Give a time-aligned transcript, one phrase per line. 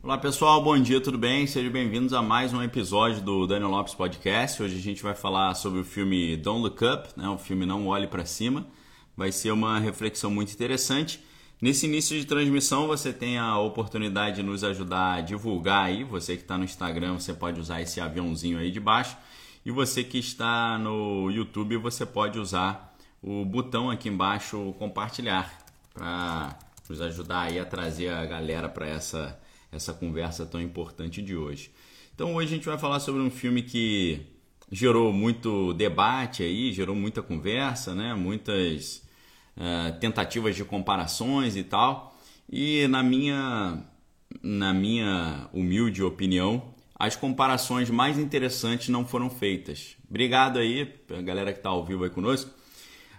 [0.00, 1.44] Olá pessoal, bom dia, tudo bem?
[1.48, 4.62] Sejam bem-vindos a mais um episódio do Daniel Lopes Podcast.
[4.62, 7.28] Hoje a gente vai falar sobre o filme Don't Look Up, né?
[7.28, 8.64] o filme Não Olhe para Cima.
[9.16, 11.20] Vai ser uma reflexão muito interessante.
[11.60, 16.04] Nesse início de transmissão você tem a oportunidade de nos ajudar a divulgar aí.
[16.04, 19.16] Você que está no Instagram, você pode usar esse aviãozinho aí de baixo.
[19.66, 25.52] E você que está no YouTube, você pode usar o botão aqui embaixo compartilhar
[25.92, 26.56] para
[26.88, 29.36] nos ajudar aí a trazer a galera para essa
[29.70, 31.70] essa conversa tão importante de hoje.
[32.14, 34.20] Então hoje a gente vai falar sobre um filme que
[34.70, 38.14] gerou muito debate aí, gerou muita conversa, né?
[38.14, 39.02] Muitas
[39.56, 42.16] uh, tentativas de comparações e tal.
[42.50, 43.84] E na minha
[44.42, 49.96] na minha humilde opinião, as comparações mais interessantes não foram feitas.
[50.08, 52.50] Obrigado aí, a galera que está ao vivo aí conosco.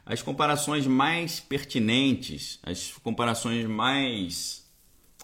[0.05, 4.68] As comparações mais pertinentes, as comparações mais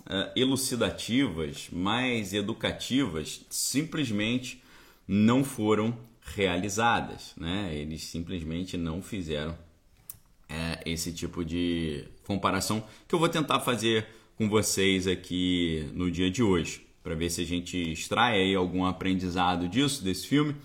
[0.05, 4.61] uh, elucidativas, mais educativas, simplesmente
[5.07, 5.97] não foram
[6.35, 7.33] realizadas.
[7.37, 7.75] Né?
[7.75, 14.07] Eles simplesmente não fizeram uh, esse tipo de comparação que eu vou tentar fazer
[14.37, 18.85] com vocês aqui no dia de hoje, para ver se a gente extrai aí algum
[18.85, 20.55] aprendizado disso, desse filme,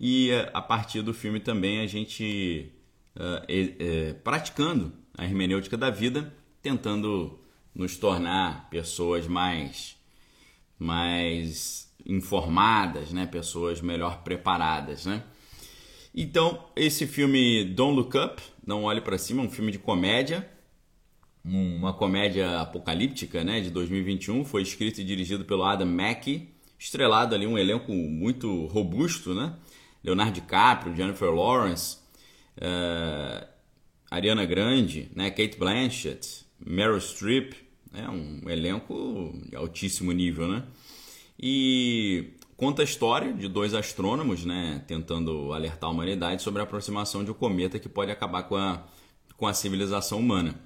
[0.00, 2.72] e uh, a partir do filme também a gente
[4.22, 7.36] praticando a hermenêutica da vida, tentando
[7.74, 9.96] nos tornar pessoas mais
[10.78, 13.26] mais informadas, né?
[13.26, 15.22] Pessoas melhor preparadas, né?
[16.14, 20.48] Então, esse filme Don't Look Up, Não Olhe para Cima, um filme de comédia,
[21.44, 27.46] uma comédia apocalíptica, né, de 2021, foi escrito e dirigido pelo Adam Mackey, estrelado ali
[27.46, 29.54] um elenco muito robusto, né?
[30.02, 31.98] Leonardo DiCaprio, Jennifer Lawrence,
[32.56, 33.46] uh,
[34.10, 37.54] Ariana Grande, né, Kate Blanchett, Meryl Streep,
[37.94, 40.64] é um elenco de altíssimo nível, né?
[41.40, 47.24] E conta a história de dois astrônomos, né, tentando alertar a humanidade sobre a aproximação
[47.24, 48.84] de um cometa que pode acabar com a,
[49.36, 50.60] com a civilização humana.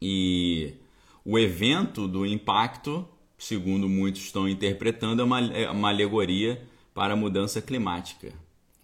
[0.00, 0.74] E
[1.24, 6.64] o evento do impacto, segundo muitos estão interpretando, é uma, é uma alegoria
[6.94, 8.32] para a mudança climática,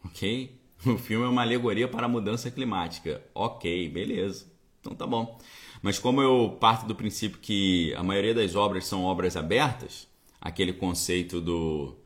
[0.04, 0.58] ok?
[0.86, 5.38] O filme é uma alegoria para a mudança climática, ok, beleza, então tá bom.
[5.82, 10.06] Mas como eu parto do princípio que a maioria das obras são obras abertas,
[10.40, 11.96] aquele conceito do,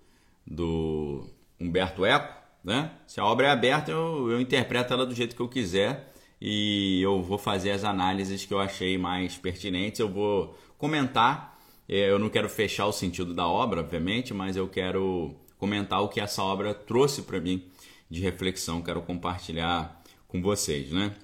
[0.47, 1.27] do
[1.61, 2.93] Humberto Eco, né?
[3.07, 7.01] Se a obra é aberta, eu, eu interpreto ela do jeito que eu quiser e
[7.03, 10.01] eu vou fazer as análises que eu achei mais pertinentes.
[10.01, 11.59] Eu vou comentar.
[11.89, 16.09] É, eu não quero fechar o sentido da obra, obviamente, mas eu quero comentar o
[16.09, 17.65] que essa obra trouxe para mim
[18.11, 18.83] de reflexão.
[18.83, 21.15] Quero compartilhar com vocês, né?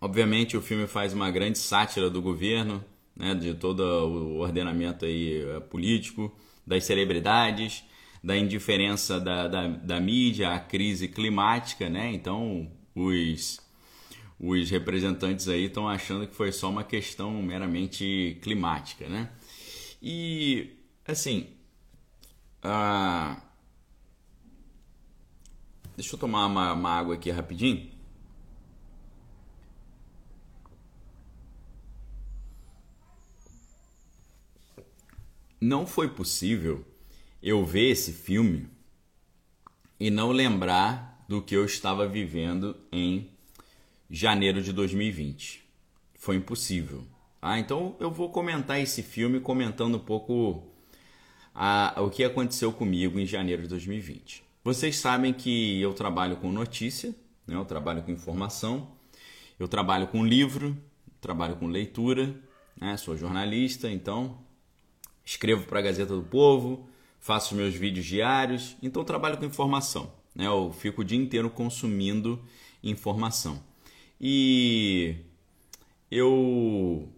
[0.00, 2.84] Obviamente o filme faz uma grande sátira do governo,
[3.16, 6.32] né, de todo o ordenamento aí eh, político,
[6.66, 7.84] das celebridades,
[8.22, 12.12] da indiferença da, da, da mídia à crise climática, né?
[12.12, 13.60] Então os,
[14.38, 19.30] os representantes aí estão achando que foi só uma questão meramente climática, né?
[20.02, 20.76] E
[21.06, 21.48] assim,
[25.96, 27.97] deixa eu tomar uma, uma água aqui rapidinho.
[35.60, 36.84] Não foi possível
[37.42, 38.68] eu ver esse filme
[39.98, 43.30] e não lembrar do que eu estava vivendo em
[44.10, 45.64] janeiro de 2020.
[46.14, 47.04] Foi impossível.
[47.40, 50.62] Ah, então eu vou comentar esse filme comentando um pouco
[51.54, 54.44] a, o que aconteceu comigo em janeiro de 2020.
[54.64, 57.14] Vocês sabem que eu trabalho com notícia,
[57.46, 57.56] né?
[57.56, 58.88] eu trabalho com informação,
[59.58, 60.76] eu trabalho com livro,
[61.20, 62.34] trabalho com leitura,
[62.80, 62.96] né?
[62.96, 64.38] sou jornalista, então
[65.28, 66.88] escrevo para a Gazeta do Povo,
[67.20, 70.10] faço meus vídeos diários, então trabalho com informação.
[70.34, 70.46] Né?
[70.46, 72.42] Eu fico o dia inteiro consumindo
[72.82, 73.62] informação.
[74.18, 75.16] E
[76.10, 77.12] eu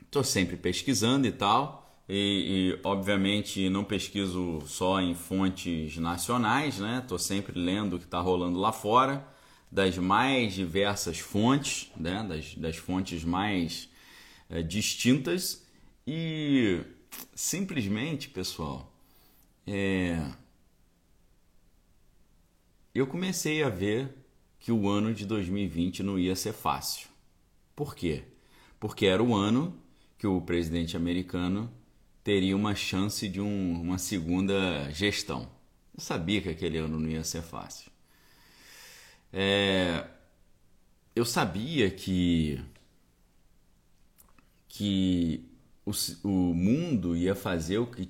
[0.00, 1.80] estou sempre pesquisando e tal.
[2.08, 7.00] E, e, obviamente não pesquiso só em fontes nacionais, né?
[7.02, 9.24] Estou sempre lendo o que está rolando lá fora,
[9.70, 12.24] das mais diversas fontes, né?
[12.28, 13.89] das, das fontes mais
[14.50, 15.64] é, distintas
[16.06, 16.82] e
[17.34, 18.92] simplesmente, pessoal,
[19.66, 20.30] é...
[22.94, 24.12] eu comecei a ver
[24.58, 27.08] que o ano de 2020 não ia ser fácil.
[27.74, 28.24] Por quê?
[28.78, 29.74] Porque era o ano
[30.18, 31.72] que o presidente americano
[32.22, 35.48] teria uma chance de um, uma segunda gestão.
[35.94, 37.90] Eu sabia que aquele ano não ia ser fácil.
[39.32, 40.06] É,
[41.14, 42.60] eu sabia que
[44.70, 45.44] que
[45.84, 45.90] o,
[46.22, 48.08] o mundo ia fazer o que,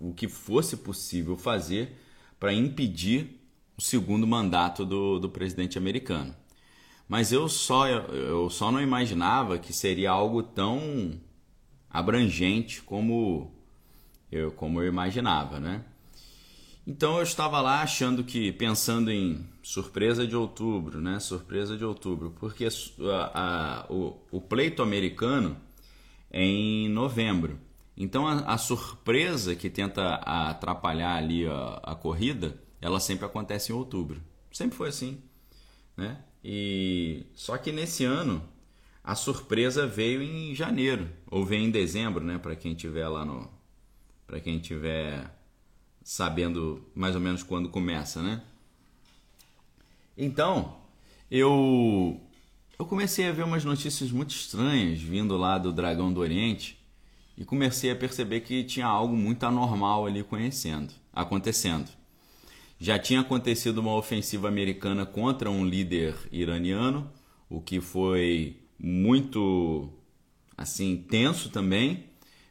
[0.00, 1.96] o que fosse possível fazer
[2.38, 3.40] para impedir
[3.76, 6.34] o segundo mandato do, do presidente americano.
[7.08, 11.18] Mas eu só, eu só não imaginava que seria algo tão
[11.88, 13.50] abrangente como
[14.30, 15.84] eu, como eu imaginava, né?
[16.86, 21.20] Então eu estava lá achando que, pensando em surpresa de outubro, né?
[21.20, 25.56] Surpresa de outubro, porque a, a, o, o pleito americano
[26.32, 27.58] em novembro.
[27.96, 33.74] Então a, a surpresa que tenta atrapalhar ali a, a, corrida, ela sempre acontece em
[33.74, 34.22] outubro.
[34.52, 35.22] Sempre foi assim,
[35.96, 36.22] né?
[36.44, 38.42] E só que nesse ano
[39.02, 42.38] a surpresa veio em janeiro ou veio em dezembro, né?
[42.38, 43.50] Para quem tiver lá no,
[44.26, 45.34] para quem tiver
[46.04, 48.42] sabendo mais ou menos quando começa, né?
[50.16, 50.76] Então,
[51.30, 52.20] eu
[52.78, 56.78] eu comecei a ver umas notícias muito estranhas vindo lá do Dragão do Oriente
[57.36, 61.90] e comecei a perceber que tinha algo muito anormal ali conhecendo, acontecendo.
[62.78, 67.10] Já tinha acontecido uma ofensiva americana contra um líder iraniano,
[67.50, 69.92] o que foi muito
[70.56, 72.04] assim tenso também,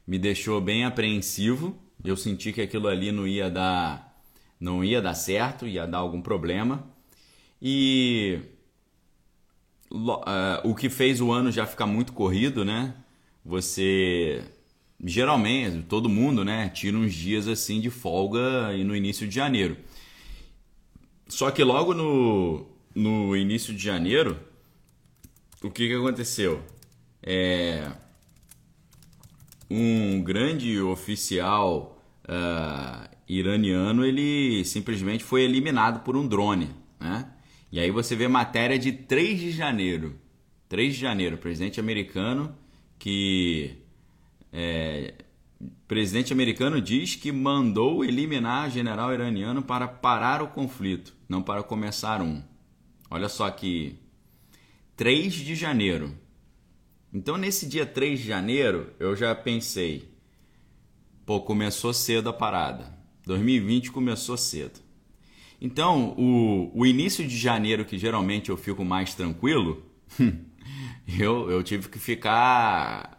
[0.05, 4.21] me deixou bem apreensivo eu senti que aquilo ali não ia dar,
[4.59, 6.87] não ia dar certo, ia dar algum problema.
[7.61, 8.39] E
[10.63, 12.93] o que fez o ano já ficar muito corrido, né?
[13.45, 14.43] Você
[15.03, 19.77] geralmente todo mundo, né, tira uns dias assim de folga no início de janeiro.
[21.27, 24.39] Só que logo no, no início de janeiro,
[25.61, 26.63] o que, que aconteceu?
[27.21, 27.91] É,
[29.69, 36.69] um grande oficial uh, iraniano ele simplesmente foi eliminado por um drone,
[36.99, 37.29] né?
[37.71, 40.19] E aí você vê matéria de 3 de janeiro.
[40.69, 42.55] 3 de janeiro, presidente americano
[42.99, 43.77] que
[44.51, 45.13] é,
[45.87, 52.21] presidente americano diz que mandou eliminar general iraniano para parar o conflito, não para começar
[52.21, 52.41] um.
[53.09, 53.95] Olha só que
[54.95, 56.17] 3 de janeiro.
[57.13, 60.11] Então, nesse dia 3 de janeiro, eu já pensei:
[61.25, 62.97] pô, começou cedo a parada.
[63.25, 64.79] 2020 começou cedo.
[65.59, 69.83] Então, o, o início de janeiro, que geralmente eu fico mais tranquilo,
[71.19, 73.17] eu, eu tive que ficar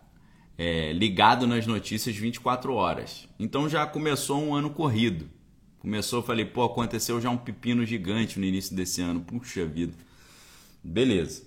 [0.59, 3.29] é, ligado nas notícias 24 horas.
[3.39, 5.31] Então já começou um ano corrido.
[5.79, 9.21] Começou, falei, pô, aconteceu já um pepino gigante no início desse ano.
[9.21, 9.95] Puxa vida.
[10.83, 11.47] Beleza.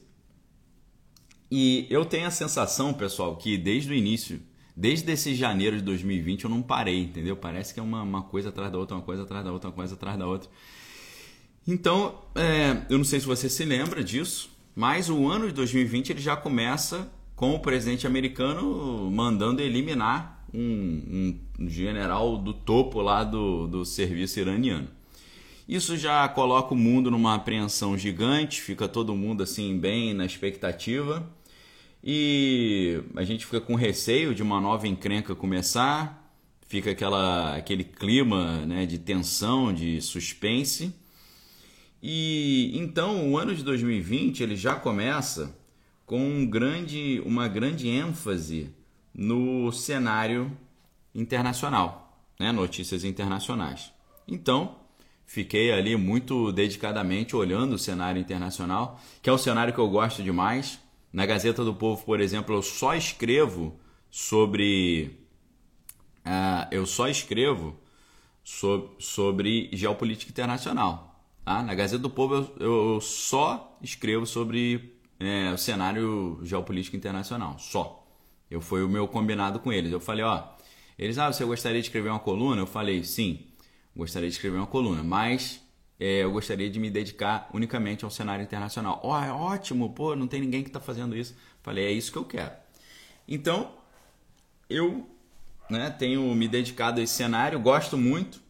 [1.52, 4.42] E eu tenho a sensação, pessoal, que desde o início,
[4.74, 7.36] desde esse janeiro de 2020, eu não parei, entendeu?
[7.36, 9.76] Parece que é uma, uma coisa atrás da outra, uma coisa atrás da outra, uma
[9.76, 10.50] coisa atrás da outra.
[11.68, 16.12] Então, é, eu não sei se você se lembra disso, mas o ano de 2020
[16.12, 23.24] ele já começa com o presidente americano mandando eliminar um, um general do topo lá
[23.24, 24.88] do, do serviço iraniano.
[25.68, 31.28] Isso já coloca o mundo numa apreensão gigante, fica todo mundo assim bem na expectativa
[32.04, 36.36] e a gente fica com receio de uma nova encrenca começar,
[36.68, 40.94] fica aquela, aquele clima né, de tensão, de suspense.
[42.02, 45.56] E então o ano de 2020 ele já começa
[46.06, 48.70] com um grande, uma grande ênfase
[49.14, 50.52] no cenário
[51.14, 53.92] internacional, né, notícias internacionais.
[54.28, 54.78] Então
[55.26, 60.24] fiquei ali muito dedicadamente olhando o cenário internacional, que é o cenário que eu gosto
[60.24, 60.80] demais
[61.12, 63.78] na Gazeta do Povo, por exemplo, eu só escrevo
[64.10, 65.18] sobre.
[66.26, 67.76] Uh, eu só escrevo
[68.44, 71.11] sobre, sobre geopolítica internacional.
[71.44, 71.64] Tá?
[71.64, 77.58] Na Gazeta do Povo eu, eu só escrevo sobre é, o cenário geopolítico internacional.
[77.60, 78.06] Só.
[78.50, 79.92] Eu foi o meu combinado com eles.
[79.92, 80.44] Eu falei, ó,
[80.98, 82.62] eles, ah, você gostaria de escrever uma coluna?
[82.62, 83.48] Eu falei, sim,
[83.96, 85.62] gostaria de escrever uma coluna, mas
[86.00, 89.00] é, eu gostaria de me dedicar unicamente ao cenário internacional.
[89.04, 91.36] Ó, oh, é ótimo, pô, não tem ninguém que está fazendo isso.
[91.62, 92.52] Falei, é isso que eu quero.
[93.28, 93.72] Então,
[94.70, 95.08] eu
[95.70, 98.42] né, tenho me dedicado a esse cenário, gosto muito.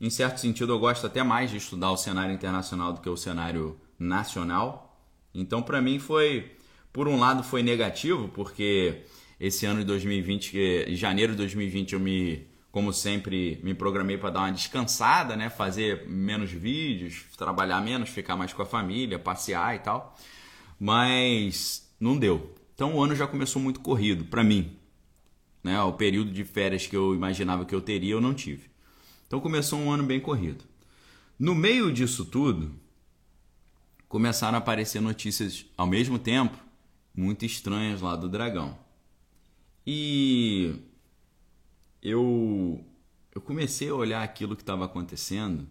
[0.00, 3.16] Em certo sentido, eu gosto até mais de estudar o cenário internacional do que o
[3.16, 4.96] cenário nacional.
[5.34, 6.52] Então, para mim, foi,
[6.92, 9.02] por um lado, foi negativo, porque
[9.40, 10.56] esse ano de 2020,
[10.88, 15.48] em janeiro de 2020, eu me como sempre, me programei para dar uma descansada, né?
[15.48, 20.16] Fazer menos vídeos, trabalhar menos, ficar mais com a família, passear e tal.
[20.78, 22.54] Mas não deu.
[22.74, 24.76] Então o ano já começou muito corrido para mim.
[25.64, 25.80] Né?
[25.82, 28.70] O período de férias que eu imaginava que eu teria, eu não tive.
[29.28, 30.64] Então começou um ano bem corrido.
[31.38, 32.74] No meio disso tudo,
[34.08, 36.58] começaram a aparecer notícias ao mesmo tempo
[37.14, 38.76] muito estranhas lá do dragão.
[39.86, 40.76] E
[42.02, 42.82] eu,
[43.34, 45.68] eu comecei a olhar aquilo que estava acontecendo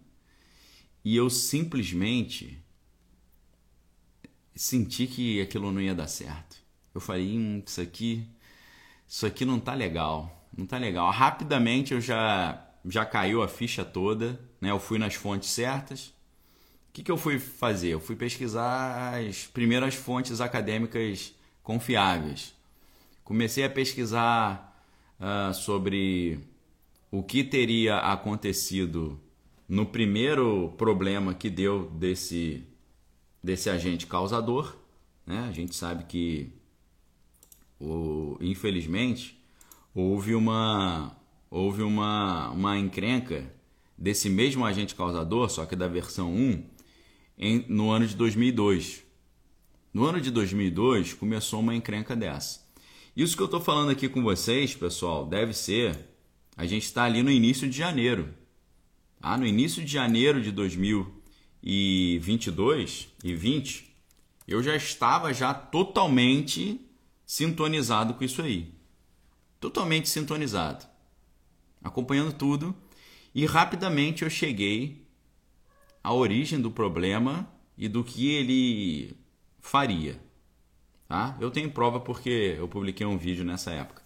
[1.04, 2.64] e eu simplesmente
[4.56, 6.58] senti que aquilo não ia dar certo.
[6.94, 8.28] Eu falei, hum, isso aqui,
[9.08, 11.10] isso aqui não tá legal, não tá legal.
[11.12, 14.72] Rapidamente eu já já caiu a ficha toda, né?
[14.72, 16.08] Eu fui nas fontes certas.
[16.90, 17.90] O que, que eu fui fazer?
[17.90, 22.56] Eu fui pesquisar as primeiras fontes acadêmicas confiáveis.
[23.24, 24.82] Comecei a pesquisar
[25.20, 26.40] uh, sobre
[27.12, 29.20] o que teria acontecido
[29.68, 32.64] no primeiro problema que deu desse,
[33.44, 34.78] desse agente causador.
[35.26, 35.46] Né?
[35.48, 36.54] A gente sabe que,
[37.80, 39.38] o, infelizmente,
[39.94, 41.17] houve uma,
[41.50, 43.58] houve uma, uma encrenca
[43.98, 46.64] desse mesmo agente causador, só que da versão 1,
[47.38, 49.04] em, no ano de 2002.
[49.94, 52.66] No ano de 2002 começou uma encrenca dessa.
[53.16, 55.98] Isso que eu estou falando aqui com vocês, pessoal, deve ser.
[56.56, 58.32] A gente está ali no início de janeiro.
[59.20, 63.92] Ah, no início de janeiro de 2022 e 20,
[64.48, 66.80] eu já estava já totalmente
[67.26, 68.72] sintonizado com isso aí.
[69.60, 70.86] Totalmente sintonizado.
[71.88, 72.76] Acompanhando tudo
[73.34, 75.06] e rapidamente eu cheguei
[76.04, 79.16] à origem do problema e do que ele
[79.60, 80.20] faria.
[81.08, 81.38] Tá?
[81.40, 84.02] Eu tenho prova porque eu publiquei um vídeo nessa época.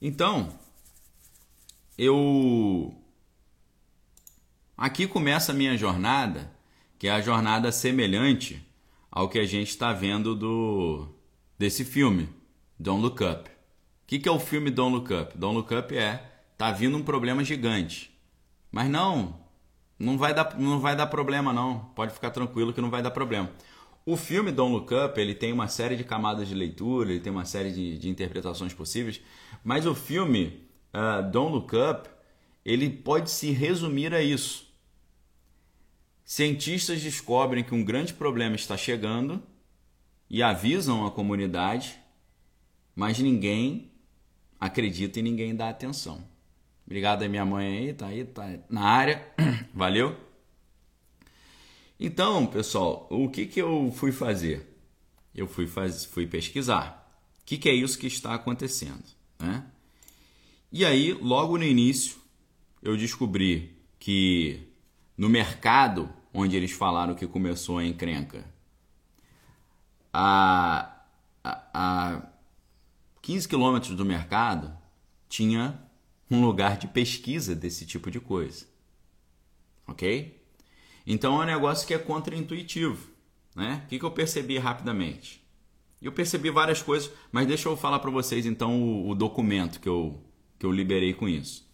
[0.00, 0.58] Então,
[1.98, 2.94] eu
[4.76, 6.50] aqui começa a minha jornada,
[6.98, 8.66] que é a jornada semelhante
[9.10, 11.08] ao que a gente está vendo do
[11.58, 12.28] desse filme,
[12.78, 13.50] Don't Look Up.
[13.50, 13.52] O
[14.06, 15.36] que, que é o filme Don't Look Up?
[15.36, 16.29] Don't Look Up é
[16.60, 18.14] tá vindo um problema gigante,
[18.70, 19.40] mas não,
[19.98, 21.86] não vai dar, não vai dar problema não.
[21.96, 23.50] Pode ficar tranquilo que não vai dar problema.
[24.04, 27.32] O filme Don't Look Up ele tem uma série de camadas de leitura, ele tem
[27.32, 29.22] uma série de, de interpretações possíveis,
[29.64, 32.10] mas o filme uh, Don't Look Up
[32.62, 34.70] ele pode se resumir a isso.
[36.22, 39.42] Cientistas descobrem que um grande problema está chegando
[40.28, 41.98] e avisam a comunidade,
[42.94, 43.90] mas ninguém
[44.60, 46.28] acredita e ninguém dá atenção.
[46.90, 49.24] Obrigado a minha mãe aí, tá aí, tá na área.
[49.72, 50.16] Valeu.
[52.00, 54.76] Então, pessoal, o que, que eu fui fazer?
[55.32, 57.08] Eu fui, faz, fui pesquisar.
[57.42, 59.04] O que, que é isso que está acontecendo?
[59.38, 59.64] Né?
[60.72, 62.16] E aí, logo no início,
[62.82, 64.58] eu descobri que
[65.16, 68.44] no mercado onde eles falaram que começou a encrenca,
[70.12, 70.92] a,
[71.44, 72.22] a, a
[73.22, 74.76] 15 quilômetros do mercado
[75.28, 75.88] tinha
[76.30, 78.66] um lugar de pesquisa desse tipo de coisa.
[79.86, 80.40] Ok?
[81.06, 83.10] Então é um negócio que é contraintuitivo.
[83.54, 83.82] Né?
[83.84, 85.42] O que, eu percebi rapidamente?
[86.00, 89.88] Eu percebi várias coisas, mas deixa eu falar para vocês então o, o, documento que
[89.88, 90.22] eu,
[90.58, 91.68] que eu liberei com isso.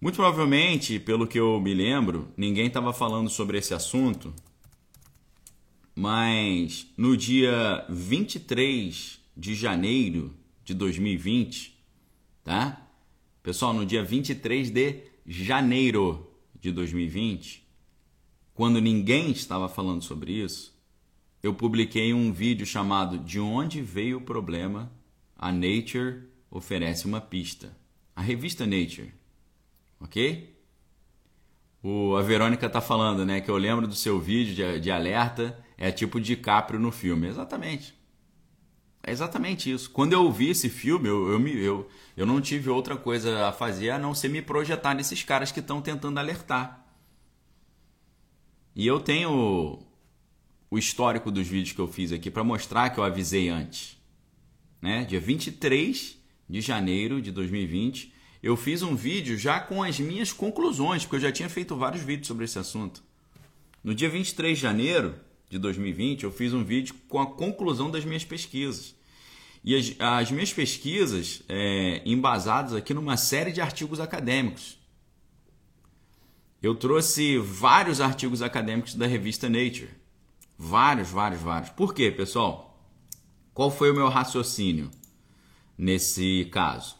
[0.00, 4.32] Muito provavelmente, pelo que eu me lembro, ninguém estava falando sobre esse assunto,
[5.94, 11.74] mas no dia 23 de janeiro de 2020,
[12.44, 12.85] tá?
[13.46, 16.28] Pessoal, no dia 23 de janeiro
[16.60, 17.64] de 2020,
[18.52, 20.76] quando ninguém estava falando sobre isso,
[21.44, 24.90] eu publiquei um vídeo chamado De onde veio o problema?
[25.38, 27.70] A Nature oferece uma pista.
[28.16, 29.14] A revista Nature.
[30.00, 30.52] Ok?
[31.84, 33.40] O, a Verônica está falando, né?
[33.40, 37.28] Que eu lembro do seu vídeo de, de alerta, é tipo DiCaprio no filme.
[37.28, 37.94] Exatamente.
[39.06, 39.88] É exatamente isso.
[39.88, 43.90] Quando eu vi esse filme, eu, eu, eu, eu não tive outra coisa a fazer
[43.90, 46.84] a não ser me projetar nesses caras que estão tentando alertar.
[48.74, 49.78] E eu tenho
[50.68, 53.96] o histórico dos vídeos que eu fiz aqui para mostrar que eu avisei antes.
[54.82, 55.04] Né?
[55.04, 56.18] Dia 23
[56.50, 61.20] de janeiro de 2020, eu fiz um vídeo já com as minhas conclusões, porque eu
[61.20, 63.04] já tinha feito vários vídeos sobre esse assunto.
[63.84, 65.14] No dia 23 de janeiro
[65.48, 68.95] de 2020, eu fiz um vídeo com a conclusão das minhas pesquisas.
[69.66, 74.78] E as, as minhas pesquisas é, embasadas aqui numa série de artigos acadêmicos
[76.62, 79.90] eu trouxe vários artigos acadêmicos da revista Nature.
[80.58, 81.70] Vários, vários, vários.
[81.70, 82.76] Por quê, pessoal?
[83.54, 84.90] Qual foi o meu raciocínio
[85.78, 86.96] nesse caso?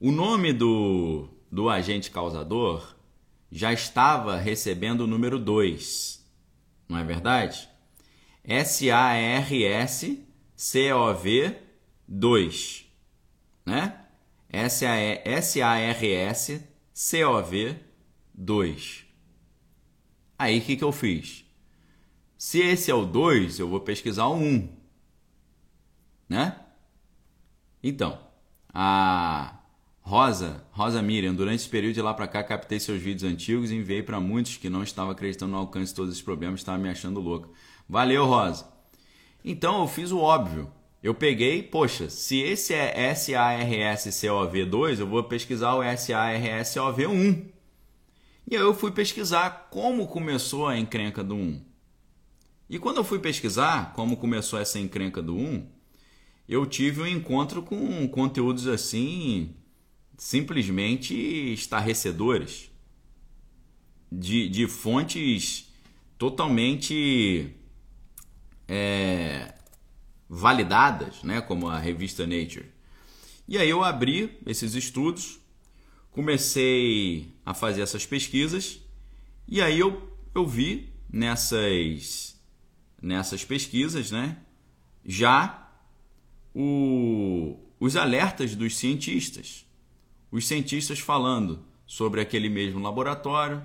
[0.00, 2.96] O nome do, do agente causador
[3.48, 6.26] já estava recebendo o número 2,
[6.88, 7.68] não é verdade?
[8.42, 8.84] S-A-R-S-C-O-V
[12.14, 12.86] 2,
[13.66, 14.00] né?
[14.48, 15.24] S-A-R-S-C-O-V
[18.32, 19.04] 2.
[20.38, 21.44] Aí o que, que eu fiz?
[22.38, 24.44] Se esse é o 2, eu vou pesquisar o 1.
[24.44, 24.68] Um,
[26.28, 26.60] né?
[27.82, 28.20] Então,
[28.72, 29.58] A
[30.00, 33.74] Rosa, Rosa Miriam, durante esse período de lá para cá, captei seus vídeos antigos e
[33.74, 36.88] enviei para muitos que não estavam acreditando no alcance de todos esses problemas, estavam me
[36.88, 37.52] achando louco.
[37.88, 38.72] Valeu, Rosa.
[39.44, 40.70] Então eu fiz o óbvio.
[41.04, 47.44] Eu peguei, poxa, se esse é SARS-CoV2, eu vou pesquisar o SARS-CoV1.
[48.50, 51.62] E aí eu fui pesquisar como começou a encrenca do 1.
[52.70, 55.66] E quando eu fui pesquisar como começou essa encrenca do 1,
[56.48, 59.54] eu tive um encontro com conteúdos assim
[60.16, 61.14] simplesmente
[61.52, 62.70] estarrecedores
[64.10, 65.70] de, de fontes
[66.16, 67.54] totalmente
[68.66, 69.52] é,
[70.34, 72.66] validadas, né, como a revista Nature.
[73.46, 75.38] E aí eu abri esses estudos,
[76.10, 78.80] comecei a fazer essas pesquisas
[79.46, 82.36] e aí eu, eu vi nessas,
[83.00, 84.38] nessas pesquisas né,
[85.04, 85.70] já
[86.52, 89.64] o, os alertas dos cientistas.
[90.32, 93.62] Os cientistas falando sobre aquele mesmo laboratório,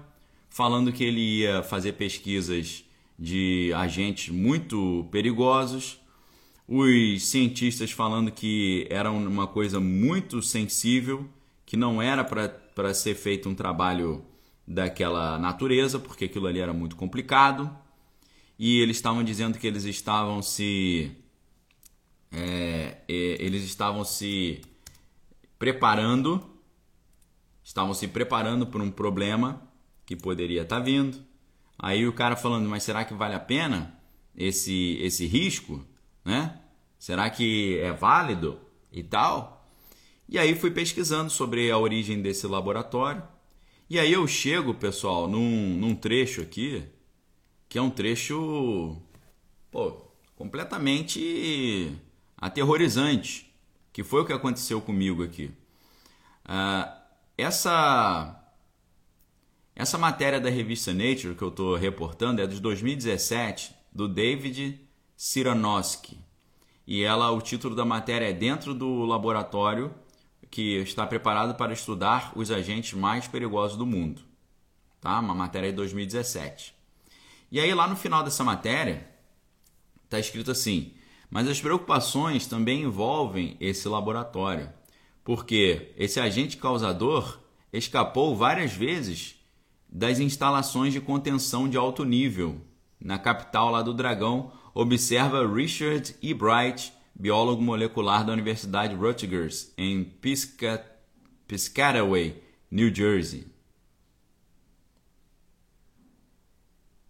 [0.49, 2.83] falando que ele ia fazer pesquisas
[3.17, 5.99] de agentes muito perigosos,
[6.71, 11.27] os cientistas falando que era uma coisa muito sensível,
[11.65, 14.23] que não era para ser feito um trabalho
[14.67, 17.75] daquela natureza, porque aquilo ali era muito complicado,
[18.57, 21.11] e eles estavam dizendo que eles estavam se.
[22.31, 24.61] É, eles estavam se
[25.57, 26.47] preparando,
[27.63, 29.59] estavam se preparando para um problema
[30.05, 31.17] que poderia estar tá vindo.
[31.79, 33.99] Aí o cara falando, mas será que vale a pena
[34.35, 35.83] esse, esse risco?
[36.23, 36.59] Né?
[36.97, 38.59] Será que é válido
[38.91, 39.67] e tal?
[40.27, 43.23] E aí fui pesquisando sobre a origem desse laboratório.
[43.89, 46.83] E aí eu chego, pessoal, num, num trecho aqui,
[47.67, 48.95] que é um trecho
[49.71, 49.91] pô,
[50.35, 51.91] completamente
[52.37, 53.51] aterrorizante,
[53.91, 55.51] que foi o que aconteceu comigo aqui.
[56.45, 56.91] Uh,
[57.37, 58.35] essa
[59.75, 64.79] essa matéria da revista Nature que eu estou reportando é de 2017, do David
[65.21, 66.17] Siranowski.
[66.87, 69.93] E ela, o título da matéria é Dentro do Laboratório
[70.49, 74.21] que está preparado para estudar os agentes mais perigosos do mundo.
[75.01, 75.19] Tá?
[75.19, 76.73] Uma matéria de 2017.
[77.51, 79.09] E aí, lá no final dessa matéria,
[80.05, 80.93] está escrito assim:
[81.29, 84.71] mas as preocupações também envolvem esse laboratório,
[85.25, 87.41] porque esse agente causador
[87.73, 89.35] escapou várias vezes
[89.89, 92.61] das instalações de contenção de alto nível
[92.97, 96.33] na capital lá do Dragão, observa Richard E.
[96.33, 100.83] Bright, biólogo molecular da Universidade Rutgers, em Pisca...
[101.47, 103.47] Piscataway, New Jersey.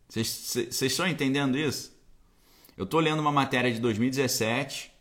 [0.07, 1.97] Vocês estão entendendo isso?
[2.75, 4.91] Eu estou lendo uma matéria de 2017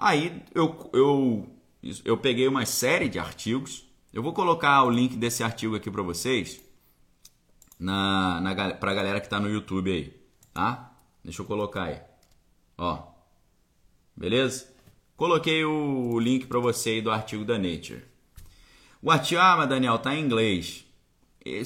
[0.00, 1.46] Aí eu, eu,
[2.06, 6.00] eu peguei uma série de artigos, eu vou colocar o link desse artigo aqui para
[6.00, 6.58] vocês,
[7.78, 10.18] na, na, para a galera que está no YouTube aí,
[10.54, 10.96] tá?
[11.22, 12.00] Deixa eu colocar aí,
[12.78, 13.08] ó,
[14.16, 14.72] beleza?
[15.18, 18.02] Coloquei o link para você aí do artigo da Nature.
[19.02, 20.86] O artigo, ah, mas Daniel, tá em inglês.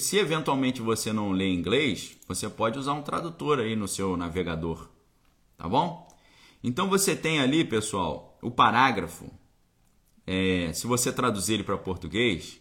[0.00, 4.88] Se eventualmente você não lê inglês, você pode usar um tradutor aí no seu navegador,
[5.56, 6.12] tá bom?
[6.64, 9.30] Então você tem ali, pessoal, o parágrafo.
[10.26, 12.58] É, se você traduzir ele para português,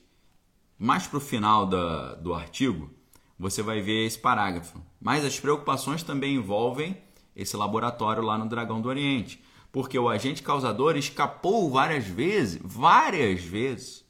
[0.77, 2.91] mais para o final da, do artigo,
[3.39, 4.83] você vai ver esse parágrafo.
[4.99, 6.97] Mas as preocupações também envolvem
[7.33, 13.41] esse laboratório lá no Dragão do Oriente, porque o agente causador escapou várias vezes, várias
[13.41, 14.03] vezes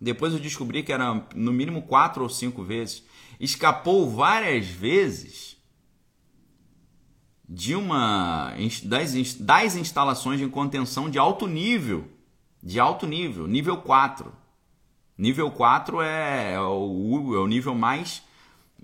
[0.00, 3.04] depois eu descobri que era no mínimo quatro ou cinco vezes.
[3.40, 5.55] Escapou várias vezes
[7.48, 8.54] de uma
[8.84, 12.08] das, das instalações de contenção de alto nível,
[12.62, 14.32] de alto nível, nível 4.
[15.16, 18.22] Nível 4 é, é, o, é o nível mais,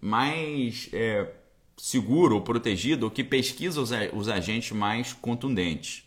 [0.01, 1.31] mais é,
[1.77, 6.05] seguro ou protegido, que pesquisa os, os agentes mais contundentes.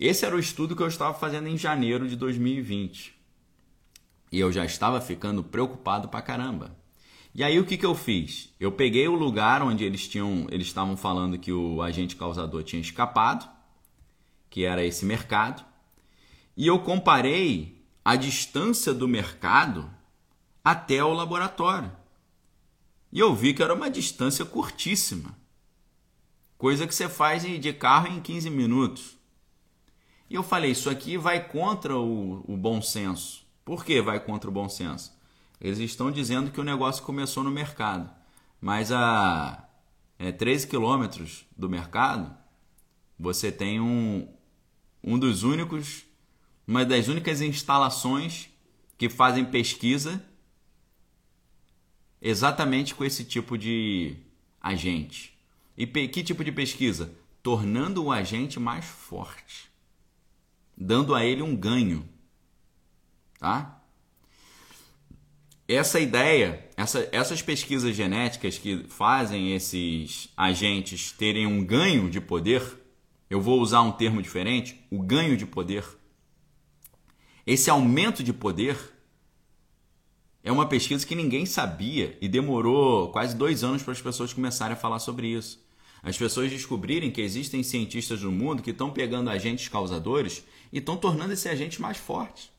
[0.00, 3.14] Esse era o estudo que eu estava fazendo em janeiro de 2020.
[4.32, 6.76] E eu já estava ficando preocupado pra caramba.
[7.34, 8.54] E aí o que, que eu fiz?
[8.60, 12.80] Eu peguei o lugar onde eles tinham, eles estavam falando que o agente causador tinha
[12.80, 13.50] escapado,
[14.48, 15.64] que era esse mercado,
[16.56, 19.90] e eu comparei a distância do mercado
[20.62, 21.90] até o laboratório.
[23.10, 25.36] E eu vi que era uma distância curtíssima.
[26.56, 29.18] Coisa que você faz de carro em 15 minutos.
[30.30, 33.44] E eu falei, isso aqui vai contra o, o bom senso.
[33.64, 35.12] Por que vai contra o bom senso?
[35.60, 38.10] Eles estão dizendo que o negócio começou no mercado,
[38.60, 39.68] mas a
[40.18, 42.34] é, 13 quilômetros do mercado,
[43.18, 44.28] você tem um,
[45.02, 46.04] um dos únicos,
[46.66, 48.48] uma das únicas instalações
[48.96, 50.24] que fazem pesquisa
[52.20, 54.16] exatamente com esse tipo de
[54.60, 55.36] agente.
[55.76, 57.14] E que tipo de pesquisa?
[57.42, 59.70] Tornando o agente mais forte,
[60.74, 62.08] dando a ele um ganho,
[63.38, 63.73] tá?
[65.66, 72.62] Essa ideia, essa, essas pesquisas genéticas que fazem esses agentes terem um ganho de poder,
[73.30, 75.84] eu vou usar um termo diferente, o ganho de poder.
[77.46, 78.76] Esse aumento de poder
[80.42, 84.74] é uma pesquisa que ninguém sabia e demorou quase dois anos para as pessoas começarem
[84.74, 85.64] a falar sobre isso.
[86.02, 90.98] As pessoas descobrirem que existem cientistas no mundo que estão pegando agentes causadores e estão
[90.98, 92.53] tornando esse agente mais forte.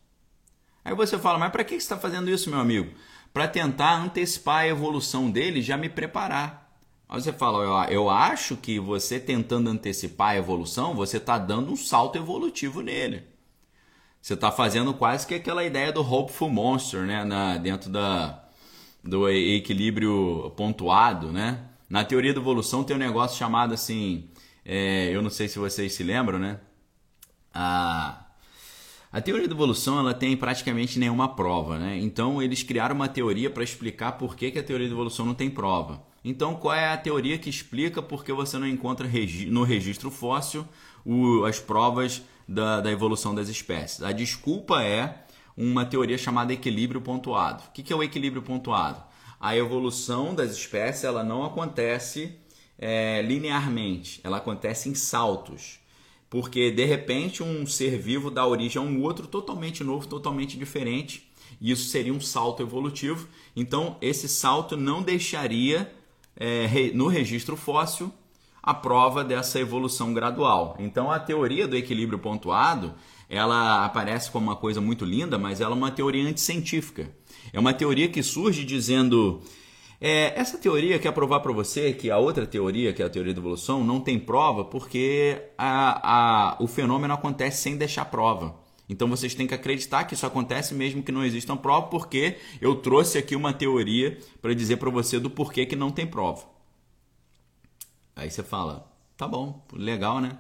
[0.86, 2.94] Aí você fala, mas para que você está fazendo isso, meu amigo?
[3.34, 6.72] Para tentar antecipar a evolução dele já me preparar.
[7.10, 11.76] Aí você fala, eu acho que você tentando antecipar a evolução, você está dando um
[11.76, 13.24] salto evolutivo nele.
[14.22, 17.24] Você está fazendo quase que aquela ideia do Hopeful Monster, né?
[17.24, 18.44] Na, dentro da,
[19.04, 21.66] do equilíbrio pontuado, né?
[21.90, 24.30] Na teoria da evolução tem um negócio chamado assim,
[24.64, 26.60] é, eu não sei se vocês se lembram, né?
[27.54, 28.25] A,
[29.16, 31.98] a teoria da evolução ela tem praticamente nenhuma prova, né?
[32.02, 35.34] Então eles criaram uma teoria para explicar por que, que a teoria da evolução não
[35.34, 36.04] tem prova.
[36.22, 39.08] Então qual é a teoria que explica por que você não encontra
[39.48, 40.68] no registro fóssil
[41.48, 44.04] as provas da, da, evolução das espécies?
[44.04, 45.24] A desculpa é
[45.56, 47.64] uma teoria chamada equilíbrio pontuado.
[47.70, 49.02] O que, que é o equilíbrio pontuado?
[49.40, 52.36] A evolução das espécies ela não acontece
[52.78, 55.85] é, linearmente, ela acontece em saltos
[56.36, 61.32] porque de repente um ser vivo dá origem a um outro totalmente novo, totalmente diferente,
[61.62, 63.30] e isso seria um salto evolutivo.
[63.56, 65.90] Então, esse salto não deixaria
[66.36, 68.12] é, no registro fóssil
[68.62, 70.76] a prova dessa evolução gradual.
[70.78, 72.94] Então, a teoria do equilíbrio pontuado
[73.30, 77.16] ela aparece como uma coisa muito linda, mas ela é uma teoria anticientífica.
[77.54, 79.42] É uma teoria que surge dizendo
[80.00, 83.34] é, essa teoria quer provar para você que a outra teoria, que é a teoria
[83.34, 88.56] da evolução, não tem prova porque a, a, o fenômeno acontece sem deixar prova.
[88.88, 92.76] Então vocês têm que acreditar que isso acontece mesmo que não existam prova, porque eu
[92.76, 96.44] trouxe aqui uma teoria para dizer para você do porquê que não tem prova.
[98.16, 100.38] Aí você fala, tá bom, legal, né?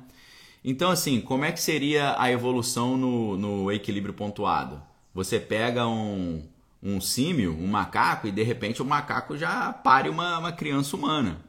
[0.64, 4.82] Então, assim, como é que seria a evolução no, no equilíbrio pontuado?
[5.14, 6.44] Você pega um,
[6.86, 11.44] um símio, um macaco, e de repente o macaco já pare uma, uma criança humana.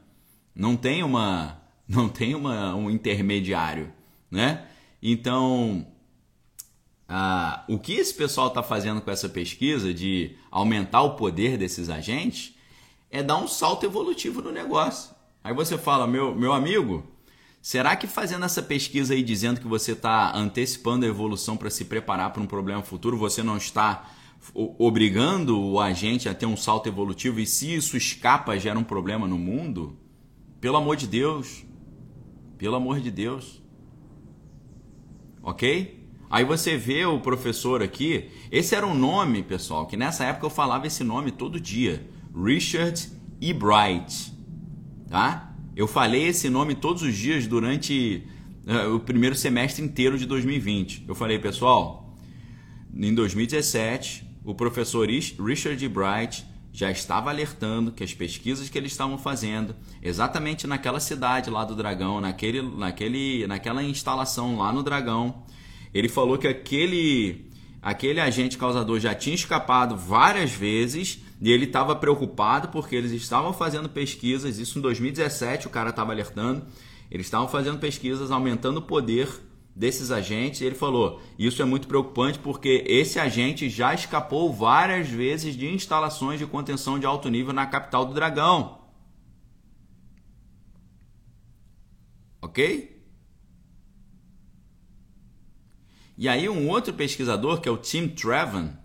[0.55, 3.93] Não tem uma não tem uma, um intermediário,
[4.29, 4.65] né?
[5.01, 5.87] Então,
[7.07, 11.87] ah, o que esse pessoal está fazendo com essa pesquisa de aumentar o poder desses
[11.87, 12.55] agentes
[13.09, 15.15] é dar um salto evolutivo no negócio.
[15.41, 17.05] Aí você fala, meu, meu amigo,
[17.61, 21.85] será que fazendo essa pesquisa aí dizendo que você está antecipando a evolução para se
[21.85, 24.11] preparar para um problema futuro, você não está
[24.53, 29.27] obrigando o agente a ter um salto evolutivo e se isso escapa gera um problema
[29.27, 29.97] no mundo,
[30.59, 31.65] pelo amor de Deus,
[32.57, 33.61] pelo amor de Deus,
[35.43, 36.05] ok?
[36.29, 40.49] Aí você vê o professor aqui, esse era um nome, pessoal, que nessa época eu
[40.49, 42.05] falava esse nome todo dia,
[42.35, 43.53] Richard E.
[43.53, 44.33] Bright,
[45.07, 45.55] tá?
[45.75, 48.23] Eu falei esse nome todos os dias durante
[48.65, 51.05] uh, o primeiro semestre inteiro de 2020.
[51.07, 52.17] Eu falei, pessoal,
[52.93, 59.17] em 2017 o professor Richard Bright já estava alertando que as pesquisas que eles estavam
[59.17, 65.43] fazendo, exatamente naquela cidade lá do Dragão, naquele, naquele, naquela instalação lá no Dragão,
[65.93, 71.93] ele falou que aquele, aquele agente causador já tinha escapado várias vezes e ele estava
[71.93, 76.65] preocupado porque eles estavam fazendo pesquisas, isso em 2017 o cara estava alertando,
[77.11, 79.27] eles estavam fazendo pesquisas aumentando o poder
[79.77, 80.61] desses agentes.
[80.61, 86.39] Ele falou: Isso é muito preocupante porque esse agente já escapou várias vezes de instalações
[86.39, 88.81] de contenção de alto nível na capital do Dragão.
[92.41, 92.97] Ok?
[96.17, 98.75] E aí, um outro pesquisador, que é o Tim Trevan,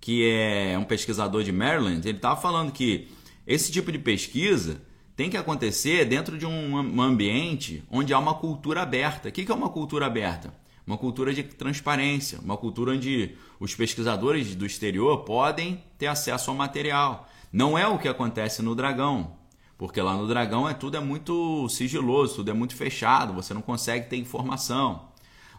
[0.00, 3.08] que é um pesquisador de Maryland, ele estava falando que
[3.44, 4.80] esse tipo de pesquisa
[5.20, 9.28] tem que acontecer dentro de um ambiente onde há uma cultura aberta.
[9.28, 10.50] O que é uma cultura aberta?
[10.86, 16.56] Uma cultura de transparência, uma cultura onde os pesquisadores do exterior podem ter acesso ao
[16.56, 17.28] material.
[17.52, 19.32] Não é o que acontece no Dragão,
[19.76, 23.60] porque lá no Dragão é tudo é muito sigiloso, tudo é muito fechado, você não
[23.60, 25.10] consegue ter informação.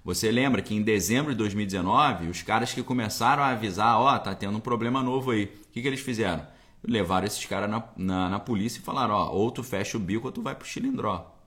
[0.04, 4.18] Você lembra que em dezembro de 2019, os caras que começaram a avisar, ó, oh,
[4.18, 5.44] tá tendo um problema novo aí.
[5.44, 6.48] O que, que eles fizeram?
[6.84, 10.28] Levaram esses caras na, na, na, polícia e falaram, ó, ou tu fecha o bico
[10.28, 11.38] ou tu vai pro chilindró.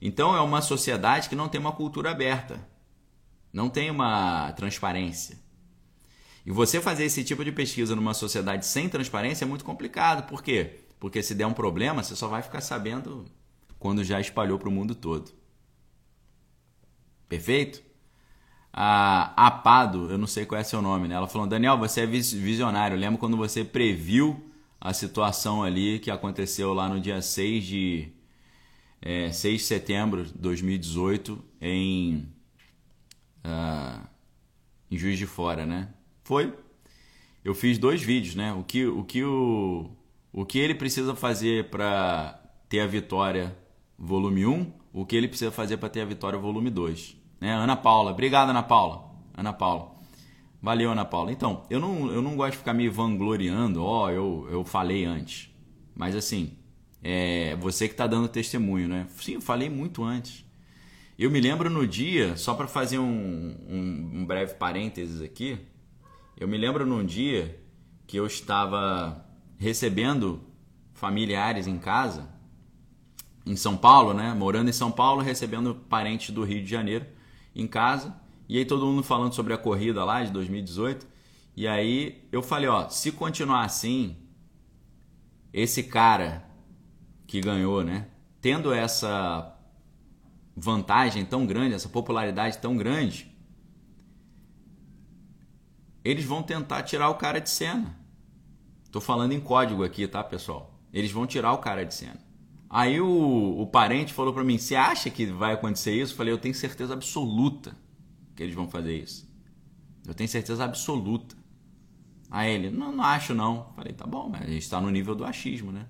[0.00, 2.66] Então é uma sociedade que não tem uma cultura aberta.
[3.52, 5.38] Não tem uma transparência.
[6.44, 10.26] E você fazer esse tipo de pesquisa numa sociedade sem transparência é muito complicado.
[10.26, 10.80] Por quê?
[10.98, 13.26] Porque se der um problema, você só vai ficar sabendo
[13.78, 15.32] quando já espalhou para o mundo todo.
[17.28, 17.82] Perfeito?
[18.72, 21.14] A Apado, eu não sei qual é seu nome, né?
[21.14, 22.94] Ela falou: Daniel, você é visionário.
[22.94, 24.51] Eu lembro quando você previu
[24.84, 28.08] a situação ali que aconteceu lá no dia 6 de,
[29.00, 32.28] é, 6 de setembro de 2018 em,
[33.44, 34.04] uh,
[34.90, 35.88] em Juiz de Fora, né?
[36.24, 36.52] Foi.
[37.44, 38.52] Eu fiz dois vídeos, né?
[38.54, 39.88] O que o, que o,
[40.32, 43.56] o que ele precisa fazer para ter a vitória
[43.96, 47.16] volume 1, o que ele precisa fazer para ter a vitória volume 2.
[47.40, 47.54] Né?
[47.54, 49.12] Ana Paula, obrigado Ana Paula.
[49.32, 49.91] Ana Paula.
[50.62, 51.32] Valeu, Ana Paula.
[51.32, 55.04] Então, eu não, eu não gosto de ficar me vangloriando, ó, oh, eu, eu falei
[55.04, 55.52] antes.
[55.92, 56.56] Mas assim,
[57.02, 59.06] é você que está dando testemunho, né?
[59.16, 60.44] Sim, eu falei muito antes.
[61.18, 65.58] Eu me lembro no dia, só para fazer um, um, um breve parênteses aqui,
[66.38, 67.60] eu me lembro num dia
[68.06, 69.26] que eu estava
[69.58, 70.40] recebendo
[70.94, 72.28] familiares em casa,
[73.44, 74.32] em São Paulo, né?
[74.32, 77.04] Morando em São Paulo, recebendo parentes do Rio de Janeiro
[77.54, 78.21] em casa.
[78.52, 81.06] E aí todo mundo falando sobre a corrida lá de 2018.
[81.56, 84.14] E aí eu falei, ó, se continuar assim,
[85.54, 86.44] esse cara
[87.26, 88.08] que ganhou, né?
[88.42, 89.58] Tendo essa
[90.54, 93.34] vantagem tão grande, essa popularidade tão grande,
[96.04, 97.98] eles vão tentar tirar o cara de cena.
[98.90, 100.78] Tô falando em código aqui, tá, pessoal?
[100.92, 102.20] Eles vão tirar o cara de cena.
[102.68, 106.12] Aí o, o parente falou para mim: Você acha que vai acontecer isso?
[106.12, 107.80] Eu falei: Eu tenho certeza absoluta
[108.42, 109.30] que eles vão fazer isso.
[110.06, 111.36] Eu tenho certeza absoluta.
[112.30, 113.72] Aí ele: Não, não acho não.
[113.76, 115.86] Falei: Tá bom, mas a gente está no nível do achismo, né?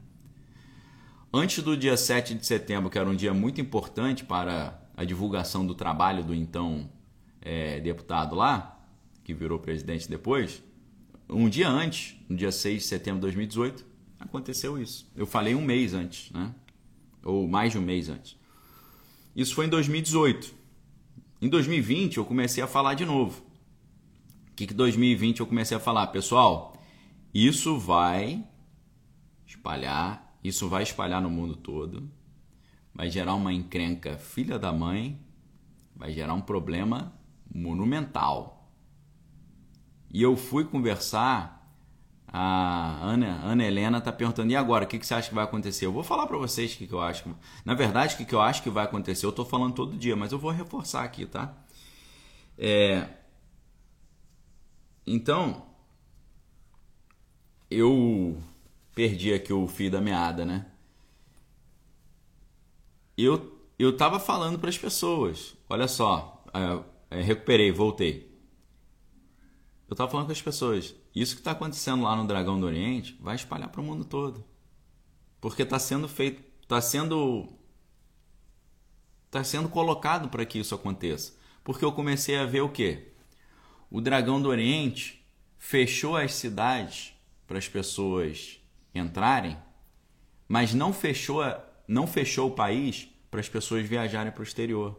[1.33, 5.67] Antes do dia 7 de setembro, que era um dia muito importante para a divulgação
[5.67, 6.91] do trabalho do então
[7.41, 8.79] é, deputado lá,
[9.25, 10.62] que virou presidente depois,
[11.31, 13.83] um dia antes, no dia 6 de setembro de 2018,
[14.21, 15.11] aconteceu isso.
[15.17, 16.55] Eu falei um mês antes, né?
[17.25, 18.37] Ou mais de um mês antes.
[19.35, 20.62] Isso foi em 2018.
[21.43, 23.43] Em 2020 eu comecei a falar de novo.
[24.49, 26.07] O que que 2020 eu comecei a falar?
[26.07, 26.81] Pessoal,
[27.35, 28.47] isso vai
[29.45, 32.09] espalhar, isso vai espalhar no mundo todo,
[32.95, 35.19] vai gerar uma encrenca filha da mãe,
[35.97, 37.13] vai gerar um problema
[37.53, 38.73] monumental.
[40.13, 41.62] E eu fui conversar.
[42.33, 44.85] A Ana, Ana Helena está perguntando: e agora?
[44.85, 45.85] O que, que você acha que vai acontecer?
[45.85, 47.25] Eu vou falar para vocês o que, que eu acho.
[47.64, 50.16] Na verdade, o que, que eu acho que vai acontecer, eu estou falando todo dia,
[50.16, 51.55] mas eu vou reforçar aqui, tá?
[52.57, 53.07] É...
[55.07, 55.66] Então,
[57.71, 58.38] eu
[58.95, 60.66] perdi aqui o fio da meada, né?
[63.16, 66.42] Eu, eu tava falando para as pessoas: olha só,
[67.11, 68.32] é, é, recuperei, voltei.
[69.93, 73.15] Eu estava falando com as pessoas, isso que está acontecendo lá no Dragão do Oriente
[73.21, 74.43] vai espalhar para o mundo todo.
[75.39, 77.47] Porque está sendo feito, está sendo
[79.27, 81.35] está sendo colocado para que isso aconteça.
[81.63, 83.13] Porque eu comecei a ver o quê?
[83.91, 85.23] O Dragão do Oriente
[85.59, 87.13] fechou as cidades
[87.47, 88.63] para as pessoas
[88.95, 89.59] entrarem,
[90.49, 91.43] mas não fechou,
[91.87, 94.99] não fechou o país para as pessoas viajarem para o exterior.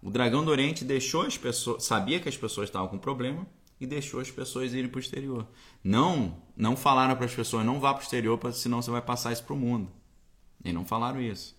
[0.00, 3.46] O Dragão do Oriente deixou as pessoas, sabia que as pessoas estavam com problema,
[3.80, 5.46] e deixou as pessoas irem para o exterior.
[5.82, 9.32] Não, não falaram para as pessoas não vá para o exterior, senão você vai passar
[9.32, 9.90] isso para o mundo.
[10.64, 11.56] E não falaram isso.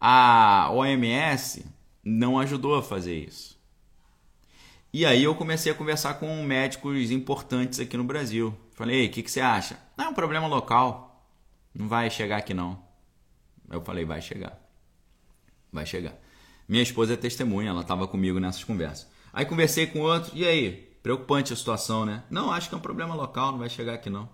[0.00, 1.64] A OMS
[2.04, 3.58] não ajudou a fazer isso.
[4.92, 8.52] E aí eu comecei a conversar com médicos importantes aqui no Brasil.
[8.72, 9.78] Falei, o que, que você acha?
[9.96, 11.24] Não, é um problema local.
[11.72, 12.82] Não vai chegar aqui não.
[13.70, 14.58] Eu falei, vai chegar.
[15.72, 16.14] Vai chegar.
[16.68, 19.06] Minha esposa é testemunha, ela estava comigo nessas conversas.
[19.32, 20.88] Aí conversei com outro, e aí?
[21.02, 22.24] Preocupante a situação, né?
[22.30, 24.28] Não, acho que é um problema local, não vai chegar aqui não.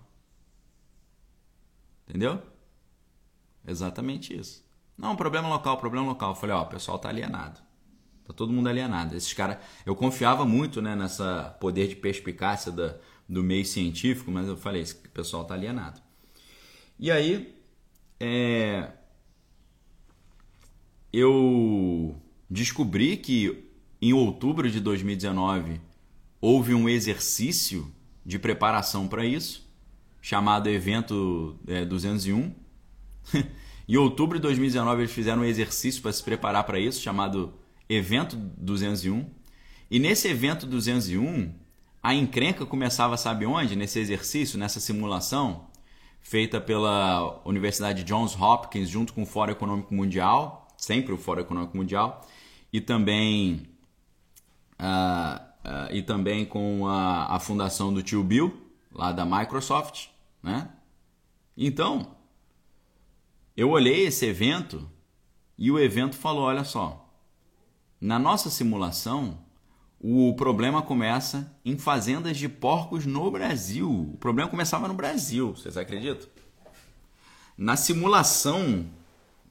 [2.07, 2.41] Entendeu?
[3.65, 4.65] Exatamente isso.
[4.97, 6.31] Não, problema local, problema local.
[6.31, 7.59] Eu falei, ó, o pessoal tá alienado.
[8.25, 9.15] Tá todo mundo alienado.
[9.15, 14.47] Esses caras, eu confiava muito, né, nessa poder de perspicácia da do meio científico, mas
[14.47, 16.01] eu falei, esse pessoal está alienado.
[16.97, 17.55] E aí,
[18.19, 18.91] é,
[21.11, 23.66] eu descobri que
[24.01, 25.81] em outubro de 2019
[26.39, 27.91] houve um exercício
[28.25, 29.67] de preparação para isso,
[30.21, 32.53] chamado Evento é, 201.
[33.87, 37.53] em outubro de 2019 eles fizeram um exercício para se preparar para isso, chamado
[37.89, 39.25] Evento 201.
[39.89, 41.53] E nesse Evento 201,
[42.03, 43.75] a encrenca começava, sabe onde?
[43.75, 45.67] Nesse exercício, nessa simulação,
[46.21, 51.75] feita pela Universidade Johns Hopkins junto com o Fórum Econômico Mundial, sempre o Fórum Econômico
[51.75, 52.25] Mundial,
[52.71, 53.65] e também
[54.79, 58.55] uh, uh, e também com a, a fundação do tio Bill,
[58.91, 60.07] lá da Microsoft,
[60.41, 60.69] né?
[61.55, 62.15] Então,
[63.55, 64.89] eu olhei esse evento
[65.57, 67.09] e o evento falou, olha só,
[67.99, 69.39] na nossa simulação,
[69.99, 73.89] o problema começa em fazendas de porcos no Brasil.
[74.13, 76.29] O problema começava no Brasil, vocês acreditam?
[77.57, 78.85] Na simulação,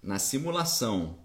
[0.00, 1.18] na simulação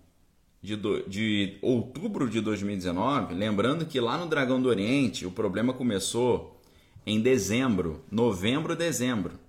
[0.62, 5.74] de, do, de outubro de 2019, lembrando que lá no Dragão do Oriente o problema
[5.74, 6.62] começou
[7.06, 9.40] em dezembro, novembro, dezembro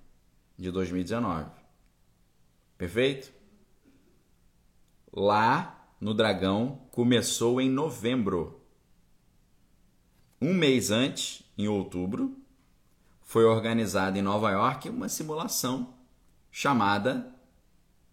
[0.56, 1.50] de 2019.
[2.78, 3.30] Perfeito?
[5.12, 8.60] Lá no Dragão começou em novembro.
[10.40, 12.36] Um mês antes, em outubro,
[13.20, 15.94] foi organizada em Nova York uma simulação
[16.50, 17.32] chamada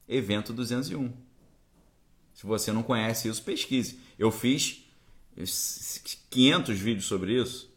[0.07, 1.28] Evento 201.
[2.39, 3.99] Se você não conhece isso, pesquise.
[4.17, 4.85] Eu fiz
[6.29, 7.69] 500 vídeos sobre isso,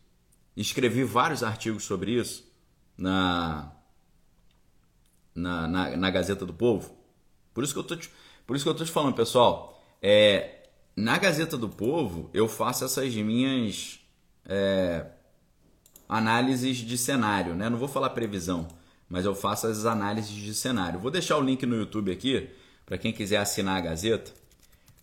[0.56, 2.48] escrevi vários artigos sobre isso
[2.96, 3.72] na,
[5.34, 6.96] na, na, na Gazeta do Povo.
[7.52, 8.08] Por isso que eu tô te,
[8.46, 9.82] por isso que eu tô te falando, pessoal.
[10.00, 13.98] É, na Gazeta do Povo eu faço essas minhas
[14.46, 15.06] é,
[16.08, 17.68] análises de cenário, né?
[17.68, 18.68] Não vou falar previsão,
[19.08, 21.00] mas eu faço as análises de cenário.
[21.00, 22.48] Vou deixar o link no YouTube aqui
[22.86, 24.41] para quem quiser assinar a Gazeta.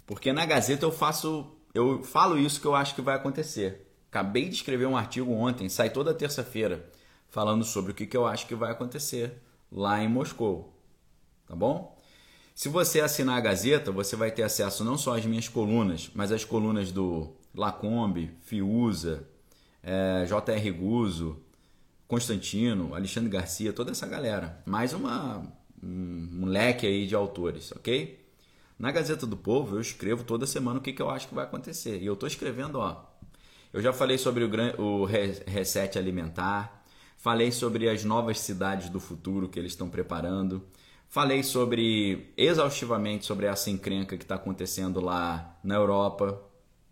[0.09, 3.85] Porque na Gazeta eu faço, eu falo isso que eu acho que vai acontecer.
[4.09, 6.89] Acabei de escrever um artigo ontem, sai toda terça-feira,
[7.29, 9.39] falando sobre o que, que eu acho que vai acontecer
[9.71, 10.73] lá em Moscou.
[11.45, 11.95] Tá bom?
[12.55, 16.31] Se você assinar a Gazeta, você vai ter acesso não só às minhas colunas, mas
[16.31, 19.27] às colunas do Lacombe, Fiuza,
[19.83, 20.71] é, J.R.
[20.71, 21.39] Guzzo,
[22.07, 24.59] Constantino, Alexandre Garcia, toda essa galera.
[24.65, 25.43] Mais uma,
[25.83, 28.18] um, um leque aí de autores, ok?
[28.79, 31.43] Na Gazeta do Povo, eu escrevo toda semana o que, que eu acho que vai
[31.43, 32.01] acontecer.
[32.01, 33.03] E eu estou escrevendo, ó.
[33.73, 36.81] Eu já falei sobre o, o reset alimentar,
[37.17, 40.65] falei sobre as novas cidades do futuro que eles estão preparando,
[41.09, 46.41] falei sobre exaustivamente sobre essa encrenca que está acontecendo lá na Europa,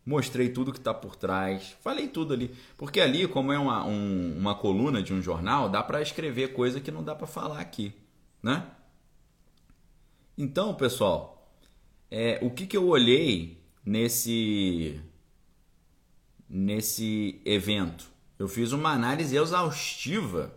[0.05, 2.53] mostrei tudo que está por trás, falei tudo ali.
[2.77, 6.81] Porque ali, como é uma, um, uma coluna de um jornal, dá para escrever coisa
[6.81, 7.93] que não dá para falar aqui,
[8.43, 8.67] né?
[10.37, 11.36] Então, pessoal,
[12.09, 15.01] é, o que, que eu olhei nesse,
[16.49, 18.09] nesse evento?
[18.39, 20.53] Eu fiz uma análise exaustiva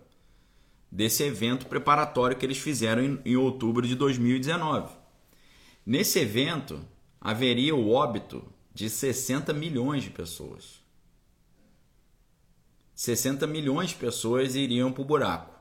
[0.90, 4.92] desse evento preparatório que eles fizeram em, em outubro de 2019.
[5.84, 6.84] Nesse evento,
[7.20, 10.80] haveria o óbito de 60 milhões de pessoas.
[12.94, 15.58] 60 milhões de pessoas iriam para o buraco.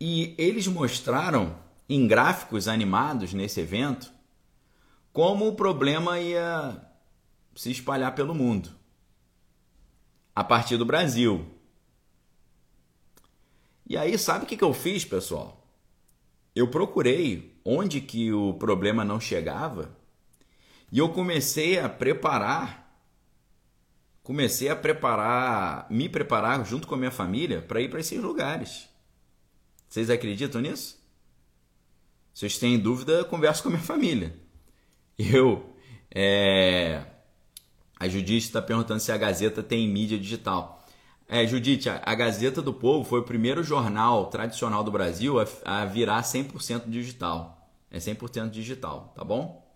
[0.00, 4.12] E eles mostraram em gráficos animados nesse evento
[5.12, 6.78] como o problema ia
[7.54, 8.70] se espalhar pelo mundo
[10.34, 11.46] a partir do Brasil.
[13.88, 15.66] E aí, sabe o que eu fiz, pessoal?
[16.54, 19.96] Eu procurei onde que o problema não chegava
[20.92, 23.00] e eu comecei a preparar,
[24.22, 28.88] comecei a preparar, me preparar junto com a minha família para ir para esses lugares.
[29.88, 31.05] Vocês acreditam nisso?
[32.36, 34.36] Se vocês têm dúvida, converso com a minha família.
[35.18, 35.74] Eu.
[36.14, 37.02] É...
[37.98, 40.84] A Judite está perguntando se a Gazeta tem mídia digital.
[41.26, 46.20] É, Judite, a Gazeta do Povo foi o primeiro jornal tradicional do Brasil a, virar
[46.20, 47.70] 100% digital.
[47.90, 49.66] É 100% digital, tá bom?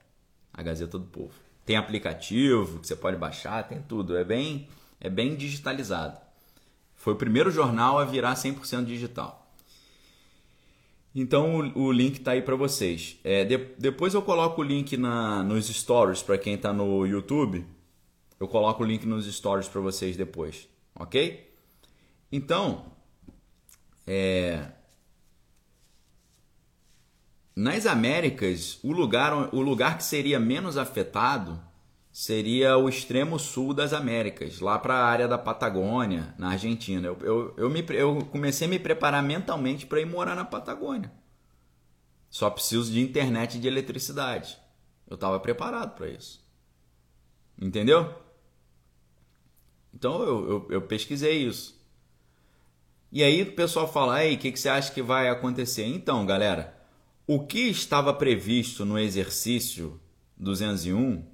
[0.52, 1.32] A Gazeta do Povo.
[1.64, 4.18] Tem aplicativo que você pode baixar, tem tudo.
[4.18, 4.68] É bem,
[5.00, 6.20] é bem digitalizado.
[6.94, 9.39] Foi o primeiro jornal a virar 100% digital.
[11.14, 13.18] Então o, o link está aí para vocês.
[13.24, 17.66] É, de, depois eu coloco o link na, nos stories para quem está no YouTube.
[18.38, 21.52] Eu coloco o link nos stories para vocês depois, ok?
[22.32, 22.86] Então,
[24.06, 24.66] é,
[27.54, 31.60] nas Américas, o lugar, o lugar que seria menos afetado
[32.12, 37.06] seria o extremo sul das Américas, lá para a área da Patagônia, na Argentina.
[37.06, 41.12] Eu, eu, eu, me, eu comecei a me preparar mentalmente para ir morar na Patagônia.
[42.28, 44.58] Só preciso de internet e de eletricidade.
[45.08, 46.44] Eu estava preparado para isso.
[47.60, 48.14] Entendeu?
[49.92, 51.78] Então eu, eu, eu, pesquisei isso.
[53.10, 55.84] E aí o pessoal fala: aí, o que, que você acha que vai acontecer?
[55.84, 56.74] Então, galera,
[57.26, 60.00] o que estava previsto no exercício
[60.36, 61.24] 201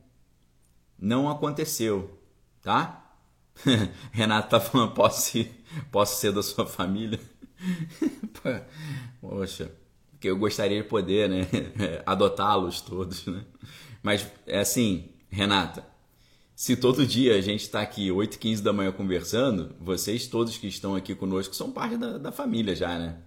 [0.99, 2.19] não aconteceu,
[2.63, 3.15] tá?
[4.13, 7.21] Renato tá falando: posso ser, posso ser da sua família?
[9.21, 9.73] Poxa,
[10.21, 11.47] que eu gostaria de poder, né?
[12.05, 13.45] Adotá-los todos, né?
[14.03, 15.97] Mas é assim, Renata
[16.57, 20.67] se todo dia a gente está aqui 8 15 da manhã conversando, vocês todos que
[20.67, 23.19] estão aqui conosco são parte da, da família já, né?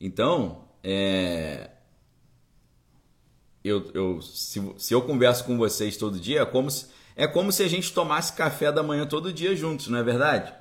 [0.00, 1.70] Então, é,
[3.66, 7.50] eu, eu, se, se eu converso com vocês todo dia, é como, se, é como
[7.50, 10.52] se a gente tomasse café da manhã todo dia juntos, não é verdade?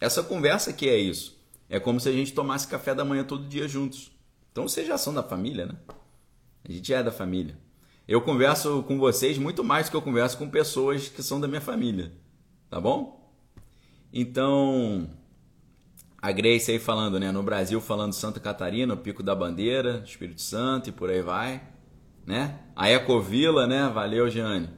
[0.00, 1.38] Essa conversa aqui é isso.
[1.68, 4.10] É como se a gente tomasse café da manhã todo dia juntos.
[4.50, 5.74] Então vocês já são da família, né?
[6.66, 7.58] A gente é da família.
[8.06, 11.46] Eu converso com vocês muito mais do que eu converso com pessoas que são da
[11.46, 12.12] minha família.
[12.70, 13.30] Tá bom?
[14.10, 15.10] Então,
[16.20, 17.30] a Grace aí falando, né?
[17.30, 21.62] No Brasil falando Santa Catarina, o Pico da Bandeira, Espírito Santo e por aí vai.
[22.28, 22.56] Né?
[22.76, 23.90] A Ecovila, né?
[23.92, 24.68] Valeu, Jeane.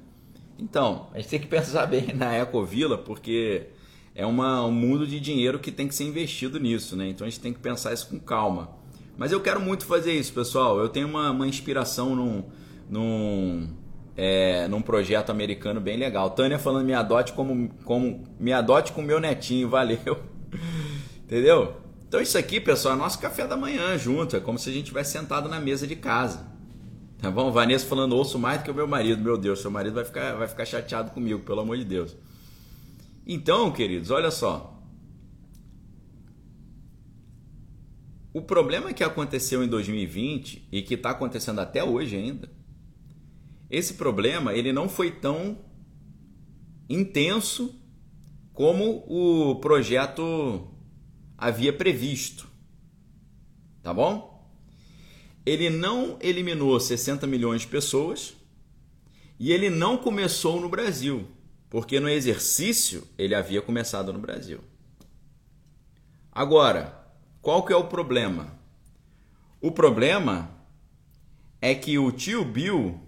[0.57, 3.67] Então, a gente tem que pensar bem na Ecovila, porque
[4.15, 7.09] é uma, um mundo de dinheiro que tem que ser investido nisso, né?
[7.09, 8.71] Então a gente tem que pensar isso com calma.
[9.19, 10.79] Mas eu quero muito fazer isso, pessoal.
[10.79, 12.45] Eu tenho uma, uma inspiração num,
[12.89, 13.69] num,
[14.17, 16.31] é, num projeto americano bem legal.
[16.31, 20.21] Tânia falando me adote como, como me adote com meu netinho, valeu.
[21.25, 21.75] Entendeu?
[22.07, 24.87] Então isso aqui, pessoal, é nosso café da manhã junto, é como se a gente
[24.87, 26.60] tivesse sentado na mesa de casa.
[27.21, 27.51] Tá bom?
[27.53, 29.23] Vanessa falando, ouço mais do que o meu marido.
[29.23, 32.17] Meu Deus, seu marido vai ficar, vai ficar chateado comigo, pelo amor de Deus.
[33.27, 34.81] Então, queridos, olha só.
[38.33, 42.49] O problema que aconteceu em 2020 e que está acontecendo até hoje ainda
[43.71, 45.59] esse problema ele não foi tão
[46.89, 47.81] intenso
[48.53, 50.69] como o projeto
[51.39, 52.49] havia previsto.
[53.81, 54.30] Tá bom?
[55.51, 58.37] Ele não eliminou 60 milhões de pessoas
[59.37, 61.27] e ele não começou no Brasil,
[61.69, 64.61] porque no exercício ele havia começado no Brasil.
[66.31, 67.05] Agora,
[67.43, 68.57] qual que é o problema?
[69.61, 70.49] O problema
[71.61, 73.01] é que o tio Bill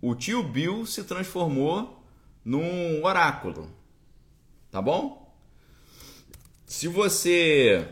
[0.00, 2.06] o tio Bill se transformou
[2.44, 3.68] num oráculo.
[4.70, 5.36] Tá bom?
[6.64, 7.88] Se você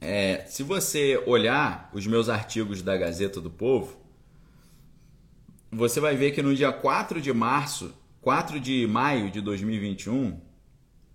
[0.00, 3.98] é, se você olhar os meus artigos da Gazeta do Povo,
[5.70, 7.92] você vai ver que no dia 4 de março,
[8.22, 10.40] 4 de maio de 2021,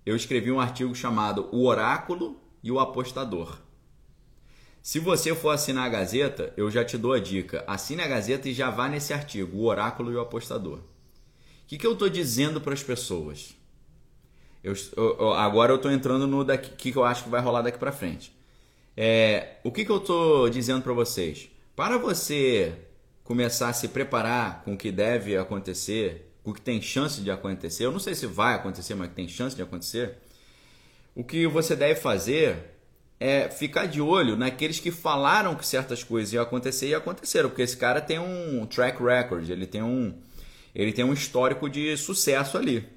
[0.05, 3.59] eu escrevi um artigo chamado O Oráculo e o Apostador.
[4.81, 7.63] Se você for assinar a Gazeta, eu já te dou a dica.
[7.65, 10.77] Assine a Gazeta e já vá nesse artigo, O Oráculo e o Apostador.
[10.77, 10.81] O
[11.67, 13.55] que, que eu estou dizendo para as pessoas?
[14.63, 17.79] Eu, eu, agora eu estou entrando no daqui, que eu acho que vai rolar daqui
[17.79, 18.31] para frente.
[18.97, 21.49] É, o que, que eu estou dizendo para vocês?
[21.75, 22.73] Para você
[23.23, 27.31] começar a se preparar com o que deve acontecer, com o que tem chance de
[27.31, 30.17] acontecer, eu não sei se vai acontecer, mas tem chance de acontecer,
[31.15, 32.75] o que você deve fazer
[33.19, 37.63] é ficar de olho naqueles que falaram que certas coisas iam acontecer e aconteceram, porque
[37.63, 40.13] esse cara tem um track record, ele tem um,
[40.73, 42.87] ele tem um histórico de sucesso ali.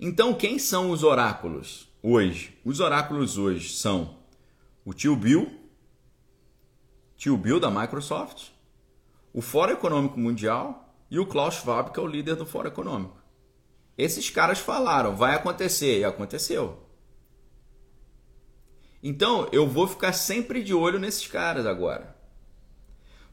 [0.00, 2.56] Então, quem são os oráculos hoje?
[2.64, 4.21] Os oráculos hoje são
[4.84, 5.50] o tio Bill,
[7.16, 8.48] tio Bill da Microsoft,
[9.32, 13.22] o Fórum Econômico Mundial e o Klaus Schwab, que é o líder do Fórum Econômico.
[13.96, 16.82] Esses caras falaram, vai acontecer, e aconteceu.
[19.02, 22.16] Então eu vou ficar sempre de olho nesses caras agora.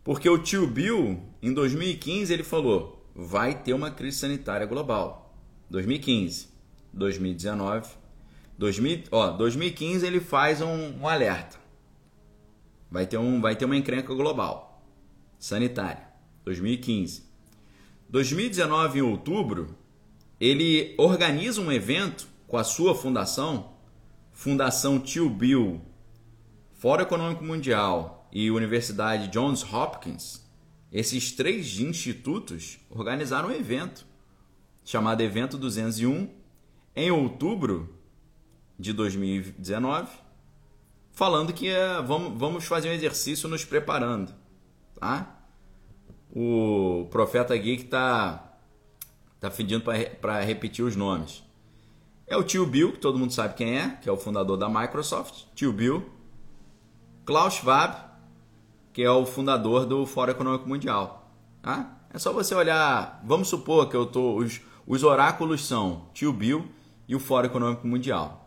[0.04, 5.36] Porque o tio Bill, em 2015, ele falou: vai ter uma crise sanitária global.
[5.70, 6.50] 2015,
[6.92, 7.90] 2019,
[8.60, 11.58] 2000, ó, 2015 ele faz um, um alerta.
[12.92, 14.84] Vai ter, um, vai ter uma encrenca global
[15.40, 16.10] sanitária.
[16.44, 17.24] 2015.
[18.10, 19.78] 2019, em outubro,
[20.42, 23.74] ele organiza um evento com a sua fundação
[24.34, 25.82] Fundação Tio Bill,
[26.74, 30.46] Fórum Econômico Mundial e Universidade Johns Hopkins,
[30.92, 34.06] esses três institutos organizaram um evento
[34.84, 36.30] chamado Evento 201
[36.96, 37.99] em outubro
[38.80, 40.10] de 2019,
[41.12, 44.34] falando que é, vamos, vamos fazer um exercício nos preparando,
[45.00, 45.40] tá?
[46.32, 48.58] o profeta Geek tá,
[49.40, 51.44] tá pedindo para repetir os nomes.
[52.28, 54.70] É o tio Bill, que todo mundo sabe quem é, que é o fundador da
[54.70, 55.46] Microsoft.
[55.56, 56.08] Tio Bill.
[57.26, 57.96] Klaus Schwab,
[58.94, 61.32] que é o fundador do Fórum Econômico Mundial.
[61.62, 61.98] Tá?
[62.14, 63.20] É só você olhar.
[63.26, 64.36] Vamos supor que eu tô.
[64.36, 66.68] Os, os oráculos são tio Bill
[67.08, 68.39] e o Fórum Econômico Mundial.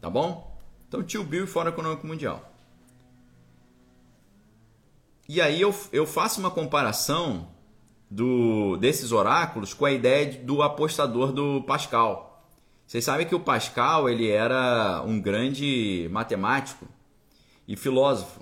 [0.00, 0.56] Tá bom?
[0.88, 2.50] Então, tio Bill e Fórum Econômico Mundial.
[5.28, 7.48] E aí eu, eu faço uma comparação
[8.10, 12.44] do, desses oráculos com a ideia do apostador do Pascal.
[12.84, 16.88] Vocês sabem que o Pascal ele era um grande matemático
[17.68, 18.40] e filósofo.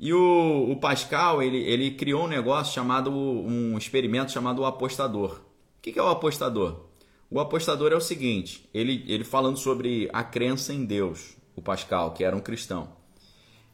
[0.00, 5.40] E o, o Pascal ele, ele criou um negócio chamado um experimento chamado o apostador.
[5.78, 6.89] O que é o apostador?
[7.30, 12.12] O apostador é o seguinte: ele, ele falando sobre a crença em Deus, o Pascal,
[12.12, 12.88] que era um cristão.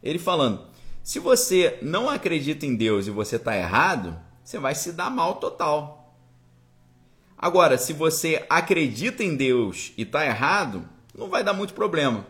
[0.03, 0.61] Ele falando:
[1.01, 5.35] se você não acredita em Deus e você está errado, você vai se dar mal
[5.35, 6.15] total.
[7.35, 12.25] Agora, se você acredita em Deus e está errado, não vai dar muito problema.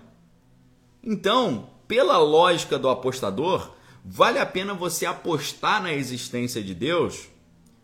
[1.04, 3.72] Então, pela lógica do apostador,
[4.04, 7.30] vale a pena você apostar na existência de Deus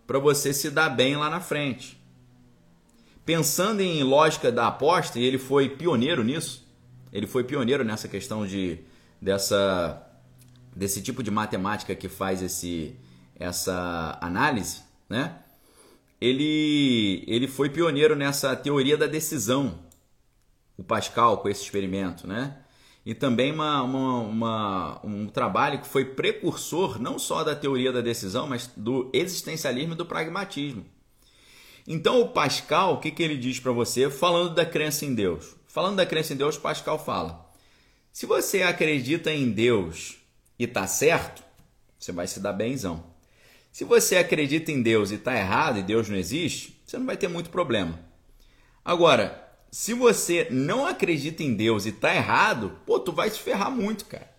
[0.06, 2.03] para você se dar bem lá na frente.
[3.26, 6.68] Pensando em lógica da aposta, e ele foi pioneiro nisso,
[7.12, 8.80] ele foi pioneiro nessa questão de
[9.22, 10.10] dessa
[10.76, 12.96] desse tipo de matemática que faz esse,
[13.36, 15.40] essa análise, né?
[16.20, 19.80] Ele, ele foi pioneiro nessa teoria da decisão,
[20.78, 22.58] o Pascal, com esse experimento, né?
[23.06, 28.00] E também uma, uma, uma, um trabalho que foi precursor não só da teoria da
[28.00, 30.86] decisão, mas do existencialismo e do pragmatismo.
[31.88, 35.56] Então, o Pascal, o que, que ele diz para você, falando da crença em Deus?
[35.68, 37.52] Falando da crença em Deus, Pascal fala:
[38.12, 40.18] se você acredita em Deus
[40.58, 41.44] e tá certo,
[41.98, 43.04] você vai se dar benzão.
[43.72, 47.18] Se você acredita em Deus e está errado e Deus não existe, você não vai
[47.18, 48.00] ter muito problema.
[48.86, 53.72] Agora, se você não acredita em Deus e está errado, pô, tu vai se ferrar
[53.72, 54.32] muito, cara.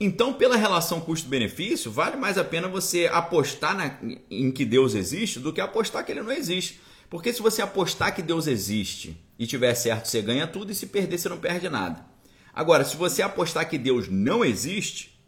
[0.00, 3.98] Então, pela relação custo-benefício, vale mais a pena você apostar na,
[4.30, 6.80] em que Deus existe do que apostar que ele não existe.
[7.10, 10.86] Porque se você apostar que Deus existe e tiver certo, você ganha tudo, e se
[10.86, 12.06] perder, você não perde nada.
[12.54, 15.18] Agora, se você apostar que Deus não existe,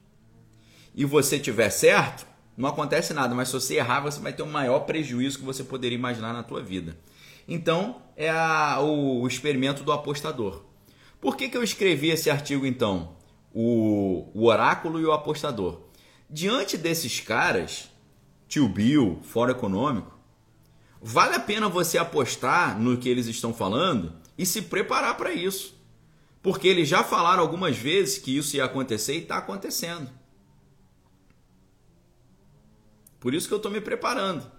[0.94, 4.46] e você tiver certo, não acontece nada, mas se você errar, você vai ter o
[4.46, 6.96] maior prejuízo que você poderia imaginar na tua vida.
[7.48, 10.64] Então, é a, o, experimento do apostador.
[11.20, 13.16] Por que, que eu escrevi esse artigo então?
[13.52, 15.80] O, o oráculo e o apostador.
[16.28, 17.90] Diante desses caras,
[18.46, 20.16] tio Bill, fora econômico,
[21.02, 25.78] vale a pena você apostar no que eles estão falando e se preparar para isso.
[26.42, 30.10] Porque eles já falaram algumas vezes que isso ia acontecer e está acontecendo.
[33.18, 34.50] Por isso que eu estou me preparando.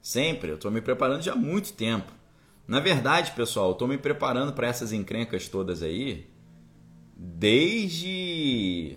[0.00, 2.12] Sempre, eu estou me preparando já há muito tempo.
[2.66, 6.27] Na verdade, pessoal, eu estou me preparando para essas encrencas todas aí
[7.18, 8.96] desde.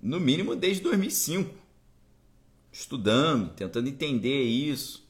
[0.00, 1.54] No mínimo desde 2005.
[2.72, 5.06] Estudando, tentando entender isso.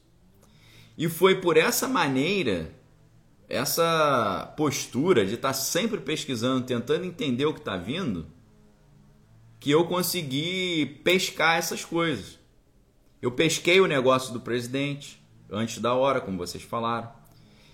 [0.97, 2.75] E foi por essa maneira,
[3.47, 8.27] essa postura de estar sempre pesquisando, tentando entender o que está vindo,
[9.59, 12.37] que eu consegui pescar essas coisas.
[13.21, 17.09] Eu pesquei o negócio do presidente antes da hora, como vocês falaram.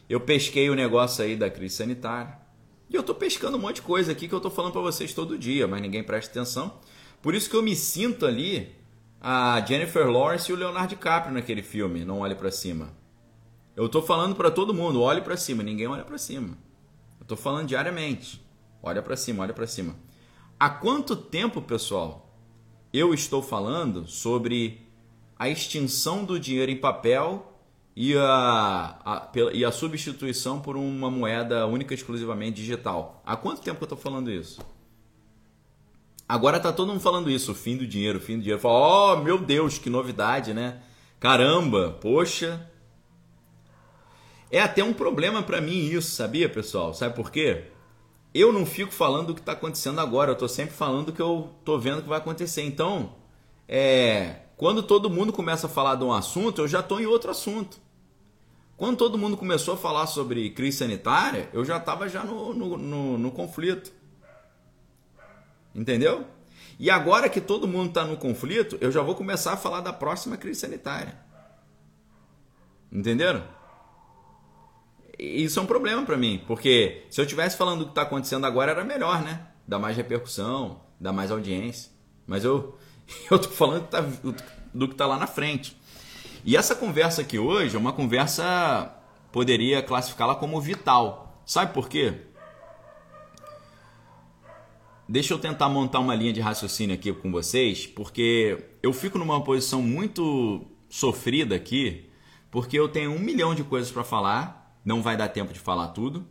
[0.07, 2.37] Eu pesquei o negócio aí da crise sanitária.
[2.89, 5.13] E eu estou pescando um monte de coisa aqui que eu estou falando para vocês
[5.13, 6.79] todo dia, mas ninguém presta atenção.
[7.21, 8.75] Por isso que eu me sinto ali
[9.21, 12.97] a Jennifer Lawrence e o Leonardo DiCaprio naquele filme, Não Olhe para Cima.
[13.75, 16.57] Eu estou falando para todo mundo, olhe para cima, ninguém olha para cima.
[17.19, 18.43] Eu estou falando diariamente.
[18.81, 19.95] Olha para cima, olha para cima.
[20.59, 22.35] Há quanto tempo, pessoal,
[22.91, 24.81] eu estou falando sobre
[25.37, 27.48] a extinção do dinheiro em papel
[27.95, 33.21] e a, a, e a substituição por uma moeda única exclusivamente digital?
[33.25, 34.61] Há quanto tempo que eu estou falando isso?
[36.27, 38.61] Agora está todo mundo falando isso, o fim do dinheiro, o fim do dinheiro.
[38.61, 40.79] Fala, oh, meu Deus, que novidade, né?
[41.19, 42.69] Caramba, poxa.
[44.51, 46.93] É até um problema para mim isso, sabia, pessoal?
[46.93, 47.65] Sabe por quê?
[48.33, 51.21] eu não fico falando do que está acontecendo agora, eu estou sempre falando do que
[51.21, 52.61] eu estou vendo que vai acontecer.
[52.61, 53.13] Então,
[53.67, 57.31] é, quando todo mundo começa a falar de um assunto, eu já estou em outro
[57.31, 57.79] assunto.
[58.75, 62.77] Quando todo mundo começou a falar sobre crise sanitária, eu já estava já no, no,
[62.77, 63.89] no, no conflito.
[65.73, 66.27] Entendeu?
[66.77, 69.93] E agora que todo mundo está no conflito, eu já vou começar a falar da
[69.93, 71.17] próxima crise sanitária.
[72.91, 73.45] Entenderam?
[75.17, 78.45] isso é um problema para mim, porque se eu tivesse falando do que está acontecendo
[78.45, 79.47] agora era melhor, né?
[79.65, 81.91] Dá mais repercussão, dá mais audiência.
[82.27, 82.77] Mas eu
[83.29, 84.01] Eu estou falando tá,
[84.73, 85.75] do que está lá na frente.
[86.45, 88.95] E essa conversa aqui hoje é uma conversa,
[89.31, 91.41] poderia classificá-la como vital.
[91.45, 92.13] Sabe por quê?
[95.07, 99.43] Deixa eu tentar montar uma linha de raciocínio aqui com vocês, porque eu fico numa
[99.43, 102.09] posição muito sofrida aqui,
[102.51, 105.89] porque eu tenho um milhão de coisas para falar, não vai dar tempo de falar
[105.89, 106.27] tudo.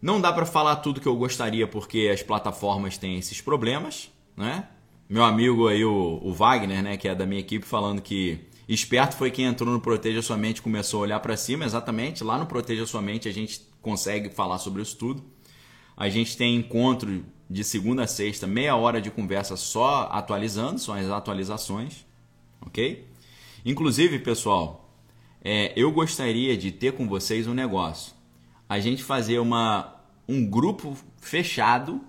[0.00, 4.68] Não dá para falar tudo que eu gostaria porque as plataformas têm esses problemas, né?
[5.08, 9.16] Meu amigo aí, o, o Wagner, né, que é da minha equipe, falando que esperto
[9.16, 12.24] foi quem entrou no Proteja Sua Mente começou a olhar para cima, exatamente.
[12.24, 15.22] Lá no Proteja Sua Mente a gente consegue falar sobre isso tudo.
[15.96, 20.92] A gente tem encontro de segunda a sexta, meia hora de conversa só atualizando, são
[20.92, 22.04] as atualizações,
[22.60, 23.06] ok?
[23.64, 24.92] Inclusive, pessoal,
[25.42, 28.12] é, eu gostaria de ter com vocês um negócio.
[28.68, 29.94] A gente fazer uma,
[30.28, 32.00] um grupo fechado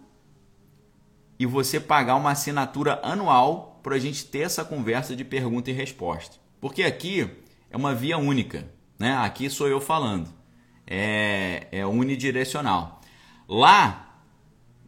[1.39, 5.73] e você pagar uma assinatura anual para a gente ter essa conversa de pergunta e
[5.73, 6.37] resposta.
[6.59, 7.29] Porque aqui
[7.69, 9.15] é uma via única, né?
[9.17, 10.29] Aqui sou eu falando,
[10.85, 13.01] é, é unidirecional.
[13.47, 14.07] Lá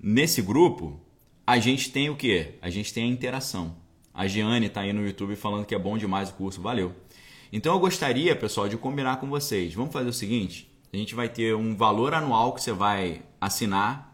[0.02, 0.98] Nesse grupo,
[1.46, 2.56] a gente tem o que?
[2.62, 3.76] A gente tem a interação.
[4.14, 6.96] A Giane está aí no YouTube falando que é bom demais o curso, valeu.
[7.52, 9.74] Então eu gostaria, pessoal, de combinar com vocês.
[9.74, 14.09] Vamos fazer o seguinte: a gente vai ter um valor anual que você vai assinar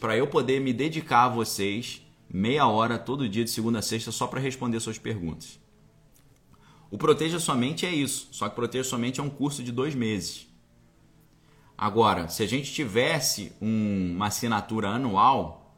[0.00, 4.10] para eu poder me dedicar a vocês meia hora todo dia de segunda a sexta
[4.10, 5.60] só para responder suas perguntas.
[6.90, 9.70] O Proteja Sua Mente é isso, só que Proteja Sua Mente é um curso de
[9.70, 10.48] dois meses.
[11.78, 15.76] Agora, se a gente tivesse um, uma assinatura anual,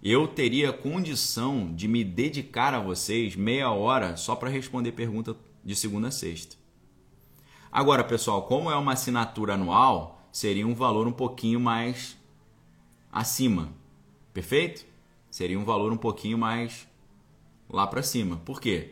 [0.00, 5.74] eu teria condição de me dedicar a vocês meia hora só para responder pergunta de
[5.74, 6.56] segunda a sexta.
[7.70, 12.16] Agora, pessoal, como é uma assinatura anual, seria um valor um pouquinho mais
[13.14, 13.72] acima.
[14.32, 14.84] Perfeito?
[15.30, 16.86] Seria um valor um pouquinho mais
[17.68, 18.36] lá para cima.
[18.38, 18.90] Por quê?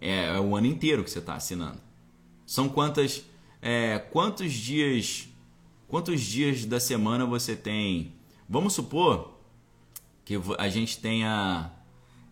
[0.00, 1.80] É, é, o ano inteiro que você está assinando.
[2.44, 3.24] São quantas,
[3.62, 5.28] é, quantos dias
[5.88, 8.12] Quantos dias da semana você tem?
[8.48, 9.38] Vamos supor
[10.24, 11.70] que a gente tenha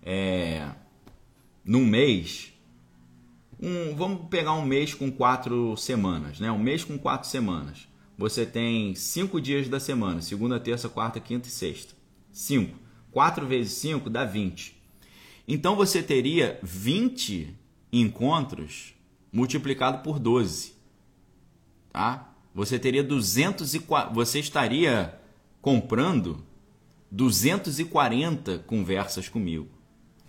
[0.03, 0.69] é,
[1.65, 2.53] num mês.
[3.61, 6.51] Um, vamos pegar um mês com quatro semanas, né?
[6.51, 7.89] Um mês com quatro semanas.
[8.17, 11.95] Você tem cinco dias da semana: segunda, terça, quarta, quinta e sexta.
[12.33, 12.79] Cinco.
[13.11, 14.77] Quatro vezes cinco dá 20.
[15.47, 17.55] Então você teria 20
[17.93, 18.95] encontros
[19.33, 20.75] multiplicado por 12.
[21.93, 22.35] Tá?
[22.55, 25.19] você teria 240, você estaria
[25.61, 26.45] comprando
[27.11, 29.69] 240 conversas comigo.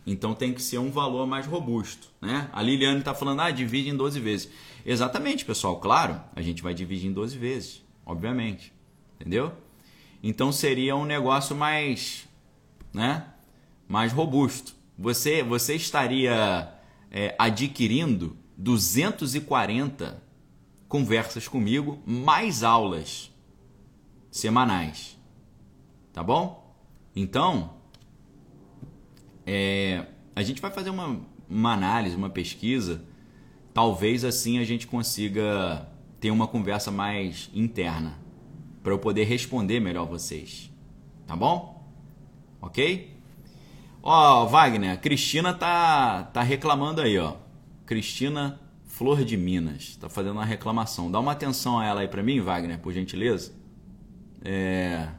[0.08, 2.50] Então tem que ser um valor mais robusto, né?
[2.52, 4.50] A Liliane está falando, ah, divide em 12 vezes.
[4.86, 8.72] Exatamente, pessoal, claro, a gente vai dividir em 12 vezes, obviamente.
[9.20, 9.52] Entendeu?
[10.22, 12.28] Então seria um negócio mais,
[12.94, 13.26] né?
[13.88, 14.76] Mais robusto.
[14.98, 16.72] Você, você estaria
[17.12, 20.24] é, adquirindo 240
[20.88, 23.32] conversas comigo, mais aulas
[24.30, 25.18] semanais.
[26.14, 26.76] Tá bom?
[27.16, 27.74] Então,
[29.46, 30.06] é,
[30.36, 31.20] a gente vai fazer uma,
[31.50, 33.04] uma análise, uma pesquisa.
[33.76, 35.86] Talvez assim a gente consiga
[36.18, 38.18] ter uma conversa mais interna
[38.82, 40.72] para eu poder responder melhor vocês.
[41.28, 41.86] Tá bom?
[42.62, 43.14] Ok?
[44.02, 47.36] Ó, Wagner, Cristina tá, tá reclamando aí, ó.
[47.86, 51.12] Cristina Flor de Minas está fazendo uma reclamação.
[51.12, 53.52] Dá uma atenção a ela aí para mim, Wagner, por gentileza.
[54.42, 55.10] É...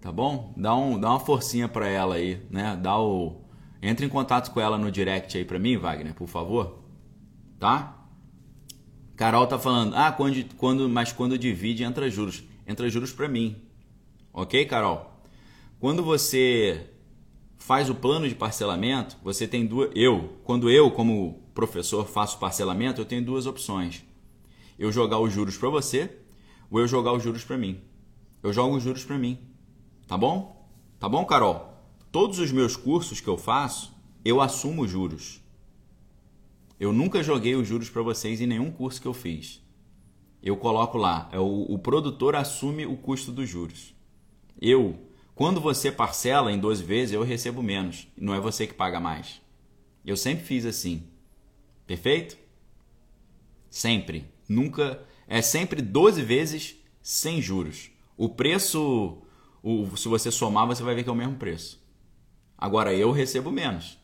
[0.00, 0.54] Tá bom?
[0.56, 2.74] Dá, um, dá uma forcinha para ela aí, né?
[2.74, 3.47] Dá o
[3.80, 6.82] Entre em contato com ela no direct aí para mim, Wagner, por favor.
[7.58, 8.06] Tá?
[9.16, 12.42] Carol tá falando: "Ah, quando, quando mas quando divide entra juros.
[12.66, 13.56] Entra juros para mim".
[14.32, 15.22] OK, Carol?
[15.80, 16.90] Quando você
[17.56, 19.90] faz o plano de parcelamento, você tem duas.
[19.94, 24.04] Eu, quando eu, como professor, faço parcelamento, eu tenho duas opções.
[24.78, 26.10] Eu jogar os juros para você
[26.70, 27.80] ou eu jogar os juros para mim.
[28.42, 29.38] Eu jogo os juros para mim.
[30.06, 30.68] Tá bom?
[30.98, 31.67] Tá bom, Carol?
[32.10, 33.94] Todos os meus cursos que eu faço,
[34.24, 35.42] eu assumo juros.
[36.78, 39.62] Eu nunca joguei os juros para vocês em nenhum curso que eu fiz.
[40.42, 43.94] Eu coloco lá, é o, o produtor assume o custo dos juros.
[44.60, 48.08] Eu quando você parcela em 12 vezes, eu recebo menos.
[48.16, 49.40] Não é você que paga mais.
[50.04, 51.04] Eu sempre fiz assim.
[51.86, 52.36] Perfeito?
[53.70, 54.28] Sempre.
[54.48, 55.00] Nunca.
[55.28, 57.88] É sempre 12 vezes sem juros.
[58.16, 59.18] O preço,
[59.62, 61.80] o, se você somar, você vai ver que é o mesmo preço.
[62.58, 63.96] Agora eu recebo menos.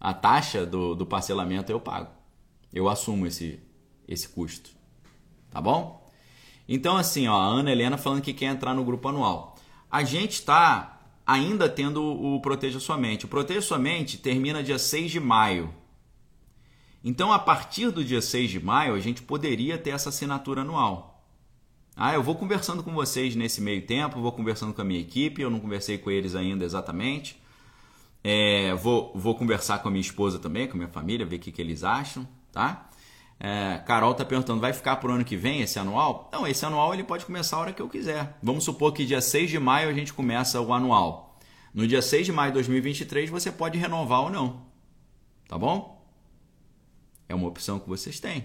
[0.00, 2.10] A taxa do, do parcelamento eu pago.
[2.72, 3.60] Eu assumo esse,
[4.08, 4.70] esse custo.
[5.50, 6.10] Tá bom?
[6.66, 9.56] Então, assim, ó, a Ana Helena falando que quer entrar no grupo anual.
[9.90, 13.26] A gente está ainda tendo o Proteja Sua Mente.
[13.26, 15.72] O Proteja Sua Mente termina dia 6 de maio.
[17.04, 21.22] Então, a partir do dia 6 de maio, a gente poderia ter essa assinatura anual.
[21.94, 25.42] Ah, eu vou conversando com vocês nesse meio tempo, vou conversando com a minha equipe,
[25.42, 27.41] eu não conversei com eles ainda exatamente.
[28.24, 31.38] É, vou, vou conversar com a minha esposa também, com a minha família, ver o
[31.38, 32.88] que, que eles acham, tá?
[33.40, 36.30] É, Carol tá perguntando, vai ficar pro ano que vem esse anual?
[36.32, 38.38] Não, esse anual ele pode começar a hora que eu quiser.
[38.40, 41.36] Vamos supor que dia 6 de maio a gente começa o anual.
[41.74, 44.62] No dia 6 de maio de 2023 você pode renovar ou não.
[45.48, 46.06] Tá bom?
[47.28, 48.44] É uma opção que vocês têm.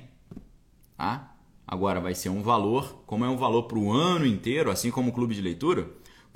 [0.98, 1.36] Tá?
[1.68, 5.12] Agora vai ser um valor, como é um valor para o ano inteiro, assim como
[5.12, 5.88] o clube de leitura,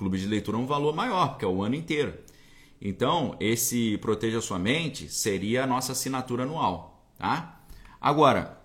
[0.01, 2.13] clube de leitura é um valor maior, porque é o ano inteiro.
[2.81, 7.05] Então, esse Proteja Sua Mente seria a nossa assinatura anual.
[7.17, 7.61] Tá?
[7.99, 8.59] Agora,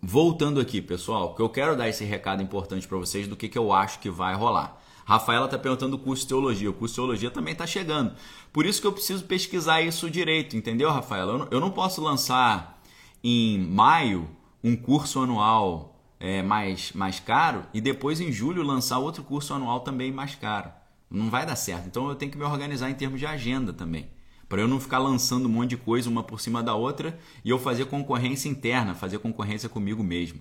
[0.00, 3.58] voltando aqui, pessoal, que eu quero dar esse recado importante para vocês do que, que
[3.58, 4.80] eu acho que vai rolar.
[5.04, 6.70] Rafaela está perguntando o curso de teologia.
[6.70, 8.14] O curso de teologia também está chegando.
[8.50, 11.46] Por isso que eu preciso pesquisar isso direito, entendeu, Rafaela?
[11.50, 12.80] Eu não posso lançar
[13.22, 14.28] em maio
[14.62, 19.80] um curso anual é, mais, mais caro e depois em julho lançar outro curso anual
[19.80, 20.70] também mais caro.
[21.14, 21.86] Não vai dar certo.
[21.86, 24.08] Então eu tenho que me organizar em termos de agenda também.
[24.48, 27.50] Para eu não ficar lançando um monte de coisa uma por cima da outra e
[27.50, 30.40] eu fazer concorrência interna, fazer concorrência comigo mesmo.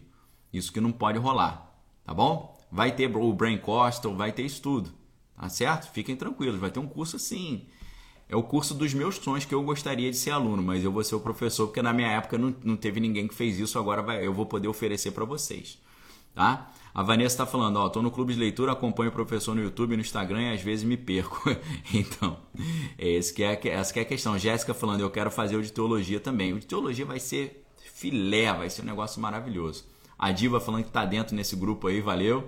[0.51, 1.73] Isso que não pode rolar.
[2.03, 2.57] Tá bom?
[2.71, 4.91] Vai ter o Brain Coastal, vai ter isso tudo.
[5.35, 5.91] Tá certo?
[5.91, 7.67] Fiquem tranquilos, vai ter um curso assim
[8.33, 11.03] é o curso dos meus sonhos que eu gostaria de ser aluno, mas eu vou
[11.03, 14.01] ser o professor porque na minha época não, não teve ninguém que fez isso, agora
[14.01, 15.79] vai, eu vou poder oferecer para vocês.
[16.33, 16.71] Tá?
[16.93, 19.95] A Vanessa está falando, ó, tô no clube de leitura, acompanho o professor no YouTube,
[19.95, 21.41] no Instagram e às vezes me perco.
[21.91, 22.37] então,
[22.97, 24.37] é esse que é, essa que é a questão.
[24.37, 26.53] Jéssica falando, eu quero fazer o de teologia também.
[26.53, 29.85] O de teologia vai ser filé, vai ser um negócio maravilhoso.
[30.19, 32.41] A Diva falando que está dentro nesse grupo aí, valeu.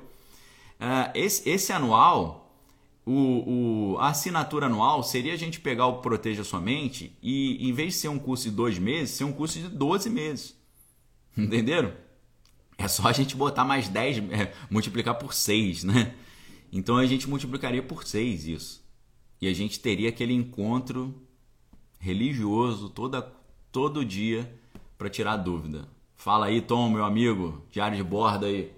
[0.79, 2.55] Uh, esse, esse anual,
[3.03, 7.73] o, o, a assinatura anual seria a gente pegar o Proteja Sua Mente e, em
[7.73, 10.55] vez de ser um curso de dois meses, ser um curso de 12 meses.
[11.35, 12.04] Entenderam?
[12.77, 16.13] É só a gente botar mais 10, é, multiplicar por 6, né?
[16.71, 18.85] Então a gente multiplicaria por 6 isso.
[19.41, 21.13] E a gente teria aquele encontro
[21.99, 23.21] religioso toda,
[23.71, 24.59] todo dia
[24.97, 25.87] para tirar dúvida.
[26.15, 28.73] Fala aí, Tom, meu amigo, diário de bordo aí.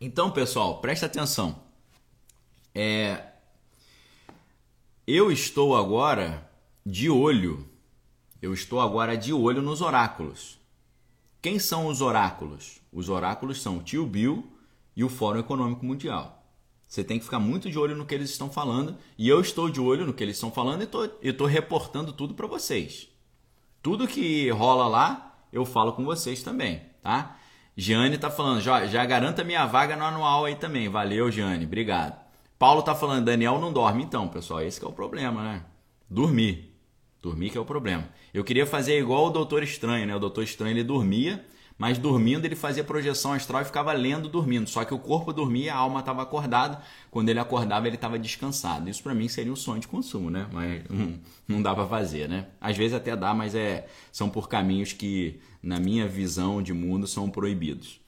[0.00, 1.62] Então, pessoal, presta atenção.
[2.74, 3.24] É,
[5.06, 6.50] eu estou agora
[6.84, 7.68] de olho.
[8.44, 10.58] Eu estou agora de olho nos oráculos.
[11.40, 12.78] Quem são os oráculos?
[12.92, 14.46] Os oráculos são o Tio Bill
[14.94, 16.44] e o Fórum Econômico Mundial.
[16.86, 19.70] Você tem que ficar muito de olho no que eles estão falando e eu estou
[19.70, 20.82] de olho no que eles estão falando
[21.22, 23.08] e estou reportando tudo para vocês.
[23.80, 27.38] Tudo que rola lá, eu falo com vocês também, tá?
[27.74, 30.86] Giane tá falando, já, já garanta minha vaga no anual aí também.
[30.90, 32.22] Valeu, Giane, obrigado.
[32.58, 34.02] Paulo tá falando, Daniel não dorme.
[34.02, 35.64] Então, pessoal, esse é o problema, né?
[36.10, 36.73] Dormir.
[37.28, 38.08] Dormir que é o problema.
[38.32, 40.14] Eu queria fazer igual o Doutor Estranho, né?
[40.14, 41.44] O Doutor Estranho ele dormia
[41.76, 44.68] mas dormindo ele fazia projeção astral e ficava lendo dormindo.
[44.68, 46.80] Só que o corpo dormia, a alma estava acordada.
[47.10, 48.88] Quando ele acordava, ele estava descansado.
[48.88, 50.48] Isso para mim seria um sonho de consumo, né?
[50.52, 51.18] Mas hum,
[51.48, 52.46] não dá para fazer, né?
[52.60, 57.06] Às vezes até dá, mas é, são por caminhos que, na minha visão de mundo,
[57.06, 58.00] são proibidos.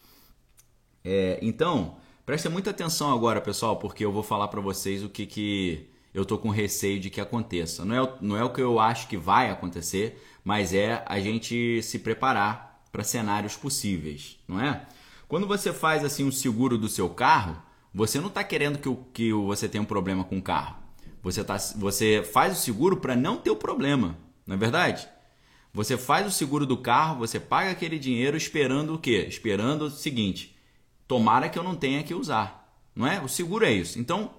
[1.05, 5.27] É, então, prestem muita atenção agora, pessoal, porque eu vou falar para vocês o que,
[5.27, 7.85] que eu tô com receio de que aconteça.
[7.85, 11.83] Não é, não é o que eu acho que vai acontecer, mas é a gente
[11.83, 14.87] se preparar para cenários possíveis, não é?
[15.29, 17.61] Quando você faz assim um seguro do seu carro,
[17.93, 20.77] você não está querendo que, o, que você tenha um problema com o carro.
[21.23, 25.07] Você, tá, você faz o seguro para não ter o problema, não é verdade?
[25.75, 29.27] Você faz o seguro do carro, você paga aquele dinheiro esperando o quê?
[29.29, 30.57] Esperando o seguinte:
[31.07, 33.21] tomara que eu não tenha que usar, não é?
[33.21, 33.99] O seguro é isso.
[33.99, 34.31] Então,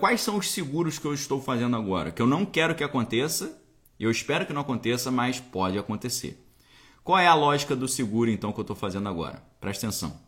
[0.00, 2.10] quais são os seguros que eu estou fazendo agora?
[2.10, 3.62] Que eu não quero que aconteça,
[3.98, 6.44] eu espero que não aconteça, mas pode acontecer.
[7.04, 9.42] Qual é a lógica do seguro, então, que eu estou fazendo agora?
[9.60, 10.20] Presta atenção.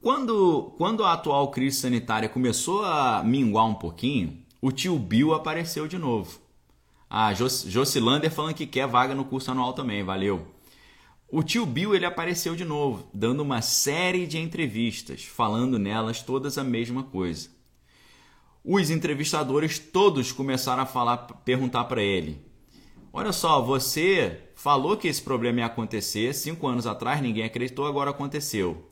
[0.00, 5.86] Quando, quando a atual crise sanitária começou a minguar um pouquinho, o tio Bill apareceu
[5.86, 6.40] de novo.
[7.10, 10.46] A Jocilander falando que quer vaga no curso anual também, valeu.
[11.30, 16.56] O tio Bill ele apareceu de novo, dando uma série de entrevistas, falando nelas todas
[16.56, 17.50] a mesma coisa.
[18.64, 22.40] Os entrevistadores todos começaram a falar, perguntar para ele:
[23.12, 28.08] Olha só, você falou que esse problema ia acontecer cinco anos atrás, ninguém acreditou, agora
[28.08, 28.88] aconteceu.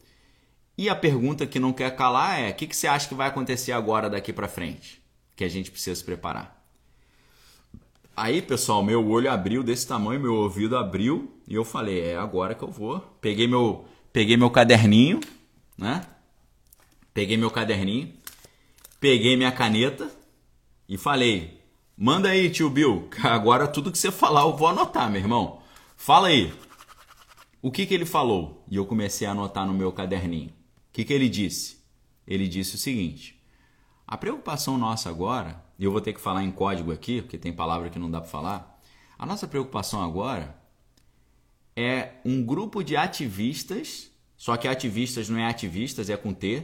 [0.76, 3.28] E a pergunta que não quer calar é: o que, que você acha que vai
[3.28, 5.03] acontecer agora daqui para frente?
[5.34, 6.62] Que a gente precisa se preparar.
[8.14, 12.55] Aí, pessoal, meu olho abriu desse tamanho, meu ouvido abriu e eu falei: é agora
[12.55, 13.01] que eu vou.
[13.20, 15.20] Peguei meu, peguei meu caderninho,
[15.78, 16.05] né?
[17.14, 18.12] Peguei meu caderninho,
[19.01, 20.11] peguei minha caneta
[20.88, 21.61] e falei:
[21.97, 23.09] Manda aí, tio Bill.
[23.22, 25.62] Agora tudo que você falar eu vou anotar, meu irmão.
[25.97, 26.53] Fala aí.
[27.62, 28.64] O que, que ele falou?
[28.70, 30.51] E eu comecei a anotar no meu caderninho.
[30.51, 30.53] O
[30.92, 31.82] que, que ele disse?
[32.26, 33.40] Ele disse o seguinte:
[34.07, 37.53] a preocupação nossa agora, e eu vou ter que falar em código aqui, porque tem
[37.53, 38.80] palavra que não dá para falar.
[39.18, 40.55] A nossa preocupação agora
[41.77, 46.62] é um grupo de ativistas, só que ativistas não é ativistas, é com T,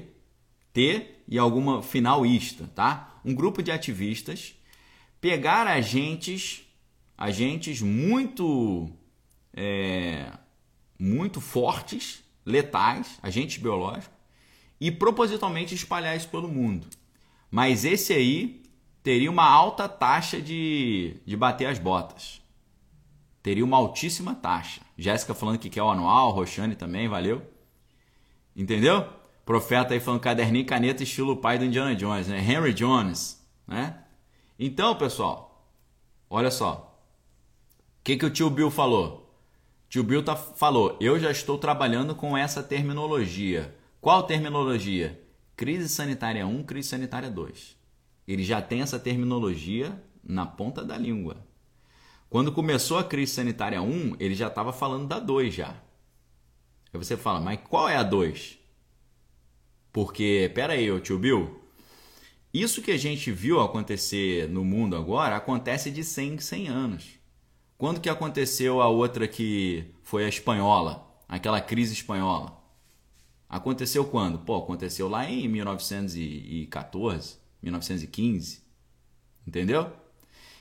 [0.72, 3.20] T e alguma finalista, tá?
[3.22, 4.54] Um grupo de ativistas
[5.20, 6.62] pegar agentes,
[7.16, 8.90] agentes muito,
[9.54, 10.32] é,
[10.98, 14.10] muito fortes, letais, agentes biológicos,
[14.80, 16.88] e propositalmente espalhar isso pelo mundo.
[17.50, 18.62] Mas esse aí
[19.02, 22.41] teria uma alta taxa de, de bater as botas
[23.42, 24.80] teria uma altíssima taxa.
[24.96, 27.42] Jéssica falando que quer o anual, Roxane também, valeu.
[28.54, 29.06] Entendeu?
[29.44, 32.38] Profeta aí falando caderninho caneta estilo pai do Indiana Jones, né?
[32.38, 33.98] Henry Jones, né?
[34.58, 35.66] Então, pessoal,
[36.30, 36.96] olha só.
[38.00, 39.36] O que, que o tio Bill falou?
[39.86, 43.74] O tio Bill tá, falou, eu já estou trabalhando com essa terminologia.
[44.00, 45.20] Qual terminologia?
[45.56, 47.76] Crise sanitária 1, crise sanitária 2.
[48.26, 51.36] Ele já tem essa terminologia na ponta da língua.
[52.32, 55.76] Quando começou a crise sanitária 1, ele já estava falando da 2 já.
[56.90, 58.58] Aí você fala, mas qual é a 2?
[59.92, 61.62] Porque, pera aí, tio Bill,
[62.50, 67.10] isso que a gente viu acontecer no mundo agora acontece de 100 em 100 anos.
[67.76, 72.58] Quando que aconteceu a outra que foi a espanhola, aquela crise espanhola?
[73.46, 74.38] Aconteceu quando?
[74.38, 78.62] Pô, aconteceu lá em 1914, 1915.
[79.46, 79.92] Entendeu?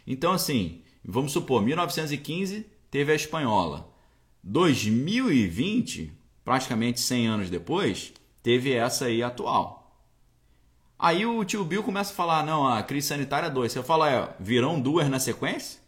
[0.06, 3.90] Então, assim, Vamos supor, 1915 teve a espanhola.
[4.44, 6.12] 2020,
[6.44, 9.82] praticamente 100 anos depois, teve essa aí atual.
[10.98, 13.72] Aí o tio Bill começa a falar: não, a crise sanitária 2.
[13.72, 15.82] Você fala: é, virão duas na sequência?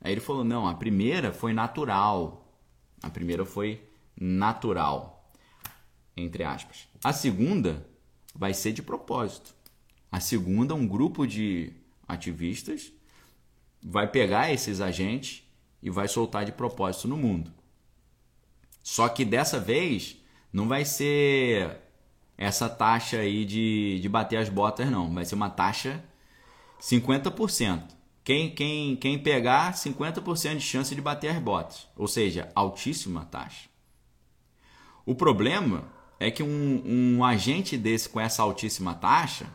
[0.00, 2.48] Aí ele falou: não, a primeira foi natural.
[3.02, 3.82] A primeira foi
[4.18, 5.30] natural.
[6.16, 6.88] Entre aspas.
[7.02, 7.86] A segunda
[8.34, 9.54] vai ser de propósito.
[10.10, 11.72] A segunda, um grupo de
[12.08, 12.90] ativistas
[13.84, 15.42] vai pegar esses agentes
[15.82, 17.52] e vai soltar de propósito no mundo.
[18.82, 20.16] Só que dessa vez
[20.50, 21.76] não vai ser
[22.38, 25.12] essa taxa aí de, de bater as botas, não.
[25.12, 26.02] Vai ser uma taxa
[26.80, 27.82] 50%.
[28.24, 31.86] Quem, quem, quem pegar 50% de chance de bater as botas.
[31.94, 33.68] Ou seja, altíssima taxa.
[35.04, 36.82] O problema é que um,
[37.16, 39.46] um agente desse com essa altíssima taxa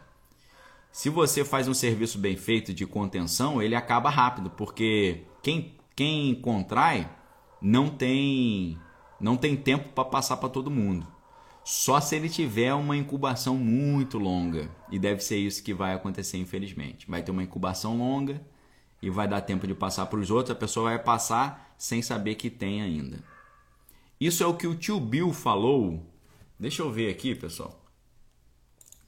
[0.91, 6.35] se você faz um serviço bem feito de contenção, ele acaba rápido, porque quem, quem
[6.35, 7.09] contrai
[7.61, 8.77] não tem
[9.19, 11.05] não tem tempo para passar para todo mundo.
[11.63, 14.71] Só se ele tiver uma incubação muito longa.
[14.89, 17.05] E deve ser isso que vai acontecer, infelizmente.
[17.07, 18.41] Vai ter uma incubação longa
[19.01, 20.55] e vai dar tempo de passar para os outros.
[20.55, 23.23] A pessoa vai passar sem saber que tem ainda.
[24.19, 26.03] Isso é o que o tio Bill falou.
[26.57, 27.79] Deixa eu ver aqui, pessoal.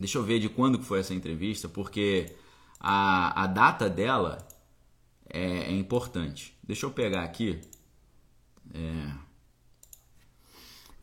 [0.02, 2.36] Deixa eu ver de quando que foi essa entrevista, porque
[2.80, 4.44] a, a data dela
[5.30, 6.58] é, é importante.
[6.64, 7.62] Deixa eu pegar aqui.
[8.74, 9.14] É...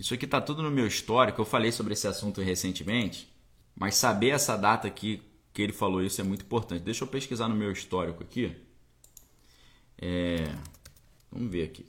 [0.01, 1.41] Isso aqui tá tudo no meu histórico.
[1.41, 3.33] Eu falei sobre esse assunto recentemente,
[3.73, 5.23] mas saber essa data aqui
[5.53, 6.83] que ele falou isso é muito importante.
[6.83, 8.61] Deixa eu pesquisar no meu histórico aqui.
[9.97, 10.57] É...
[11.31, 11.87] Vamos ver aqui.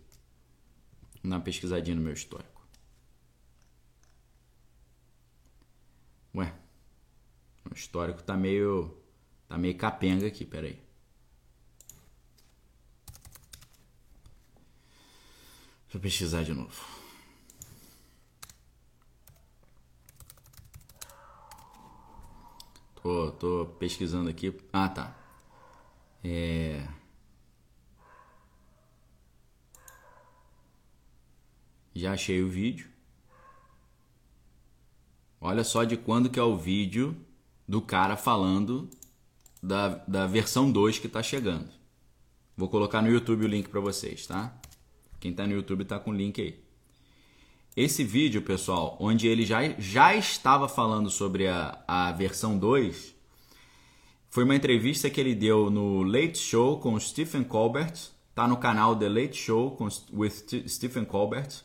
[1.23, 2.61] Dar uma pesquisadinha no meu histórico.
[6.35, 6.53] Ué,
[7.71, 8.97] o histórico tá meio.
[9.47, 10.81] tá meio capenga aqui, peraí.
[15.83, 16.99] Deixa eu pesquisar de novo.
[23.01, 24.55] Tô, tô pesquisando aqui.
[24.71, 25.17] Ah, tá.
[26.23, 26.87] É.
[31.95, 32.89] Já achei o vídeo.
[35.41, 37.15] Olha só de quando que é o vídeo
[37.69, 38.89] do cara falando
[39.61, 41.69] da, da versão 2 que está chegando.
[42.57, 44.59] Vou colocar no YouTube o link para vocês, tá?
[45.19, 46.59] Quem está no YouTube está com o link aí.
[47.77, 53.13] Esse vídeo, pessoal, onde ele já, já estava falando sobre a, a versão 2,
[54.31, 57.93] foi uma entrevista que ele deu no Late Show com Stephen Colbert.
[58.33, 61.61] Tá no canal The Late Show com, with Stephen Colbert.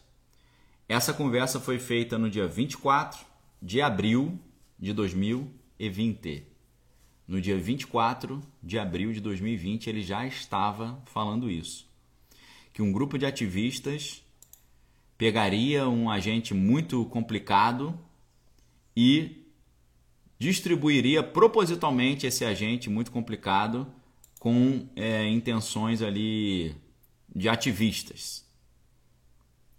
[0.86, 3.24] Essa conversa foi feita no dia 24
[3.62, 4.38] de abril
[4.78, 6.46] de 2000 2020.
[7.26, 11.88] No dia 24 de abril de 2020, ele já estava falando isso.
[12.72, 14.22] Que um grupo de ativistas
[15.16, 17.98] pegaria um agente muito complicado
[18.96, 19.44] e
[20.38, 23.86] distribuiria propositalmente esse agente muito complicado
[24.38, 26.76] com é, intenções ali
[27.34, 28.44] de ativistas.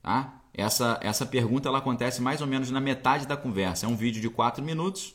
[0.02, 0.42] Tá?
[0.54, 3.86] Essa, essa pergunta ela acontece mais ou menos na metade da conversa.
[3.86, 5.14] É um vídeo de 4 minutos,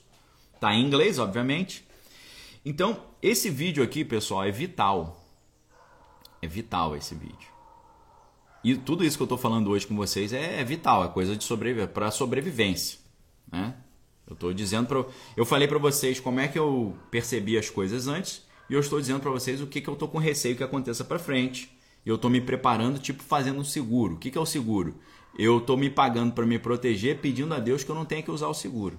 [0.61, 1.87] tá em inglês, obviamente.
[2.65, 5.21] Então, esse vídeo aqui, pessoal, é vital.
[6.43, 7.49] É vital esse vídeo.
[8.63, 11.35] E tudo isso que eu estou falando hoje com vocês é, é vital, é coisa
[11.35, 12.99] de sobreviver para sobrevivência,
[13.51, 13.75] né?
[14.27, 15.05] Eu estou dizendo para
[15.37, 19.01] eu falei para vocês como é que eu percebi as coisas antes e eu estou
[19.01, 21.77] dizendo para vocês o que, que eu estou com receio que aconteça para frente.
[22.05, 24.15] E eu estou me preparando, tipo fazendo um seguro.
[24.15, 24.95] O que, que é o seguro?
[25.37, 28.31] Eu estou me pagando para me proteger, pedindo a Deus que eu não tenha que
[28.31, 28.99] usar o seguro,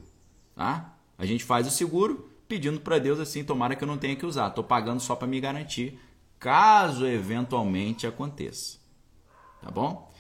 [0.56, 0.98] tá?
[1.22, 4.26] A gente faz o seguro pedindo para Deus assim, tomara que eu não tenha que
[4.26, 4.48] usar.
[4.48, 6.00] Estou pagando só para me garantir,
[6.40, 8.80] caso eventualmente aconteça.
[9.62, 10.12] Tá bom?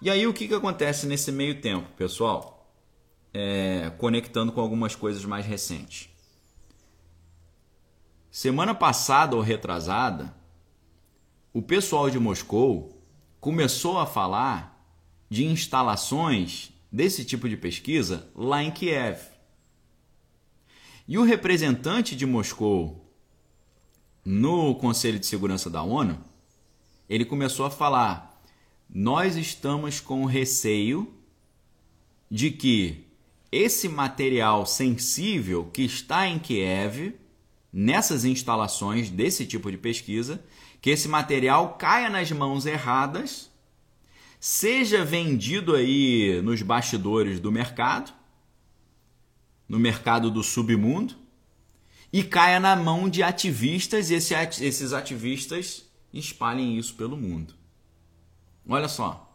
[0.00, 2.72] E aí o que, que acontece nesse meio tempo, pessoal?
[3.34, 6.08] É, conectando com algumas coisas mais recentes.
[8.30, 10.32] Semana passada ou retrasada,
[11.52, 13.02] o pessoal de Moscou
[13.40, 14.80] começou a falar
[15.28, 19.39] de instalações desse tipo de pesquisa lá em Kiev.
[21.10, 23.04] E o representante de Moscou
[24.24, 26.16] no Conselho de Segurança da ONU,
[27.08, 28.40] ele começou a falar:
[28.88, 31.12] nós estamos com receio
[32.30, 33.08] de que
[33.50, 37.16] esse material sensível que está em Kiev,
[37.72, 40.40] nessas instalações desse tipo de pesquisa,
[40.80, 43.50] que esse material caia nas mãos erradas,
[44.38, 48.19] seja vendido aí nos bastidores do mercado
[49.70, 51.14] no mercado do submundo
[52.12, 57.54] e caia na mão de ativistas e esse, esses ativistas espalhem isso pelo mundo.
[58.68, 59.32] Olha só.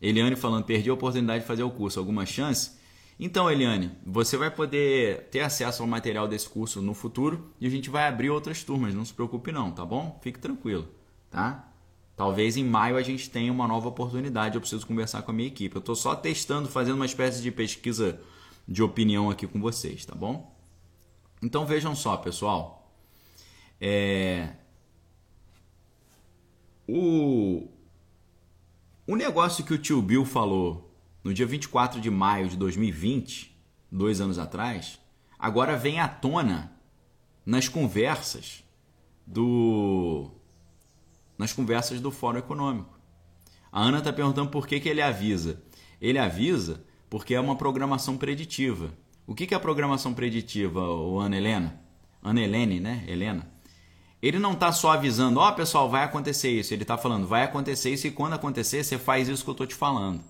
[0.00, 1.98] Eliane falando, perdi a oportunidade de fazer o curso.
[1.98, 2.70] Alguma chance?
[3.18, 7.70] Então, Eliane, você vai poder ter acesso ao material desse curso no futuro e a
[7.70, 10.20] gente vai abrir outras turmas, não se preocupe não, tá bom?
[10.22, 10.88] Fique tranquilo,
[11.30, 11.68] tá?
[12.16, 15.48] Talvez em maio a gente tenha uma nova oportunidade, eu preciso conversar com a minha
[15.48, 15.74] equipe.
[15.74, 18.20] Eu estou só testando, fazendo uma espécie de pesquisa
[18.66, 20.54] de opinião aqui com vocês, tá bom?
[21.42, 22.92] Então vejam só, pessoal.
[23.80, 24.54] É...
[26.86, 27.68] O...
[29.06, 33.54] o negócio que o tio Bill falou no dia 24 de maio de 2020,
[33.90, 34.98] dois anos atrás,
[35.38, 36.72] agora vem à tona
[37.44, 38.62] nas conversas
[39.26, 40.30] do
[41.36, 42.98] nas conversas do Fórum Econômico.
[43.72, 45.62] A Ana está perguntando por que, que ele avisa.
[46.00, 46.84] Ele avisa
[47.14, 48.92] porque é uma programação preditiva.
[49.24, 51.80] O que é a programação preditiva, o Ana Helena?
[52.20, 53.04] Ana Helene, né?
[53.06, 53.48] Helena.
[54.20, 56.74] Ele não está só avisando, ó oh, pessoal, vai acontecer isso.
[56.74, 59.64] Ele está falando, vai acontecer isso e quando acontecer, você faz isso que eu estou
[59.64, 60.22] te falando.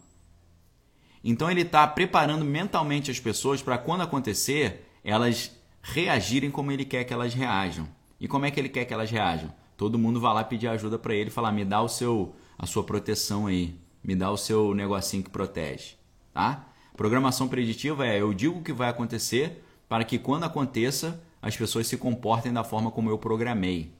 [1.25, 7.05] Então ele está preparando mentalmente as pessoas para quando acontecer, elas reagirem como ele quer
[7.05, 7.89] que elas reajam.
[8.21, 9.51] E como é que ele quer que elas reajam?
[9.75, 12.85] Todo mundo vai lá pedir ajuda para ele, falar: "Me dá o seu a sua
[12.85, 15.95] proteção aí, me dá o seu negocinho que protege",
[16.35, 16.74] tá?
[16.97, 21.89] Programação preditiva é eu digo o que vai acontecer para que quando aconteça as pessoas
[21.89, 23.93] se comportem da forma como eu programei.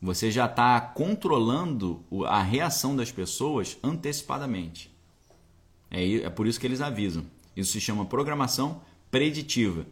[0.00, 4.90] Você já está controlando a reação das pessoas antecipadamente.
[5.90, 7.24] É, é por isso que eles avisam.
[7.54, 8.80] Isso se chama programação
[9.10, 9.86] preditiva.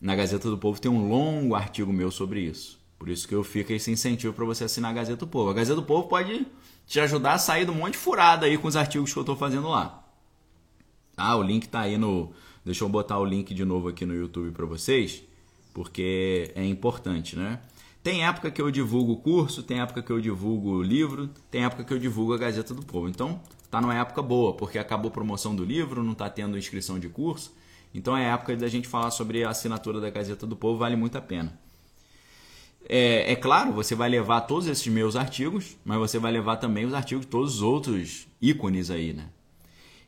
[0.00, 2.80] Na Gazeta do Povo tem um longo artigo meu sobre isso.
[2.98, 5.50] Por isso que eu fico esse incentivo para você assinar a Gazeta do Povo.
[5.50, 6.46] A Gazeta do Povo pode
[6.86, 9.68] te ajudar a sair do monte furada aí com os artigos que eu estou fazendo
[9.68, 9.99] lá.
[11.20, 12.32] Ah, o link está aí no.
[12.64, 15.22] Deixa eu botar o link de novo aqui no YouTube para vocês,
[15.72, 17.60] porque é importante, né?
[18.02, 21.92] Tem época que eu divulgo curso, tem época que eu divulgo livro, tem época que
[21.92, 23.08] eu divulgo a Gazeta do Povo.
[23.08, 23.40] Então,
[23.70, 27.08] tá numa época boa, porque acabou a promoção do livro, não está tendo inscrição de
[27.08, 27.52] curso.
[27.94, 31.18] Então é época da gente falar sobre a assinatura da Gazeta do Povo, vale muito
[31.18, 31.58] a pena.
[32.88, 36.84] É, é, claro, você vai levar todos esses meus artigos, mas você vai levar também
[36.84, 39.28] os artigos de todos os outros ícones aí, né?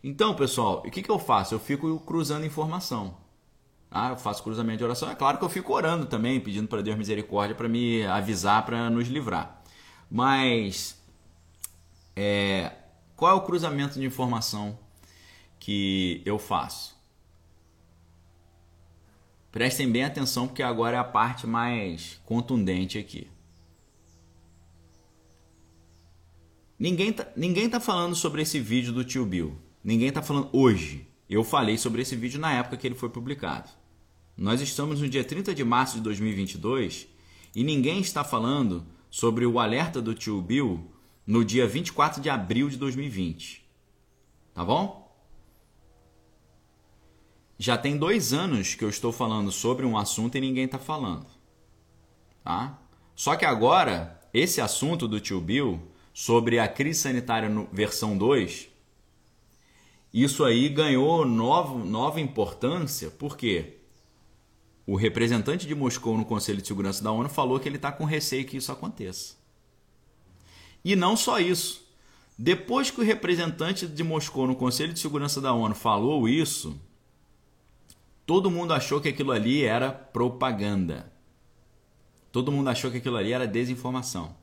[0.03, 1.55] Então, pessoal, o que, que eu faço?
[1.55, 3.16] Eu fico cruzando informação.
[3.90, 5.11] Ah, eu faço cruzamento de oração.
[5.11, 8.90] É claro que eu fico orando também, pedindo para Deus misericórdia para me avisar, para
[8.90, 9.62] nos livrar.
[10.11, 11.00] Mas
[12.16, 12.72] é,
[13.14, 14.78] qual é o cruzamento de informação
[15.61, 16.96] que eu faço?
[19.53, 23.30] Prestem bem atenção porque agora é a parte mais contundente aqui.
[26.78, 29.62] Ninguém tá, ninguém tá falando sobre esse vídeo do tio Bill.
[29.83, 31.07] Ninguém está falando hoje.
[31.28, 33.70] Eu falei sobre esse vídeo na época que ele foi publicado.
[34.37, 37.09] Nós estamos no dia 30 de março de 2022
[37.55, 40.91] e ninguém está falando sobre o alerta do tio Bill
[41.26, 43.64] no dia 24 de abril de 2020.
[44.55, 45.03] Tá bom?
[47.62, 51.26] já tem dois anos que eu estou falando sobre um assunto e ninguém está falando.
[52.43, 52.76] Tá?
[53.14, 55.80] Só que agora, esse assunto do tio Bill,
[56.12, 58.68] sobre a crise sanitária no, versão 2,
[60.13, 63.79] isso aí ganhou nova, nova importância, porque
[64.87, 68.05] o representante de Moscou no Conselho de Segurança da ONU falou que ele está com
[68.05, 69.37] receio que isso aconteça.
[70.85, 71.83] E não só isso.
[72.37, 76.79] Depois que o representante de Moscou no Conselho de Segurança da ONU falou isso,
[78.27, 81.13] todo mundo achou que aquilo ali era propaganda.
[82.33, 84.35] Todo mundo achou que aquilo ali era desinformação.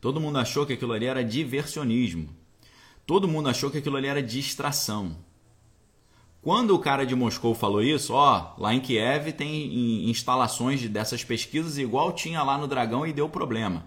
[0.00, 2.39] Todo mundo achou que aquilo ali era diversionismo.
[3.10, 5.16] Todo mundo achou que aquilo ali era distração.
[6.40, 11.76] Quando o cara de Moscou falou isso, ó, lá em Kiev tem instalações dessas pesquisas
[11.76, 13.84] igual tinha lá no Dragão e deu problema.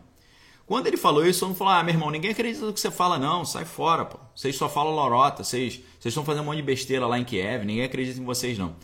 [0.65, 2.91] Quando ele falou isso, todo mundo falou: Ah, meu irmão, ninguém acredita no que você
[2.91, 4.19] fala, não, sai fora, pô.
[4.35, 7.63] Vocês só falam lorota, vocês, vocês estão fazendo um monte de besteira lá em Kiev,
[7.63, 8.75] ninguém acredita em vocês, não.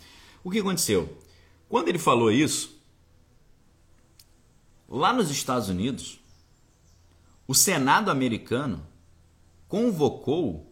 [0.41, 1.17] O que aconteceu?
[1.67, 2.81] Quando ele falou isso,
[4.87, 6.17] lá nos Estados Unidos,
[7.45, 8.87] o Senado americano
[9.69, 10.69] convocou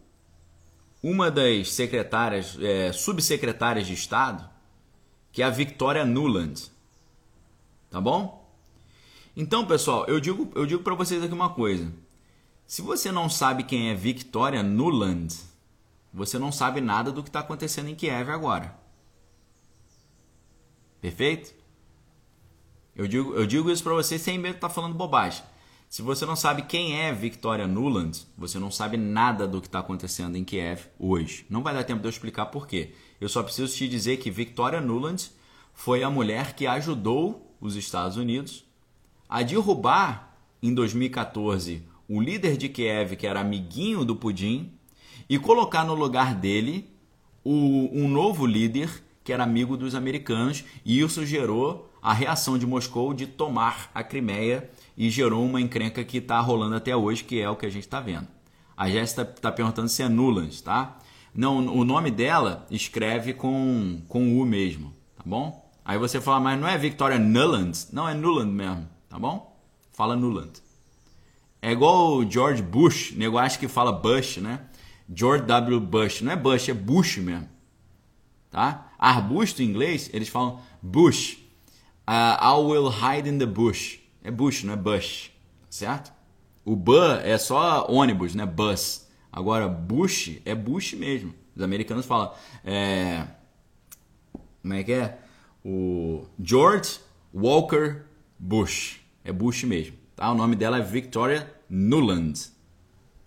[1.01, 4.49] uma das secretárias, é, subsecretárias de Estado,
[5.31, 6.69] que é a Victoria Nuland.
[7.89, 8.45] Tá bom?
[9.35, 11.93] Então, pessoal, eu digo, eu digo para vocês aqui uma coisa.
[12.65, 15.33] Se você não sabe quem é Victoria Nuland,
[16.11, 18.75] você não sabe nada do que está acontecendo em Kiev agora.
[20.99, 21.53] Perfeito?
[22.95, 25.43] Eu digo, eu digo isso para vocês sem medo de estar tá falando bobagem.
[25.89, 29.79] Se você não sabe quem é Victoria Nuland, você não sabe nada do que está
[29.79, 31.45] acontecendo em Kiev hoje.
[31.49, 32.93] Não vai dar tempo de eu explicar por quê.
[33.21, 35.31] Eu só preciso te dizer que Victoria Nuland
[35.73, 38.65] foi a mulher que ajudou os Estados Unidos
[39.29, 44.73] a derrubar em 2014 o líder de Kiev, que era amiguinho do Pudim,
[45.29, 46.89] e colocar no lugar dele
[47.43, 52.65] o, um novo líder que era amigo dos americanos, e isso gerou a reação de
[52.65, 57.39] Moscou de tomar a Crimeia e gerou uma encrenca que está rolando até hoje, que
[57.39, 58.27] é o que a gente está vendo.
[58.75, 60.97] A Jéssica está tá perguntando se é Nuland, tá?
[61.33, 65.69] Não, o nome dela escreve com, com U mesmo, tá bom?
[65.85, 67.77] Aí você fala, mas não é Victoria Nuland?
[67.93, 69.57] Não, é Nuland mesmo tá bom?
[69.91, 70.61] Fala Nuland.
[71.61, 74.61] É igual o George Bush, nego acha que fala Bush, né?
[75.13, 75.79] George W.
[75.79, 77.49] Bush, não é Bush, é Bush mesmo.
[78.51, 78.91] Tá?
[78.97, 81.37] Arbusto em inglês, eles falam bush.
[82.07, 83.99] Uh, I will hide in the bush.
[84.23, 85.31] É bush, não é bush.
[85.69, 86.13] Certo?
[86.65, 88.45] O bu é só ônibus, né?
[88.45, 89.07] Bus.
[89.31, 91.33] Agora, bush é bush mesmo.
[91.55, 92.33] Os americanos falam.
[92.63, 93.25] É...
[94.61, 95.19] Como é que é?
[95.63, 96.99] O George
[97.33, 98.03] Walker
[98.39, 98.99] Bush.
[99.23, 99.97] É Bush mesmo.
[100.15, 100.31] Tá?
[100.31, 102.51] O nome dela é Victoria Nuland.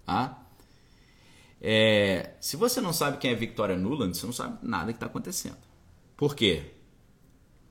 [0.05, 0.43] Tá?
[1.61, 5.07] É, se você não sabe quem é Victoria Nuland, você não sabe nada que está
[5.07, 5.59] acontecendo.
[6.17, 6.73] Por quê?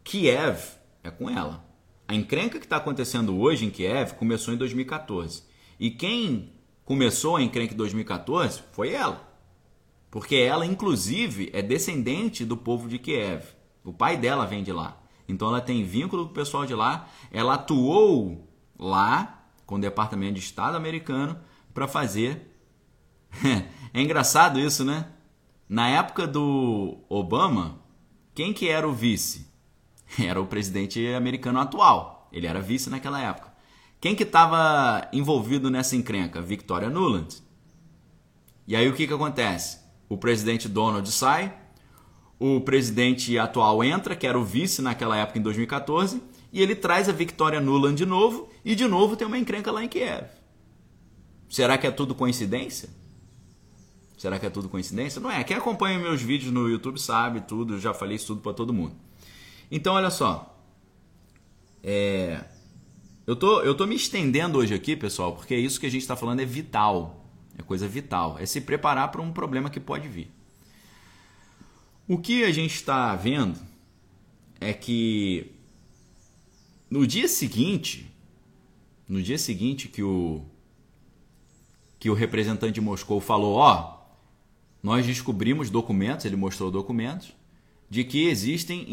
[0.04, 0.60] Kiev
[1.04, 1.66] é com ela.
[2.10, 5.44] A encrenca que está acontecendo hoje em Kiev começou em 2014.
[5.80, 6.52] E quem
[6.84, 9.32] começou a encrenca em 2014 foi ela.
[10.10, 13.44] Porque ela, inclusive, é descendente do povo de Kiev.
[13.84, 15.00] O pai dela vem de lá.
[15.28, 17.08] Então ela tem vínculo com o pessoal de lá.
[17.32, 18.50] Ela atuou
[18.80, 21.40] lá com o Departamento de Estado americano
[21.76, 22.56] para fazer.
[23.94, 25.12] é engraçado isso, né?
[25.70, 27.84] Na época do Obama,
[28.34, 29.49] quem que era o vice?
[30.18, 32.30] Era o presidente americano atual.
[32.32, 33.52] Ele era vice naquela época.
[34.00, 36.42] Quem que estava envolvido nessa encrenca?
[36.42, 37.42] Victoria Nuland.
[38.68, 39.80] E aí o que, que acontece?
[40.08, 41.54] O presidente Donald sai,
[42.40, 46.22] o presidente atual entra, que era o vice naquela época em 2014,
[46.54, 49.84] e ele traz a Victoria Nuland de novo, e de novo tem uma encrenca lá
[49.84, 50.28] em Kiev.
[51.50, 52.90] Será que é tudo coincidência?
[54.18, 55.20] Será que é tudo coincidência?
[55.20, 55.44] Não é.
[55.44, 58.74] Quem acompanha meus vídeos no YouTube sabe tudo, eu já falei isso tudo para todo
[58.74, 58.96] mundo.
[59.72, 60.58] Então, olha só.
[61.84, 62.44] É...
[63.26, 66.16] Eu, tô, eu tô me estendendo hoje aqui, pessoal, porque isso que a gente está
[66.16, 67.26] falando é vital.
[67.58, 68.38] É coisa vital.
[68.40, 70.32] É se preparar para um problema que pode vir.
[72.08, 73.60] O que a gente está vendo
[74.60, 75.52] é que
[76.90, 78.12] no dia seguinte,
[79.08, 80.44] no dia seguinte que o
[82.00, 84.00] que o representante de Moscou falou, ó,
[84.82, 87.34] nós descobrimos documentos, ele mostrou documentos
[87.90, 88.86] de que existem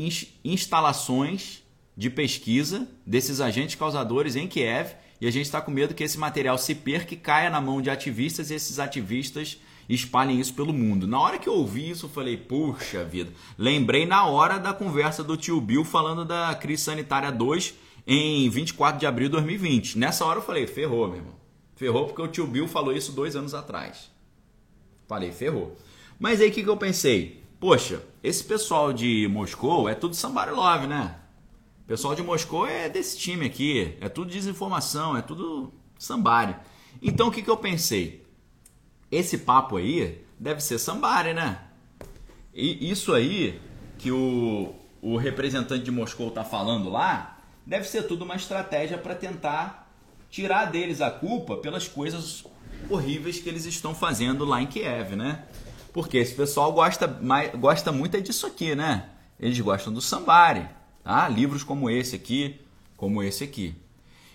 [0.45, 1.63] instalações
[1.97, 6.19] de pesquisa desses agentes causadores em Kiev e a gente está com medo que esse
[6.19, 9.59] material se perca e caia na mão de ativistas e esses ativistas
[9.89, 11.07] espalhem isso pelo mundo.
[11.07, 13.33] Na hora que eu ouvi isso, eu falei, puxa vida.
[13.57, 17.75] Lembrei na hora da conversa do tio Bill falando da crise sanitária 2
[18.07, 19.99] em 24 de abril de 2020.
[19.99, 21.35] Nessa hora eu falei, ferrou, meu irmão.
[21.77, 24.11] Ferrou porque o tio Bill falou isso dois anos atrás.
[25.07, 25.77] Falei, ferrou.
[26.19, 27.43] Mas aí o que, que eu pensei?
[27.61, 31.17] Poxa, esse pessoal de Moscou é tudo somebody love, né?
[31.85, 36.57] O pessoal de Moscou é desse time aqui, é tudo desinformação, é tudo somebody.
[37.01, 38.27] Então o que, que eu pensei?
[39.11, 41.61] Esse papo aí deve ser somebody, né?
[42.53, 43.61] E isso aí
[43.99, 49.15] que o, o representante de Moscou está falando lá, deve ser tudo uma estratégia para
[49.15, 49.93] tentar
[50.31, 52.45] tirar deles a culpa pelas coisas
[52.91, 55.45] horríveis que eles estão fazendo lá em Kiev, né?
[55.97, 59.09] Porque esse pessoal gosta, mais, gosta muito é disso aqui, né?
[59.41, 60.69] Eles gostam do Sambari,
[61.03, 61.27] tá?
[61.27, 62.61] Livros como esse aqui,
[62.99, 63.75] como esse aqui.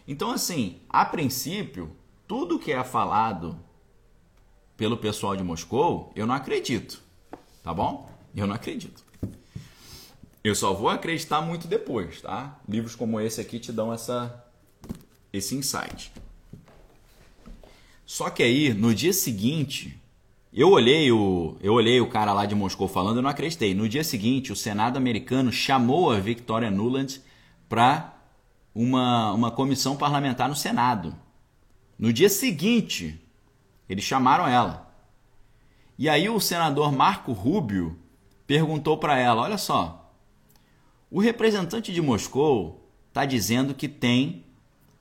[0.08, 1.96] Então, assim, a princípio,
[2.28, 3.60] tudo que é falado
[4.76, 7.00] pelo pessoal de Moscou, eu não acredito,
[7.62, 8.10] tá bom?
[8.36, 9.06] Eu não acredito.
[10.44, 12.60] Eu só vou acreditar muito depois, tá?
[12.68, 14.44] Livros como esse aqui te dão essa,
[15.32, 16.12] esse insight.
[18.04, 20.01] Só que aí, no dia seguinte,
[20.54, 23.74] eu olhei o, eu olhei o cara lá de Moscou falando e não acreditei.
[23.74, 27.22] No dia seguinte, o Senado americano chamou a Victoria Nuland
[27.70, 28.14] para
[28.76, 31.16] uma, uma comissão parlamentar no Senado.
[31.98, 33.22] No dia seguinte,
[33.88, 34.92] eles chamaram ela.
[35.98, 37.98] E aí o senador Marco Rubio
[38.48, 40.12] perguntou para ela: Olha só,
[41.12, 44.46] o representante de Moscou está dizendo que tem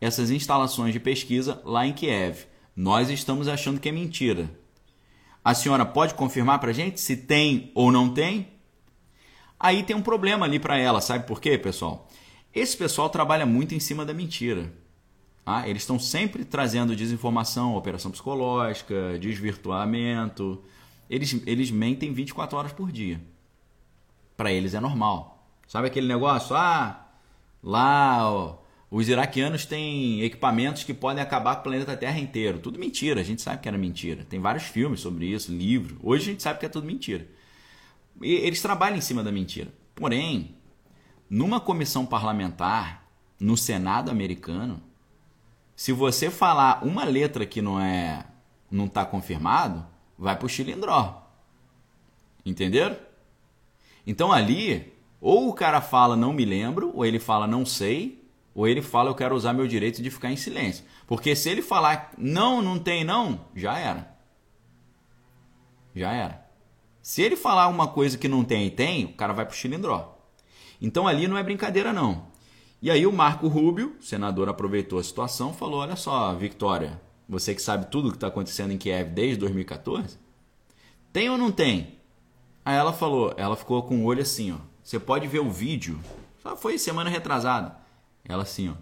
[0.00, 2.46] essas instalações de pesquisa lá em Kiev.
[2.76, 4.59] Nós estamos achando que é mentira.
[5.44, 8.48] A senhora pode confirmar para a gente se tem ou não tem?
[9.58, 12.08] Aí tem um problema ali para ela, sabe por quê, pessoal?
[12.54, 14.72] Esse pessoal trabalha muito em cima da mentira.
[15.44, 20.62] Ah, eles estão sempre trazendo desinformação, operação psicológica, desvirtuamento.
[21.08, 23.20] Eles, eles mentem 24 horas por dia.
[24.36, 25.46] Para eles é normal.
[25.66, 26.54] Sabe aquele negócio?
[26.54, 27.06] Ah,
[27.62, 28.56] lá ó,
[28.90, 32.58] os iraquianos têm equipamentos que podem acabar com o planeta Terra inteiro.
[32.58, 34.24] Tudo mentira, a gente sabe que era mentira.
[34.28, 35.96] Tem vários filmes sobre isso, livro.
[36.02, 37.28] Hoje a gente sabe que é tudo mentira.
[38.20, 39.72] E eles trabalham em cima da mentira.
[39.94, 40.56] Porém,
[41.28, 43.08] numa comissão parlamentar,
[43.38, 44.82] no Senado americano,
[45.76, 48.26] se você falar uma letra que não é
[48.68, 49.86] não está confirmado,
[50.18, 51.26] vai para o chilindró.
[52.44, 52.96] Entenderam?
[54.06, 58.19] Então ali, ou o cara fala não me lembro, ou ele fala não sei,
[58.54, 60.84] ou ele fala eu quero usar meu direito de ficar em silêncio.
[61.06, 64.16] Porque se ele falar não, não tem não, já era.
[65.94, 66.50] Já era.
[67.02, 70.18] Se ele falar uma coisa que não tem e tem, o cara vai pro chilindró.
[70.80, 72.28] Então ali não é brincadeira não.
[72.82, 77.62] E aí o Marco Rubio, senador, aproveitou a situação, falou: "Olha só, Victoria, você que
[77.62, 80.18] sabe tudo o que está acontecendo em Kiev desde 2014,
[81.12, 82.00] tem ou não tem?"
[82.64, 84.58] Aí ela falou, ela ficou com o olho assim, ó.
[84.82, 85.98] Você pode ver o vídeo.
[86.42, 87.76] Só foi semana retrasada.
[88.24, 88.74] Ela assim, ó.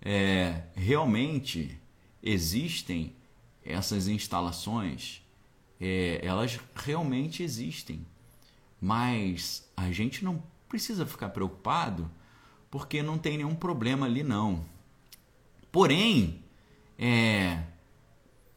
[0.00, 1.78] É, realmente
[2.22, 3.14] existem
[3.64, 5.22] essas instalações,
[5.80, 8.04] é, elas realmente existem,
[8.80, 12.10] mas a gente não precisa ficar preocupado
[12.70, 14.64] porque não tem nenhum problema ali não.
[15.72, 16.42] Porém,
[16.98, 17.62] é,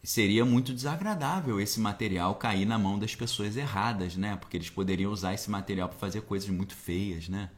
[0.04, 4.36] seria muito desagradável esse material cair na mão das pessoas erradas, né?
[4.36, 7.50] Porque eles poderiam usar esse material para fazer coisas muito feias, né?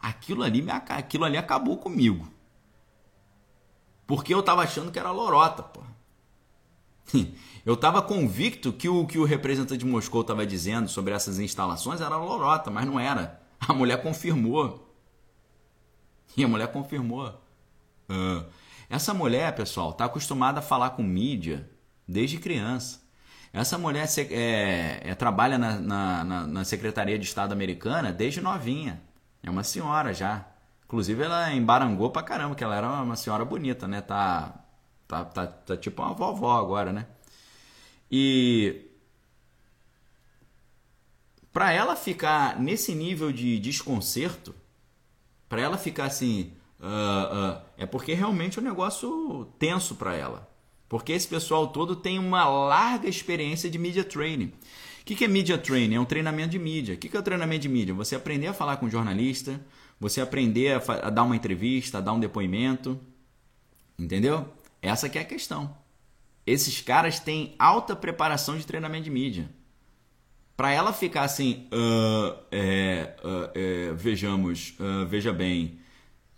[0.00, 2.28] Aquilo ali, aquilo ali acabou comigo.
[4.06, 5.82] Porque eu tava achando que era lorota, pô.
[7.66, 12.00] Eu tava convicto que o que o representante de Moscou estava dizendo sobre essas instalações
[12.00, 13.42] era lorota, mas não era.
[13.60, 14.96] A mulher confirmou.
[16.34, 17.28] E a mulher confirmou.
[18.08, 18.46] Uh.
[18.88, 21.68] Essa mulher, pessoal, tá acostumada a falar com mídia
[22.06, 23.02] desde criança.
[23.52, 29.02] Essa mulher é, é, trabalha na, na, na Secretaria de Estado americana desde novinha.
[29.42, 30.46] É uma senhora já.
[30.84, 34.00] Inclusive ela embarangou pra caramba, que ela era uma senhora bonita, né?
[34.00, 34.54] Tá,
[35.06, 37.06] tá, tá, tá tipo uma vovó agora, né?
[38.10, 38.86] E
[41.52, 44.54] para ela ficar nesse nível de desconcerto,
[45.48, 50.48] para ela ficar assim, uh, uh, é porque realmente é um negócio tenso para ela.
[50.88, 54.52] Porque esse pessoal todo tem uma larga experiência de media training
[55.08, 55.94] que, que é media training?
[55.94, 56.94] É um treinamento de mídia.
[56.94, 57.94] O que, que é o treinamento de mídia?
[57.94, 59.58] Você aprender a falar com um jornalista,
[59.98, 63.00] você aprender a, a dar uma entrevista, a dar um depoimento.
[63.98, 64.46] Entendeu?
[64.82, 65.74] Essa que é a questão.
[66.46, 69.48] Esses caras têm alta preparação de treinamento de mídia.
[70.54, 75.78] Para ela ficar assim, uh, é, uh, é, vejamos, uh, veja bem,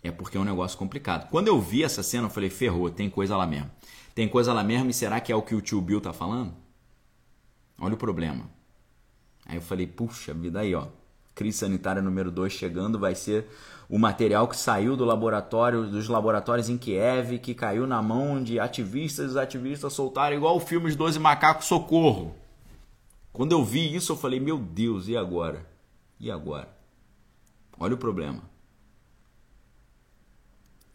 [0.01, 1.29] é porque é um negócio complicado.
[1.29, 3.69] Quando eu vi essa cena, eu falei, ferrou, tem coisa lá mesmo.
[4.15, 6.53] Tem coisa lá mesmo e será que é o que o tio Bill tá falando?
[7.77, 8.60] Olha o problema.
[9.51, 10.87] Aí eu falei, puxa vida aí, ó.
[11.35, 13.47] Crise sanitária número 2 chegando, vai ser
[13.89, 18.61] o material que saiu do laboratório, dos laboratórios em Kiev, que caiu na mão de
[18.61, 22.33] ativistas, os ativistas soltaram igual o filme Os Doze Macacos Socorro.
[23.33, 25.67] Quando eu vi isso, eu falei: Meu Deus, e agora?
[26.17, 26.69] E agora?
[27.77, 28.43] Olha o problema.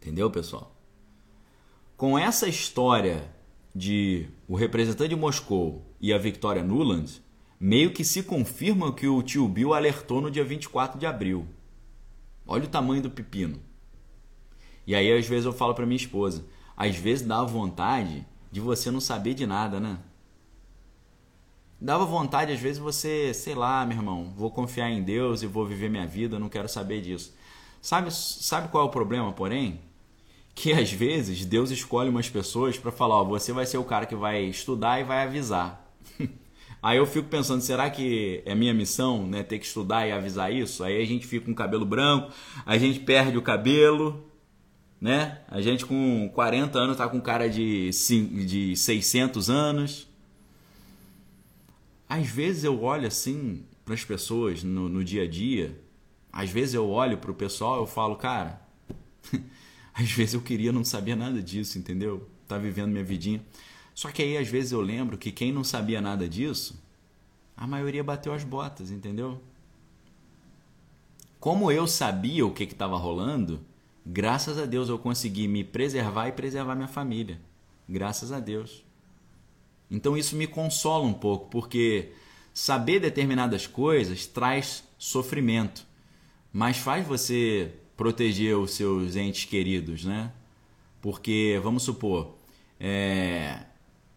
[0.00, 0.74] Entendeu, pessoal?
[1.94, 3.30] Com essa história
[3.74, 7.20] de o representante de Moscou e a Victoria Nuland,
[7.58, 11.46] meio que se confirma que o tio Bill alertou no dia 24 de abril.
[12.46, 13.60] Olha o tamanho do pepino.
[14.86, 16.44] E aí às vezes eu falo para minha esposa,
[16.76, 19.98] às vezes dá vontade de você não saber de nada, né?
[21.80, 25.66] Dava vontade às vezes você, sei lá, meu irmão, vou confiar em Deus e vou
[25.66, 27.34] viver minha vida, não quero saber disso.
[27.82, 29.80] Sabe, sabe qual é o problema, porém?
[30.54, 34.06] Que às vezes Deus escolhe umas pessoas para falar, ó, você vai ser o cara
[34.06, 35.85] que vai estudar e vai avisar.
[36.86, 40.52] Aí eu fico pensando, será que é minha missão, né, ter que estudar e avisar
[40.52, 40.84] isso?
[40.84, 42.32] Aí a gente fica com o cabelo branco,
[42.64, 44.24] a gente perde o cabelo,
[45.00, 45.40] né?
[45.48, 50.06] A gente com 40 anos tá com cara de, de 600 anos.
[52.08, 55.76] Às vezes eu olho assim para as pessoas no, no dia a dia,
[56.32, 58.62] às vezes eu olho para o pessoal eu falo, cara,
[59.92, 62.30] às vezes eu queria não saber nada disso, entendeu?
[62.46, 63.42] Tá vivendo minha vidinha.
[63.96, 66.78] Só que aí às vezes eu lembro que quem não sabia nada disso,
[67.56, 69.40] a maioria bateu as botas, entendeu?
[71.40, 73.58] Como eu sabia o que estava rolando,
[74.04, 77.40] graças a Deus eu consegui me preservar e preservar minha família.
[77.88, 78.84] Graças a Deus.
[79.90, 82.12] Então isso me consola um pouco, porque
[82.52, 85.86] saber determinadas coisas traz sofrimento,
[86.52, 90.30] mas faz você proteger os seus entes queridos, né?
[91.00, 92.34] Porque, vamos supor,
[92.78, 93.64] é,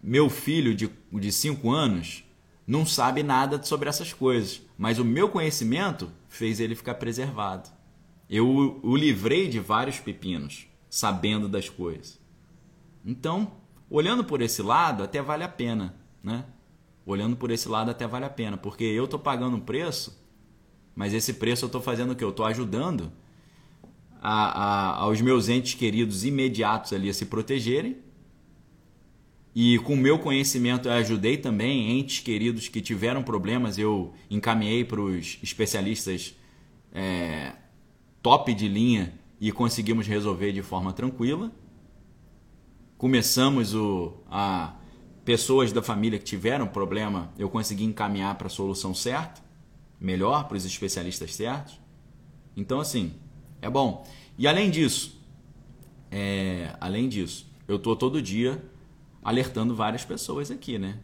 [0.02, 2.24] meu filho de 5 anos
[2.66, 7.70] não sabe nada sobre essas coisas, mas o meu conhecimento fez ele ficar preservado.
[8.30, 12.20] Eu o livrei de vários pepinos, sabendo das coisas.
[13.04, 13.54] Então,
[13.90, 16.46] olhando por esse lado, até vale a pena, né?
[17.06, 20.24] Olhando por esse lado, até vale a pena, porque eu estou pagando um preço,
[20.96, 22.24] mas esse preço eu estou fazendo o que?
[22.24, 23.12] Eu estou ajudando
[24.22, 27.98] a, a, aos meus entes queridos imediatos ali a se protegerem
[29.56, 34.86] e com o meu conhecimento eu ajudei também entes queridos que tiveram problemas, eu encaminhei
[34.86, 36.36] para os especialistas
[36.94, 37.54] é,
[38.22, 41.52] top de linha e conseguimos resolver de forma tranquila.
[42.98, 44.76] Começamos o, a
[45.26, 49.42] pessoas da família que tiveram problema, eu consegui encaminhar para a solução certa,
[50.00, 51.80] melhor para os especialistas certos.
[52.56, 53.14] Então assim,
[53.62, 54.06] é bom.
[54.38, 55.20] E além disso,
[56.12, 58.62] é, além disso, eu tô todo dia
[59.24, 60.98] alertando várias pessoas aqui, né?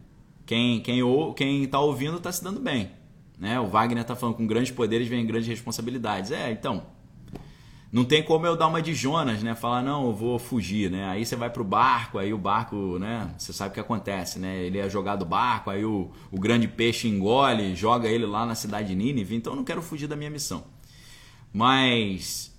[0.46, 2.92] Quem, quem, ou, quem tá ouvindo tá se dando bem.
[3.38, 3.60] Né?
[3.60, 6.32] O Wagner tá falando com grandes poderes vem grandes responsabilidades.
[6.32, 6.84] É, então.
[7.92, 9.56] Não tem como eu dar uma de Jonas, né?
[9.56, 11.08] Falar, não, eu vou fugir, né?
[11.08, 13.34] Aí você vai pro barco, aí o barco, né?
[13.38, 14.64] Você sabe o que acontece, né?
[14.64, 18.54] Ele é jogado do barco, aí o, o grande peixe engole, joga ele lá na
[18.54, 19.36] cidade de Nínive.
[19.36, 20.66] Então eu não quero fugir da minha missão.
[21.54, 22.54] Mas,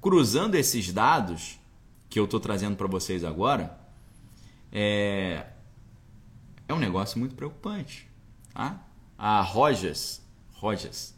[0.00, 1.58] cruzando esses dados
[2.08, 3.76] que eu estou trazendo para vocês agora,
[4.74, 5.46] é,
[6.66, 8.08] é um negócio muito preocupante.
[8.52, 8.84] Tá?
[9.16, 10.20] A Rojas,
[10.52, 11.14] Rojas,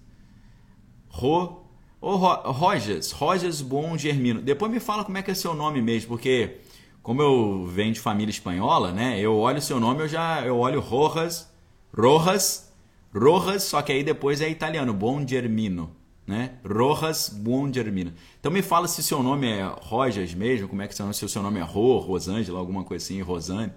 [1.09, 1.67] Ro,
[1.99, 4.43] oh, Rojas, Rojas Bom Germino.
[4.43, 6.59] Depois me fala como é que é seu nome mesmo, porque
[7.03, 9.19] como eu venho de família espanhola, né?
[9.19, 11.51] Eu olho seu nome, eu já eu olho Rojas,
[11.97, 12.71] Rojas,
[13.15, 15.96] Rojas, só que aí depois é italiano, Bom Germino,
[16.27, 16.59] né?
[16.65, 18.13] Rojas Bom Germino.
[18.41, 21.43] Então me fala se seu nome é Rojas mesmo, como é que se o seu
[21.43, 23.73] nome é Rô, Rosângela, alguma coisa assim, Rosane.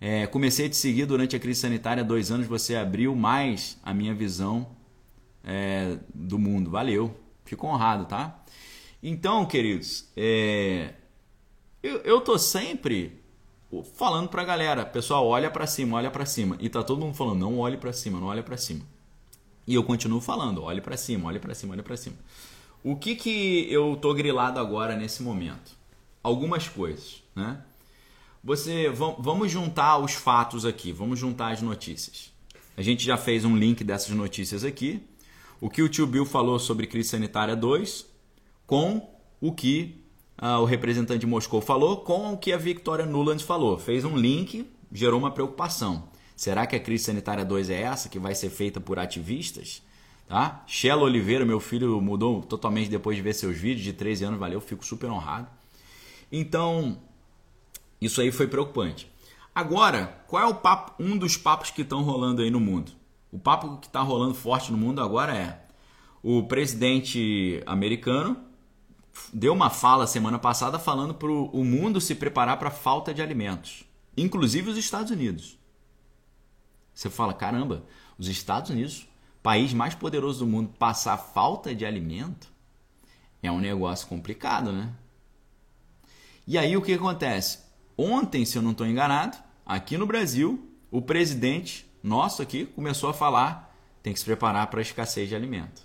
[0.00, 3.94] É, comecei a te seguir durante a crise sanitária dois anos, você abriu mais a
[3.94, 4.66] minha visão
[5.44, 6.70] é, do mundo.
[6.70, 7.14] Valeu,
[7.44, 8.44] fico honrado, tá?
[9.02, 10.94] Então, queridos, é,
[11.82, 13.22] eu, eu tô sempre
[13.94, 16.56] falando pra galera, pessoal, olha para cima, olha para cima.
[16.60, 18.84] E tá todo mundo falando, não olhe para cima, não olhe para cima.
[19.66, 22.16] E eu continuo falando, olhe para cima, olhe para cima, olhe para cima.
[22.82, 25.72] O que, que eu tô grilado agora nesse momento?
[26.22, 27.62] Algumas coisas, né?
[28.42, 32.30] Você, vamos juntar os fatos aqui, vamos juntar as notícias.
[32.76, 35.02] A gente já fez um link dessas notícias aqui.
[35.60, 38.04] O que o tio Bill falou sobre crise sanitária 2
[38.66, 39.08] com
[39.40, 40.04] o que
[40.42, 43.78] uh, o representante de Moscou falou com o que a Victoria Nuland falou.
[43.78, 46.08] Fez um link, gerou uma preocupação.
[46.36, 49.82] Será que a crise sanitária 2 é essa que vai ser feita por ativistas?
[50.26, 50.64] Tá?
[51.00, 54.84] Oliveira, meu filho, mudou totalmente depois de ver seus vídeos, de 13 anos, valeu, fico
[54.84, 55.48] super honrado.
[56.32, 56.98] Então,
[58.00, 59.10] isso aí foi preocupante.
[59.54, 62.92] Agora, qual é o papo, um dos papos que estão rolando aí no mundo?
[63.30, 65.64] O papo que está rolando forte no mundo agora é
[66.22, 68.36] o presidente americano
[69.32, 73.22] deu uma fala semana passada falando para o mundo se preparar para a falta de
[73.22, 73.84] alimentos,
[74.16, 75.58] inclusive os Estados Unidos.
[76.94, 77.84] Você fala, caramba,
[78.16, 79.08] os Estados Unidos,
[79.42, 82.54] país mais poderoso do mundo, passar falta de alimento
[83.42, 84.90] é um negócio complicado, né?
[86.46, 87.58] E aí o que acontece?
[87.96, 93.14] Ontem, se eu não estou enganado, aqui no Brasil, o presidente nosso aqui começou a
[93.14, 95.82] falar tem que se preparar para a escassez de alimento.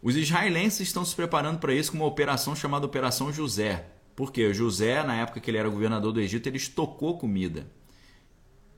[0.00, 3.86] Os israelenses estão se preparando para isso com uma operação chamada Operação José.
[4.14, 7.66] Porque José, na época que ele era governador do Egito, ele estocou comida.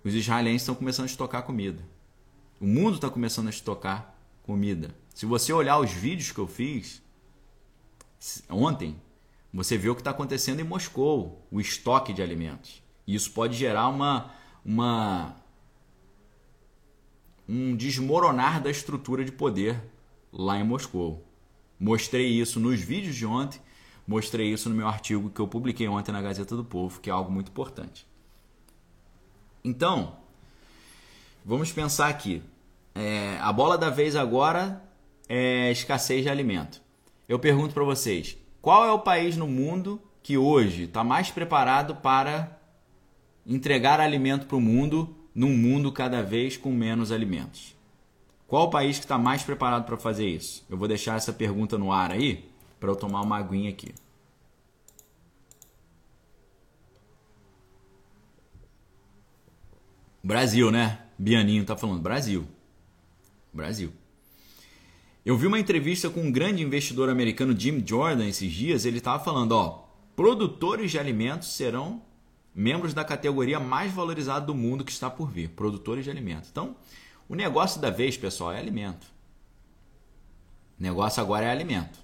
[0.07, 1.83] Os israelenses estão começando a estocar comida.
[2.61, 4.15] O mundo está começando a estocar
[4.45, 4.95] comida.
[5.13, 7.03] Se você olhar os vídeos que eu fiz
[8.49, 8.95] ontem,
[9.53, 12.81] você vê o que está acontecendo em Moscou, o estoque de alimentos.
[13.05, 14.33] Isso pode gerar uma,
[14.65, 15.35] uma
[17.49, 19.83] um desmoronar da estrutura de poder
[20.33, 21.27] lá em Moscou.
[21.81, 23.61] Mostrei isso nos vídeos de ontem,
[24.07, 27.13] mostrei isso no meu artigo que eu publiquei ontem na Gazeta do Povo, que é
[27.13, 28.07] algo muito importante.
[29.67, 30.13] Então,
[31.45, 32.41] vamos pensar aqui.
[32.95, 34.81] É, a bola da vez agora
[35.29, 36.81] é escassez de alimento.
[37.29, 41.97] Eu pergunto para vocês: qual é o país no mundo que hoje está mais preparado
[41.97, 42.61] para
[43.45, 47.75] entregar alimento para o mundo num mundo cada vez com menos alimentos?
[48.47, 50.65] Qual o país que está mais preparado para fazer isso?
[50.71, 52.49] Eu vou deixar essa pergunta no ar aí
[52.79, 53.93] para eu tomar uma aguinha aqui.
[60.27, 60.99] Brasil, né?
[61.17, 62.49] Bianinho tá falando Brasil.
[63.53, 63.93] Brasil.
[65.25, 68.85] Eu vi uma entrevista com um grande investidor americano, Jim Jordan, esses dias.
[68.85, 72.03] Ele estava falando, ó, produtores de alimentos serão
[72.53, 76.51] membros da categoria mais valorizada do mundo que está por vir, produtores de alimentos.
[76.51, 76.75] Então,
[77.29, 79.07] o negócio da vez, pessoal, é alimento.
[80.77, 82.01] O negócio agora é alimento,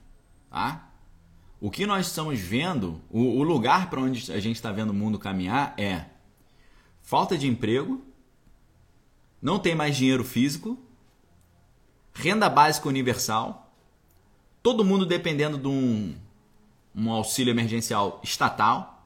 [0.48, 0.92] tá?
[1.60, 4.94] O que nós estamos vendo, o, o lugar para onde a gente está vendo o
[4.94, 6.04] mundo caminhar é
[7.02, 8.11] falta de emprego,
[9.42, 10.78] não tem mais dinheiro físico,
[12.14, 13.74] renda básica universal,
[14.62, 16.14] todo mundo dependendo de um,
[16.94, 19.04] um auxílio emergencial estatal,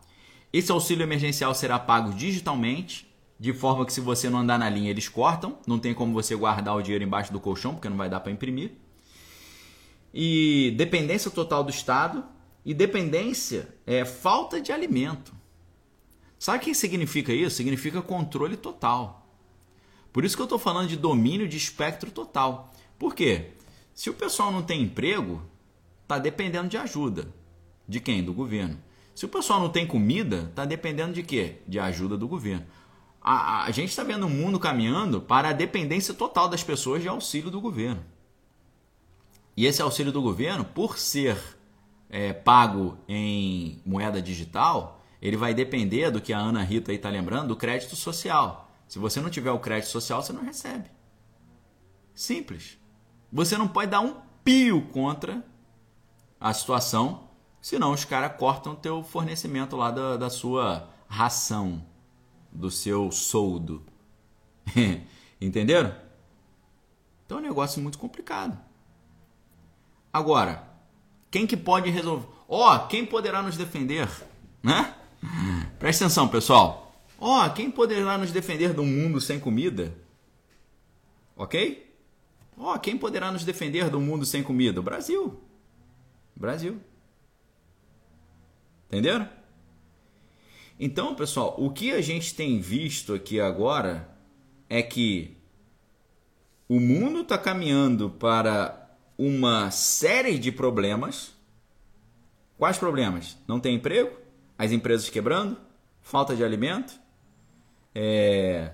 [0.52, 3.06] esse auxílio emergencial será pago digitalmente,
[3.38, 5.58] de forma que se você não andar na linha, eles cortam.
[5.66, 8.32] Não tem como você guardar o dinheiro embaixo do colchão, porque não vai dar para
[8.32, 8.72] imprimir.
[10.14, 12.24] E dependência total do Estado.
[12.64, 15.34] E dependência é falta de alimento.
[16.38, 17.56] Sabe o que significa isso?
[17.56, 19.25] Significa controle total.
[20.16, 22.72] Por isso que eu estou falando de domínio de espectro total.
[22.98, 23.50] Por quê?
[23.92, 25.42] Se o pessoal não tem emprego,
[26.04, 27.28] está dependendo de ajuda.
[27.86, 28.24] De quem?
[28.24, 28.78] Do governo.
[29.14, 31.58] Se o pessoal não tem comida, está dependendo de quê?
[31.68, 32.64] De ajuda do governo.
[33.20, 37.08] A, a gente está vendo o mundo caminhando para a dependência total das pessoas de
[37.08, 38.02] auxílio do governo.
[39.54, 41.36] E esse auxílio do governo, por ser
[42.08, 47.48] é, pago em moeda digital, ele vai depender do que a Ana Rita está lembrando,
[47.48, 48.65] do crédito social.
[48.88, 50.90] Se você não tiver o crédito social, você não recebe.
[52.14, 52.78] Simples.
[53.32, 55.44] Você não pode dar um pio contra
[56.40, 57.26] a situação
[57.66, 61.84] Senão os caras cortam teu fornecimento lá da, da sua ração,
[62.52, 63.84] do seu soldo.
[65.40, 65.92] Entenderam?
[67.24, 68.56] Então é um negócio muito complicado.
[70.12, 70.62] Agora,
[71.28, 72.28] quem que pode resolver?
[72.48, 74.08] Ó, oh, quem poderá nos defender?
[74.62, 74.94] Né?
[75.80, 76.85] Presta atenção, pessoal.
[77.18, 79.94] Ó, oh, quem poderá nos defender do mundo sem comida?
[81.36, 81.94] Ok?
[82.58, 84.80] Ó, oh, quem poderá nos defender do mundo sem comida?
[84.80, 85.40] O Brasil.
[86.34, 86.80] Brasil.
[88.88, 89.28] Entenderam?
[90.78, 94.08] Então, pessoal, o que a gente tem visto aqui agora
[94.68, 95.36] é que
[96.68, 101.32] o mundo está caminhando para uma série de problemas.
[102.58, 103.38] Quais problemas?
[103.46, 104.16] Não tem emprego,
[104.58, 105.56] as empresas quebrando,
[106.02, 106.98] falta de alimento,
[107.98, 108.72] é,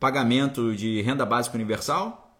[0.00, 2.36] pagamento de renda básica universal,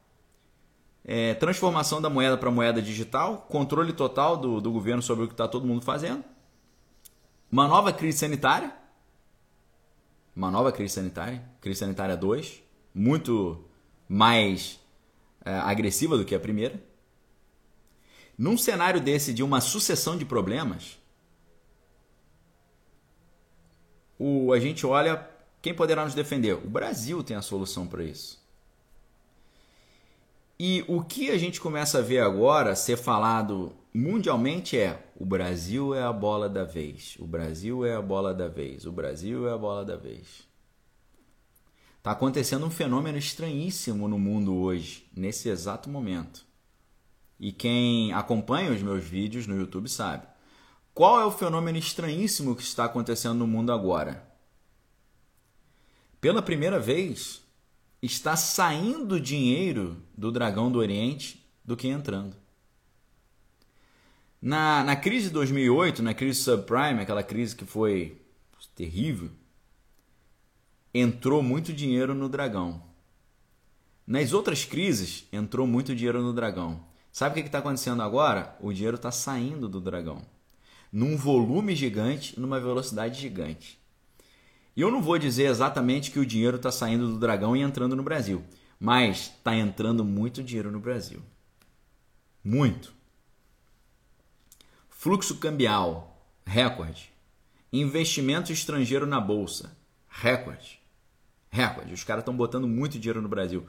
[1.04, 5.34] é, transformação da moeda para moeda digital, controle total do, do governo sobre o que
[5.34, 6.24] está todo mundo fazendo
[7.50, 8.74] uma nova crise sanitária.
[10.34, 11.42] Uma nova crise sanitária.
[11.60, 12.62] Crise sanitária 2.
[12.92, 13.64] Muito
[14.08, 14.80] mais
[15.44, 16.82] é, agressiva do que a primeira.
[18.36, 20.98] Num cenário desse de uma sucessão de problemas,
[24.18, 25.37] o, a gente olha
[25.68, 26.54] quem poderá nos defender.
[26.54, 28.42] O Brasil tem a solução para isso.
[30.58, 35.94] E o que a gente começa a ver agora ser falado mundialmente é o Brasil
[35.94, 39.52] é a bola da vez, o Brasil é a bola da vez, o Brasil é
[39.52, 40.48] a bola da vez.
[41.98, 46.46] Está acontecendo um fenômeno estranhíssimo no mundo hoje, nesse exato momento.
[47.38, 50.26] E quem acompanha os meus vídeos no YouTube sabe.
[50.94, 54.27] Qual é o fenômeno estranhíssimo que está acontecendo no mundo agora?
[56.20, 57.42] Pela primeira vez,
[58.02, 62.36] está saindo dinheiro do dragão do Oriente do que entrando.
[64.40, 68.20] Na, na crise de 2008, na crise subprime, aquela crise que foi
[68.74, 69.30] terrível,
[70.94, 72.82] entrou muito dinheiro no dragão.
[74.06, 76.84] Nas outras crises, entrou muito dinheiro no dragão.
[77.12, 78.56] Sabe o que está acontecendo agora?
[78.60, 80.22] O dinheiro está saindo do dragão.
[80.92, 83.78] Num volume gigante, numa velocidade gigante.
[84.78, 87.96] E eu não vou dizer exatamente que o dinheiro está saindo do dragão e entrando
[87.96, 88.44] no Brasil,
[88.78, 91.20] mas está entrando muito dinheiro no Brasil.
[92.44, 92.94] Muito.
[94.88, 97.10] Fluxo cambial, recorde.
[97.72, 99.76] Investimento estrangeiro na bolsa,
[100.08, 100.78] recorde.
[101.50, 101.92] Recorde.
[101.92, 103.66] Os caras estão botando muito dinheiro no Brasil.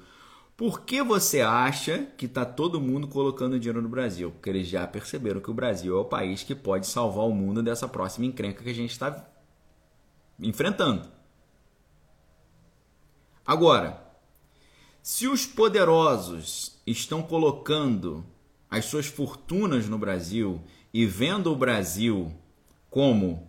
[0.56, 4.30] Por que você acha que está todo mundo colocando dinheiro no Brasil?
[4.30, 7.64] Porque eles já perceberam que o Brasil é o país que pode salvar o mundo
[7.64, 9.10] dessa próxima encrenca que a gente está
[10.40, 11.10] enfrentando.
[13.45, 14.02] Agora,
[15.02, 18.26] se os poderosos estão colocando
[18.70, 20.61] as suas fortunas no Brasil
[20.94, 22.32] e vendo o Brasil
[22.90, 23.48] como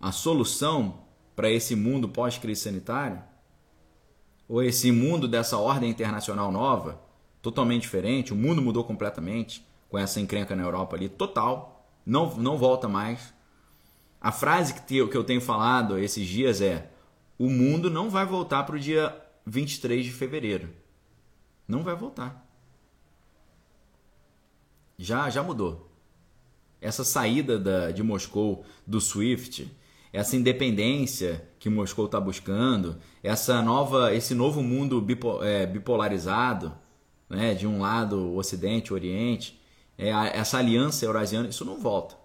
[0.00, 1.00] a solução
[1.34, 3.24] para esse mundo pós-crise sanitária,
[4.48, 7.00] ou esse mundo dessa ordem internacional nova,
[7.40, 12.58] totalmente diferente, o mundo mudou completamente com essa encrenca na Europa ali, total, não, não
[12.58, 13.32] volta mais.
[14.20, 16.90] A frase que eu tenho falado esses dias é:
[17.38, 19.16] o mundo não vai voltar para o dia
[19.46, 20.68] 23 de fevereiro.
[21.66, 22.46] Não vai voltar.
[24.98, 25.90] Já, já mudou
[26.80, 29.70] essa saída da, de Moscou do SWIFT,
[30.12, 35.04] essa independência que Moscou está buscando, essa nova, esse novo mundo
[35.42, 36.72] é, bipolarizado,
[37.28, 39.60] né, de um lado o Ocidente, o Oriente,
[39.96, 42.16] é, essa aliança eurasiana, isso não volta,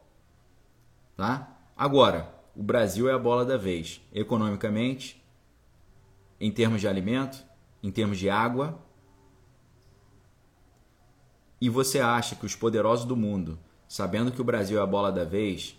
[1.15, 1.54] tá?
[1.75, 5.21] Agora, o Brasil é a bola da vez, economicamente,
[6.39, 7.43] em termos de alimento,
[7.83, 8.79] em termos de água.
[11.59, 15.11] E você acha que os poderosos do mundo sabendo que o Brasil é a bola
[15.11, 15.77] da vez,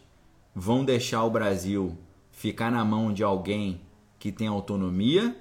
[0.55, 1.97] vão deixar o Brasil
[2.31, 3.81] ficar na mão de alguém
[4.19, 5.37] que tem autonomia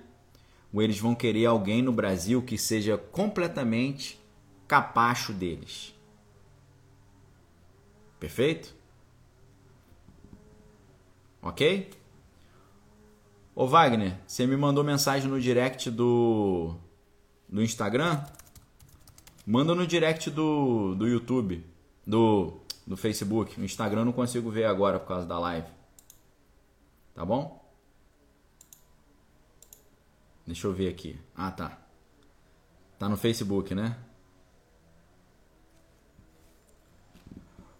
[0.73, 4.19] ou eles vão querer alguém no Brasil que seja completamente
[4.67, 5.95] capacho deles?
[8.19, 8.75] Perfeito?
[11.45, 11.91] Ok?
[13.53, 16.75] Ô Wagner, você me mandou mensagem no direct do,
[17.47, 18.25] do Instagram?
[19.45, 21.63] Manda no direct do, do YouTube
[22.05, 23.59] do, do Facebook.
[23.59, 25.67] No Instagram eu não consigo ver agora por causa da live.
[27.13, 27.63] Tá bom?
[30.47, 31.15] Deixa eu ver aqui.
[31.35, 31.77] Ah, tá.
[32.97, 33.95] Tá no Facebook, né?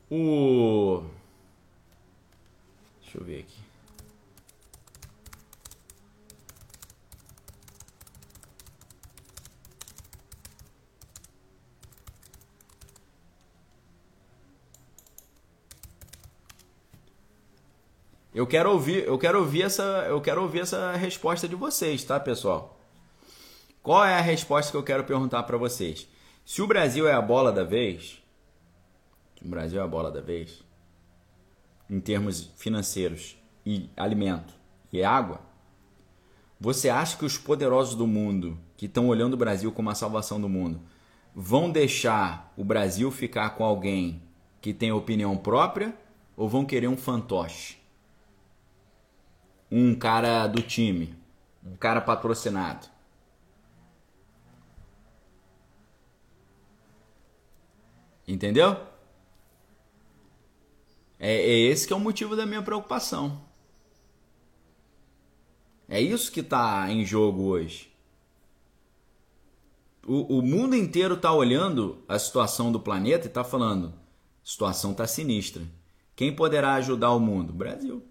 [0.07, 1.03] O.
[3.15, 3.65] Deixa eu ver aqui.
[18.33, 22.19] Eu quero ouvir, eu quero ouvir essa, eu quero ouvir essa resposta de vocês, tá,
[22.19, 22.77] pessoal?
[23.81, 26.05] Qual é a resposta que eu quero perguntar para vocês?
[26.43, 28.21] Se o Brasil é a bola da vez,
[29.41, 30.64] o Brasil é a bola da vez,
[31.89, 34.53] em termos financeiros e alimento
[34.91, 35.41] e água,
[36.59, 40.39] você acha que os poderosos do mundo que estão olhando o Brasil como a salvação
[40.39, 40.81] do mundo
[41.33, 44.21] vão deixar o Brasil ficar com alguém
[44.61, 45.93] que tem opinião própria
[46.35, 47.85] ou vão querer um fantoche?
[49.71, 51.15] um cara do time,
[51.63, 52.87] um cara patrocinado.
[58.27, 58.77] Entendeu?
[61.19, 63.41] É, é, esse que é o motivo da minha preocupação.
[65.87, 67.91] É isso que está em jogo hoje.
[70.05, 73.93] O, o mundo inteiro está olhando a situação do planeta e está falando:
[74.43, 75.63] situação está sinistra.
[76.15, 77.53] Quem poderá ajudar o mundo?
[77.53, 78.03] Brasil.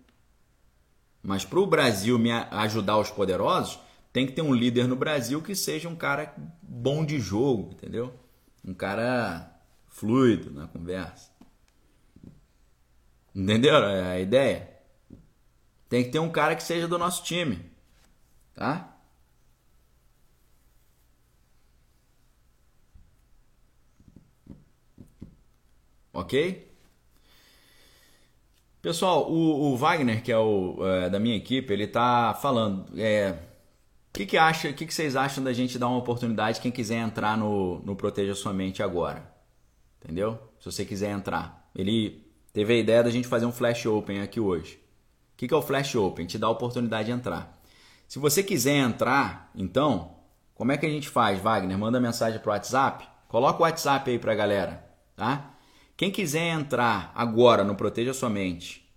[1.23, 3.79] Mas para o Brasil me ajudar os poderosos,
[4.13, 8.13] tem que ter um líder no Brasil que seja um cara bom de jogo, entendeu?
[8.65, 9.51] Um cara
[9.89, 11.34] fluido na conversa.
[13.35, 14.71] Entendeu a ideia?
[15.89, 17.61] Tem que ter um cara que seja do nosso time,
[18.55, 18.97] tá?
[26.13, 26.73] Ok?
[28.81, 32.87] Pessoal, o, o Wagner, que é o é, da minha equipe, ele tá falando.
[33.01, 34.69] É, o que, que acha?
[34.69, 37.97] O que, que vocês acham da gente dar uma oportunidade quem quiser entrar no, no
[37.97, 39.29] Proteja Sua Mente agora?
[40.03, 40.39] Entendeu?
[40.61, 41.69] Se você quiser entrar.
[41.75, 42.24] Ele
[42.55, 44.81] teve a ideia da gente fazer um Flash Open aqui hoje.
[45.35, 46.25] O que, é o Flash Open?
[46.25, 47.61] Te dá a oportunidade de entrar.
[48.09, 50.15] Se você quiser entrar, então,
[50.55, 51.77] Como é que a gente faz, Wagner?
[51.77, 53.05] Manda mensagem pro WhatsApp?
[53.29, 54.85] Coloca o WhatsApp aí pra galera,
[55.17, 55.51] tá?
[55.97, 58.89] Quem quiser entrar agora no Proteja Sua Mente,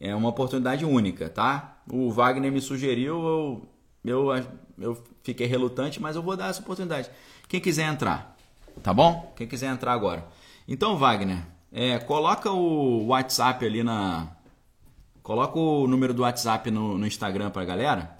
[0.00, 1.82] é uma oportunidade única, tá?
[1.90, 3.68] O Wagner me sugeriu, eu,
[4.04, 4.46] eu,
[4.78, 7.10] eu fiquei relutante, mas eu vou dar essa oportunidade.
[7.48, 8.36] Quem quiser entrar,
[8.82, 9.32] tá bom?
[9.36, 10.24] Quem quiser entrar agora.
[10.68, 11.44] Então, Wagner,
[11.74, 14.36] é, coloca o WhatsApp ali na.
[15.24, 18.16] Coloca o número do WhatsApp no, no Instagram pra galera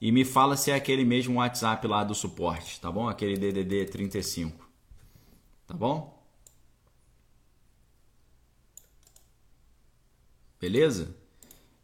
[0.00, 3.08] e me fala se é aquele mesmo WhatsApp lá do suporte, tá bom?
[3.08, 4.68] Aquele DDD 35.
[5.66, 6.22] Tá bom?
[10.60, 11.16] Beleza?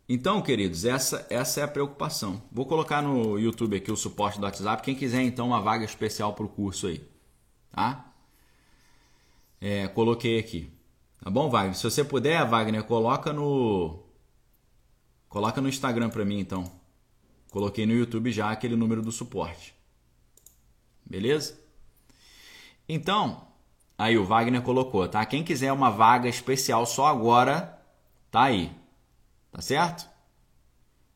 [0.06, 2.42] Então, queridos, essa, essa é a preocupação.
[2.52, 4.82] Vou colocar no YouTube aqui o suporte do WhatsApp.
[4.82, 7.02] Quem quiser, então, uma vaga especial para o curso aí.
[7.70, 8.12] Tá?
[9.60, 10.79] É, coloquei aqui.
[11.22, 11.74] Tá bom, Wagner?
[11.74, 14.02] Se você puder, Wagner, coloca no.
[15.28, 16.70] Coloca no Instagram para mim, então.
[17.50, 19.74] Coloquei no YouTube já aquele número do suporte.
[21.04, 21.58] Beleza?
[22.88, 23.48] Então,
[23.98, 25.24] aí o Wagner colocou, tá?
[25.26, 27.78] Quem quiser uma vaga especial só agora,
[28.30, 28.72] tá aí.
[29.52, 30.08] Tá certo?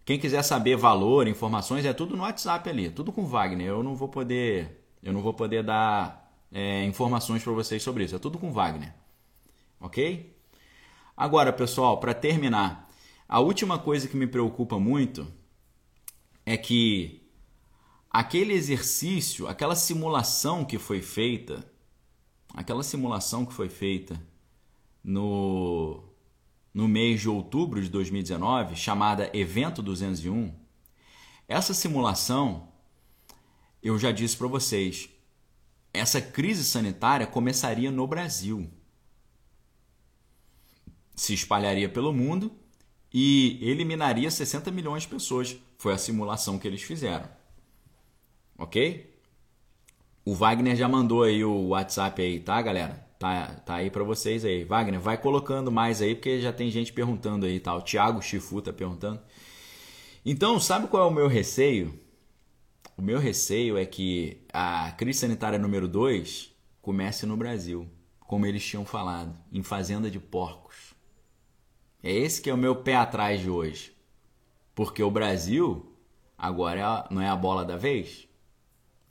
[0.05, 3.69] Quem quiser saber valor, informações, é tudo no WhatsApp ali, tudo com Wagner.
[3.69, 8.15] Eu não vou poder, eu não vou poder dar é, informações para vocês sobre isso.
[8.17, 8.93] É tudo com Wagner,
[9.85, 10.35] ok?
[11.15, 12.89] Agora, pessoal, para terminar,
[13.29, 15.27] a última coisa que me preocupa muito
[16.47, 17.23] é que
[18.11, 21.71] aquele exercício, aquela simulação que foi feita,
[22.55, 24.21] aquela simulação que foi feita
[25.03, 26.03] no,
[26.73, 30.51] no mês de outubro de 2019, chamada Evento 201,
[31.47, 32.69] essa simulação,
[33.83, 35.11] eu já disse para vocês,
[35.93, 38.71] essa crise sanitária começaria no Brasil.
[41.15, 42.53] Se espalharia pelo mundo
[43.13, 45.57] e eliminaria 60 milhões de pessoas.
[45.79, 47.29] Foi a simulação que eles fizeram.
[48.59, 49.15] Ok?
[50.25, 53.07] O Wagner já mandou aí o WhatsApp aí, tá, galera?
[53.19, 54.65] Tá, tá aí para vocês aí.
[54.65, 57.75] Wagner, vai colocando mais aí, porque já tem gente perguntando aí, tá?
[57.75, 59.21] O Thiago Chifu tá perguntando.
[60.27, 61.99] Então, sabe qual é o meu receio?
[62.97, 67.89] O meu receio é que a crise sanitária número 2 comece no Brasil,
[68.21, 70.84] como eles tinham falado, em fazenda de porcos.
[72.05, 73.97] É esse que é o meu pé atrás de hoje.
[74.75, 75.91] Porque o Brasil
[76.37, 78.29] agora é não é a bola da vez.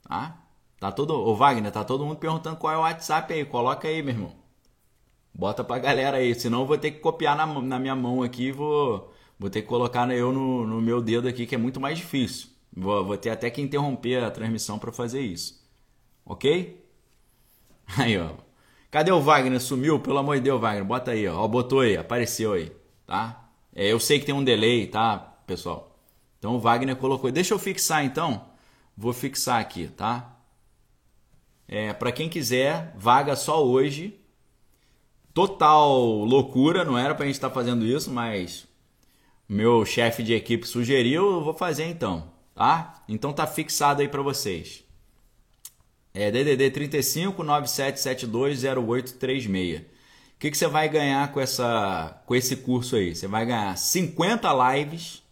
[0.08, 0.40] Tá?
[0.78, 3.44] Tá todo, o Wagner, tá todo mundo perguntando qual é o WhatsApp aí.
[3.44, 4.32] Coloca aí, meu irmão.
[5.34, 8.52] Bota pra galera aí, senão eu vou ter que copiar na, na minha mão aqui,
[8.52, 11.98] vou vou ter que colocar eu no, no meu dedo aqui que é muito mais
[11.98, 12.48] difícil.
[12.72, 15.60] Vou, vou ter até que interromper a transmissão para fazer isso.
[16.24, 16.80] OK?
[17.98, 18.30] Aí, ó.
[18.90, 19.60] Cadê o Wagner?
[19.60, 19.98] Sumiu?
[20.00, 20.84] Pelo amor de Deus, Wagner.
[20.84, 23.48] Bota aí, ó botou aí, apareceu aí tá?
[23.74, 25.98] É, eu sei que tem um delay, tá, pessoal?
[26.38, 27.30] Então o Wagner colocou.
[27.32, 28.46] Deixa eu fixar então.
[28.96, 30.36] Vou fixar aqui, tá?
[31.66, 34.20] É, para quem quiser, vaga só hoje.
[35.32, 38.68] Total loucura, não era pra gente estar tá fazendo isso, mas
[39.48, 43.02] meu chefe de equipe sugeriu, eu vou fazer então, tá?
[43.08, 44.84] Então tá fixado aí para vocês.
[46.12, 49.46] É DDD 35 9772 0836
[50.38, 53.14] que, que você vai ganhar com, essa, com esse curso aí?
[53.14, 55.22] Você vai ganhar 50 lives.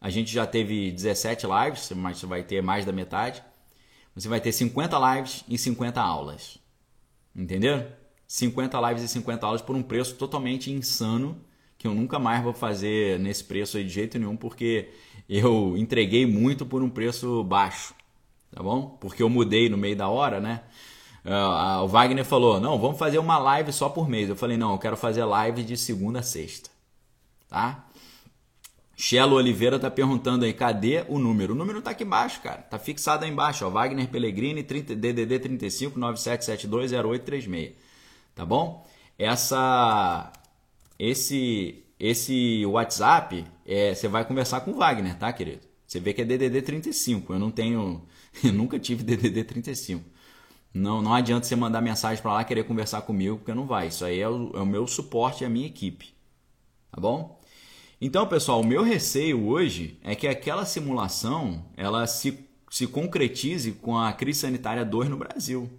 [0.00, 3.42] A gente já teve 17 lives, mas você vai ter mais da metade.
[4.14, 6.58] Você vai ter 50 lives e 50 aulas.
[7.34, 7.84] Entendeu?
[8.26, 11.40] 50 lives e 50 aulas por um preço totalmente insano,
[11.78, 14.90] que eu nunca mais vou fazer nesse preço aí de jeito nenhum, porque
[15.28, 17.94] eu entreguei muito por um preço baixo,
[18.50, 18.96] tá bom?
[19.00, 20.62] Porque eu mudei no meio da hora, né?
[21.26, 24.28] Uh, o Wagner falou: não, vamos fazer uma live só por mês.
[24.28, 26.70] Eu falei: não, eu quero fazer live de segunda a sexta.
[27.48, 27.84] Tá?
[28.96, 31.52] Chelo Oliveira tá perguntando aí, cadê o número?
[31.52, 32.62] O número tá aqui embaixo, cara.
[32.62, 33.70] Tá fixado aí embaixo, ó.
[33.70, 37.72] Wagner Pellegrini, 30, DDD 35 9772 0836.
[38.34, 38.86] Tá bom?
[39.18, 40.32] Essa
[40.98, 45.62] esse esse WhatsApp, é, você vai conversar com o Wagner, tá, querido?
[45.86, 47.32] Você vê que é DDD 35.
[47.32, 48.02] Eu não tenho,
[48.44, 50.04] eu nunca tive DDD 35.
[50.76, 53.86] Não, não adianta você mandar mensagem para lá querer conversar comigo, porque não vai.
[53.88, 56.12] Isso aí é o, é o meu suporte e a minha equipe.
[56.92, 57.40] Tá bom?
[57.98, 63.96] Então, pessoal, o meu receio hoje é que aquela simulação ela se, se concretize com
[63.96, 65.70] a crise sanitária 2 no Brasil.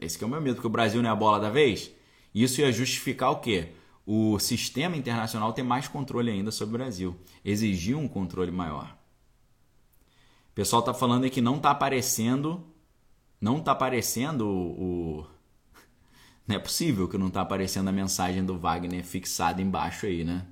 [0.00, 1.90] Esse é o meu medo, porque o Brasil não é a bola da vez.
[2.32, 3.70] Isso ia justificar o quê?
[4.06, 7.16] O sistema internacional ter mais controle ainda sobre o Brasil.
[7.44, 8.96] Exigir um controle maior.
[10.52, 12.64] O pessoal está falando que não está aparecendo
[13.44, 15.26] não tá aparecendo o.
[16.48, 20.46] Não é possível que não tá aparecendo a mensagem do Wagner fixada embaixo aí, né?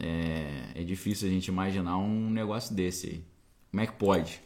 [0.00, 3.24] É, é difícil a gente imaginar um negócio desse aí.
[3.70, 4.40] Como é que pode?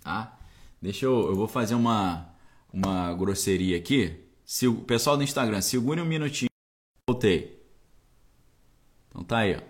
[0.00, 0.38] tá?
[0.80, 2.34] Deixa eu, eu vou fazer uma,
[2.72, 4.24] uma grosseria aqui.
[4.44, 6.50] Se, o pessoal do Instagram, segure um minutinho.
[7.08, 7.62] Voltei.
[9.08, 9.60] Então tá aí, ó.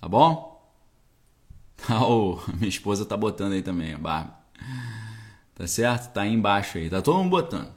[0.00, 0.51] Tá bom?
[2.00, 4.38] Oh, minha esposa tá botando aí também, a barba.
[5.54, 6.12] Tá certo?
[6.12, 6.88] Tá aí embaixo aí.
[6.88, 7.68] Tá todo mundo botando.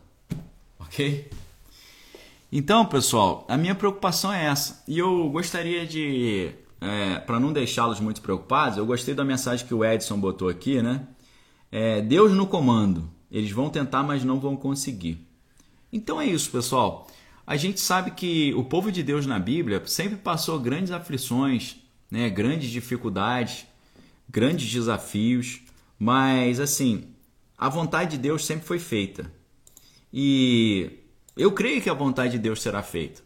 [0.80, 1.30] Ok?
[2.52, 4.84] Então, pessoal, a minha preocupação é essa.
[4.88, 9.74] E eu gostaria de, é, para não deixá-los muito preocupados, eu gostei da mensagem que
[9.74, 11.08] o Edson botou aqui, né?
[11.72, 13.10] É, Deus no comando.
[13.30, 15.28] Eles vão tentar, mas não vão conseguir.
[15.92, 17.08] Então é isso, pessoal.
[17.46, 21.76] A gente sabe que o povo de Deus na Bíblia sempre passou grandes aflições,
[22.10, 22.30] né?
[22.30, 23.66] grandes dificuldades,
[24.30, 25.62] grandes desafios,
[25.98, 27.16] mas assim,
[27.58, 29.32] a vontade de Deus sempre foi feita.
[30.12, 31.00] E
[31.36, 33.22] eu creio que a vontade de Deus será feita.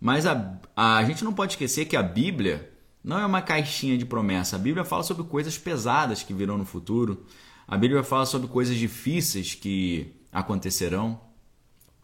[0.00, 2.72] Mas a, a, gente não pode esquecer que a Bíblia
[3.04, 4.56] não é uma caixinha de promessa.
[4.56, 7.24] A Bíblia fala sobre coisas pesadas que virão no futuro.
[7.66, 11.20] A Bíblia fala sobre coisas difíceis que acontecerão.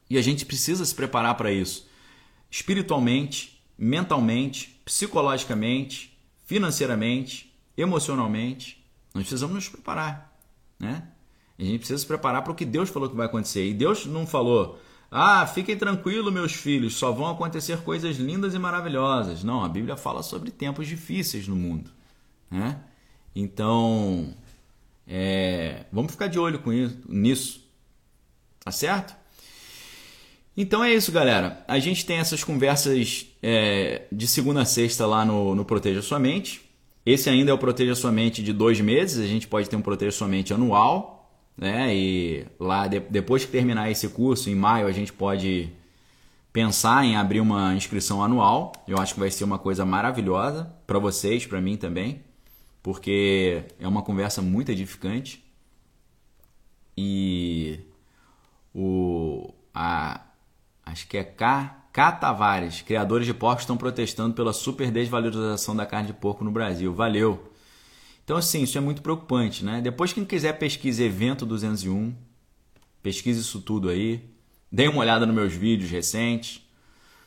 [0.09, 1.89] E a gente precisa se preparar para isso.
[2.51, 7.48] Espiritualmente, mentalmente, psicologicamente, financeiramente,
[7.79, 8.85] emocionalmente.
[9.15, 10.37] Nós precisamos nos preparar,
[10.79, 11.09] né?
[11.59, 13.67] A gente precisa se preparar para o que Deus falou que vai acontecer.
[13.67, 14.79] E Deus não falou,
[15.11, 19.43] ah, fiquem tranquilos, meus filhos, só vão acontecer coisas lindas e maravilhosas.
[19.43, 21.91] Não, a Bíblia fala sobre tempos difíceis no mundo.
[22.51, 22.79] Né?
[23.35, 24.35] Então,
[25.07, 27.67] é, vamos ficar de olho com isso, nisso.
[28.63, 29.17] Tá certo?
[30.57, 31.65] Então é isso, galera.
[31.67, 36.19] A gente tem essas conversas é, de segunda a sexta lá no, no Proteja Sua
[36.19, 36.68] Mente.
[37.11, 39.19] Esse ainda é o Proteja Sua Mente de dois meses.
[39.25, 41.19] A gente pode ter um Proteja Sua Mente anual
[41.59, 41.93] né?
[41.95, 45.73] E lá de, depois que terminar esse curso, em maio, a gente pode
[46.53, 48.73] pensar em abrir uma inscrição anual.
[48.87, 52.23] Eu acho que vai ser uma coisa maravilhosa para vocês, para mim também,
[52.81, 55.45] porque é uma conversa muito edificante.
[56.97, 57.81] E
[58.73, 60.23] o a
[60.85, 65.85] acho que é K K Tavares, criadores de porcos estão protestando pela super desvalorização da
[65.85, 66.95] carne de porco no Brasil.
[66.95, 67.53] Valeu.
[68.23, 69.81] Então, assim, isso é muito preocupante, né?
[69.81, 72.15] Depois, quem quiser pesquisa Evento 201,
[73.03, 74.31] pesquise isso tudo aí.
[74.71, 76.63] Dê uma olhada nos meus vídeos recentes.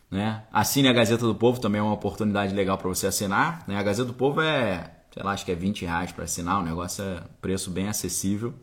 [0.10, 0.41] Né?
[0.53, 3.65] Assine a Gazeta do Povo, também é uma oportunidade legal para você assinar.
[3.68, 3.76] Né?
[3.76, 6.61] A Gazeta do Povo é, sei lá, acho que é 20 reais para assinar.
[6.61, 8.53] O negócio é preço bem acessível.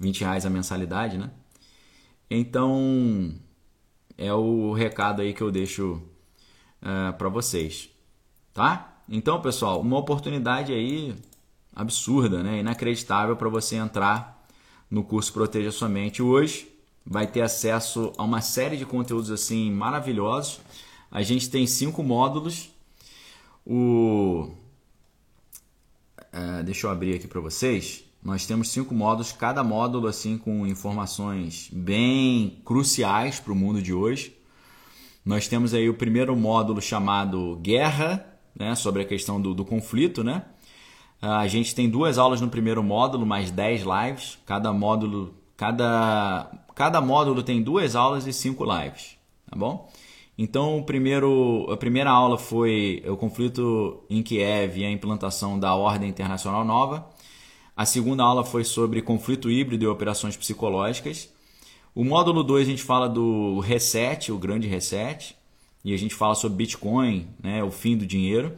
[0.00, 1.30] 20 reais a mensalidade, né?
[2.30, 3.34] Então,
[4.16, 5.94] é o recado aí que eu deixo
[6.82, 7.90] uh, é, para vocês,
[8.52, 9.02] tá?
[9.08, 11.14] Então, pessoal, uma oportunidade aí
[11.74, 12.60] absurda, né?
[12.60, 14.46] inacreditável para você entrar
[14.90, 16.22] no curso Proteja Sua Mente.
[16.22, 16.68] Hoje
[17.04, 20.60] vai ter acesso a uma série de conteúdos assim maravilhosos.
[21.10, 22.70] A gente tem cinco módulos.
[23.66, 24.50] O
[26.32, 28.04] é, deixa eu abrir aqui para vocês.
[28.24, 33.92] Nós temos cinco módulos, cada módulo assim com informações bem cruciais para o mundo de
[33.92, 34.34] hoje.
[35.22, 38.26] Nós temos aí o primeiro módulo chamado Guerra,
[38.58, 40.42] né, sobre a questão do, do conflito, né?
[41.20, 44.38] Ah, a gente tem duas aulas no primeiro módulo, mais 10 lives.
[44.46, 49.18] Cada módulo, cada, cada módulo tem duas aulas e cinco lives,
[49.50, 49.90] tá bom?
[50.36, 55.74] Então, o primeiro, a primeira aula foi o conflito em Kiev e a implantação da
[55.74, 57.06] Ordem Internacional Nova.
[57.76, 61.28] A segunda aula foi sobre conflito híbrido e operações psicológicas.
[61.92, 65.36] O módulo 2 a gente fala do reset, o grande reset,
[65.84, 68.56] e a gente fala sobre Bitcoin, né, o fim do dinheiro.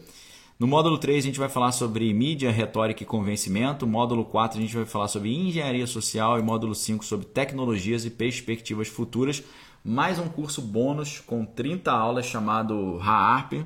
[0.59, 3.87] No módulo 3 a gente vai falar sobre mídia, retórica e convencimento.
[3.87, 8.11] Módulo 4 a gente vai falar sobre engenharia social e módulo 5 sobre tecnologias e
[8.11, 9.43] perspectivas futuras.
[9.83, 13.65] Mais um curso bônus com 30 aulas chamado RAARP,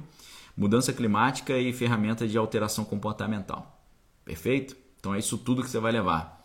[0.57, 3.81] mudança climática e ferramenta de alteração comportamental.
[4.25, 4.80] Perfeito?
[5.01, 6.45] Então é isso tudo que você vai levar.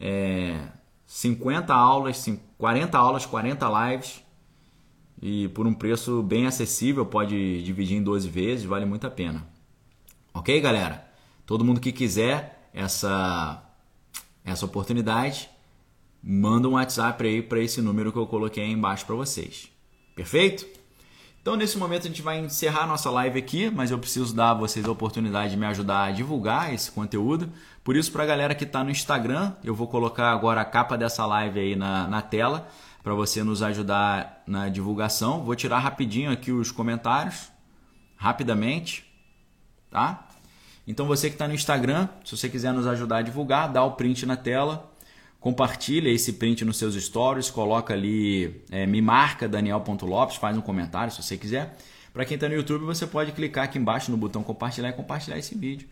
[0.00, 0.68] É
[1.06, 4.22] 50 aulas, 40 aulas, 40 lives
[5.20, 9.46] e por um preço bem acessível, pode dividir em 12 vezes, vale muito a pena.
[10.32, 11.06] Ok, galera?
[11.44, 13.62] Todo mundo que quiser essa,
[14.44, 15.50] essa oportunidade,
[16.22, 19.70] manda um WhatsApp aí para esse número que eu coloquei aí embaixo para vocês.
[20.14, 20.66] Perfeito?
[21.42, 24.54] Então, nesse momento, a gente vai encerrar nossa live aqui, mas eu preciso dar a
[24.54, 27.50] vocês a oportunidade de me ajudar a divulgar esse conteúdo.
[27.82, 30.98] Por isso, para a galera que está no Instagram, eu vou colocar agora a capa
[30.98, 32.68] dessa live aí na, na tela
[33.02, 35.42] para você nos ajudar na divulgação.
[35.42, 37.50] Vou tirar rapidinho aqui os comentários,
[38.16, 39.10] rapidamente
[39.90, 40.26] tá?
[40.86, 43.92] Então você que está no Instagram, se você quiser nos ajudar a divulgar, dá o
[43.92, 44.89] print na tela,
[45.40, 51.12] compartilha esse print nos seus stories, coloca ali, é, me marca daniel.lopes, faz um comentário
[51.12, 51.76] se você quiser.
[52.12, 55.38] Para quem está no YouTube, você pode clicar aqui embaixo no botão compartilhar e compartilhar
[55.38, 55.88] esse vídeo.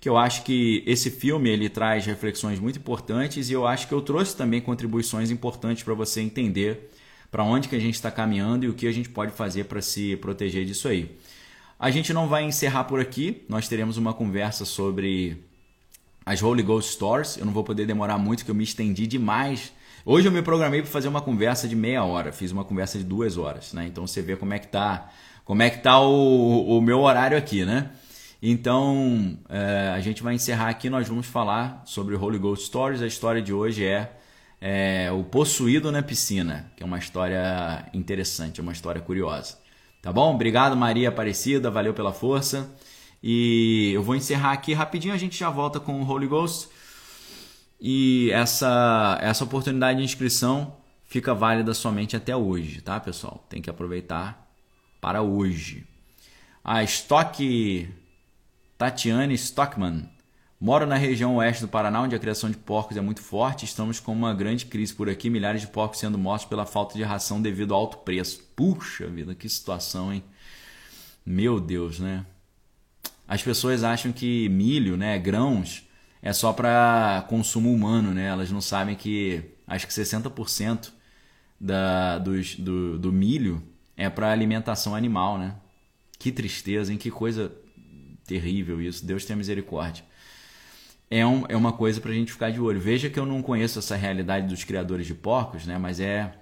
[0.00, 3.94] que eu acho que esse filme ele traz reflexões muito importantes e eu acho que
[3.94, 6.90] eu trouxe também contribuições importantes para você entender
[7.30, 9.80] para onde que a gente está caminhando e o que a gente pode fazer para
[9.80, 11.16] se proteger disso aí.
[11.78, 15.42] A gente não vai encerrar por aqui, nós teremos uma conversa sobre
[16.24, 17.36] as Holy Ghost Stories.
[17.36, 19.72] Eu não vou poder demorar muito, porque eu me estendi demais.
[20.04, 23.04] Hoje eu me programei para fazer uma conversa de meia hora, fiz uma conversa de
[23.04, 23.86] duas horas, né?
[23.86, 25.10] Então você vê como é que tá,
[25.44, 27.90] como é que tá o, o meu horário aqui, né?
[28.42, 30.90] Então é, a gente vai encerrar aqui.
[30.90, 33.00] Nós vamos falar sobre Holy Ghost Stories.
[33.00, 34.10] A história de hoje é
[34.62, 39.58] é, O Possuído na Piscina, que é uma história interessante, uma história curiosa.
[40.00, 40.32] Tá bom?
[40.34, 42.70] Obrigado, Maria Aparecida, valeu pela força.
[43.22, 46.68] E eu vou encerrar aqui rapidinho, a gente já volta com o Holy Ghost.
[47.80, 53.44] E essa, essa oportunidade de inscrição fica válida somente até hoje, tá, pessoal?
[53.48, 54.50] Tem que aproveitar
[55.00, 55.86] para hoje.
[56.64, 57.88] A Stock
[58.78, 60.08] Tatiane Stockman
[60.62, 63.64] Moro na região oeste do Paraná, onde a criação de porcos é muito forte.
[63.64, 67.02] Estamos com uma grande crise por aqui, milhares de porcos sendo mortos pela falta de
[67.02, 68.40] ração devido ao alto preço.
[68.54, 70.22] Puxa vida, que situação, hein?
[71.26, 72.24] Meu Deus, né?
[73.26, 75.88] As pessoas acham que milho, né, grãos,
[76.20, 78.28] é só para consumo humano, né?
[78.28, 80.90] Elas não sabem que acho que 60%
[81.60, 83.62] da, dos, do, do milho
[83.96, 85.56] é para alimentação animal, né?
[86.18, 86.98] Que tristeza, hein?
[86.98, 87.52] Que coisa
[88.26, 89.04] terrível isso.
[89.04, 90.04] Deus tenha misericórdia
[91.12, 92.80] é, um, é uma coisa para a gente ficar de olho.
[92.80, 95.76] Veja que eu não conheço essa realidade dos criadores de porcos, né?
[95.76, 96.32] mas é,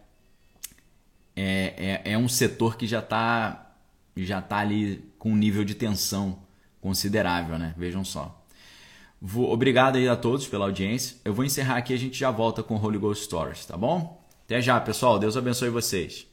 [1.35, 3.66] é, é, é um setor que já está
[4.16, 6.39] já tá ali com um nível de tensão
[6.81, 7.74] considerável, né?
[7.77, 8.43] Vejam só.
[9.20, 11.16] Vou, obrigado aí a todos pela audiência.
[11.24, 14.24] Eu vou encerrar aqui, a gente já volta com Holy Ghost Stories, tá bom?
[14.44, 15.19] Até já, pessoal.
[15.19, 16.30] Deus abençoe vocês.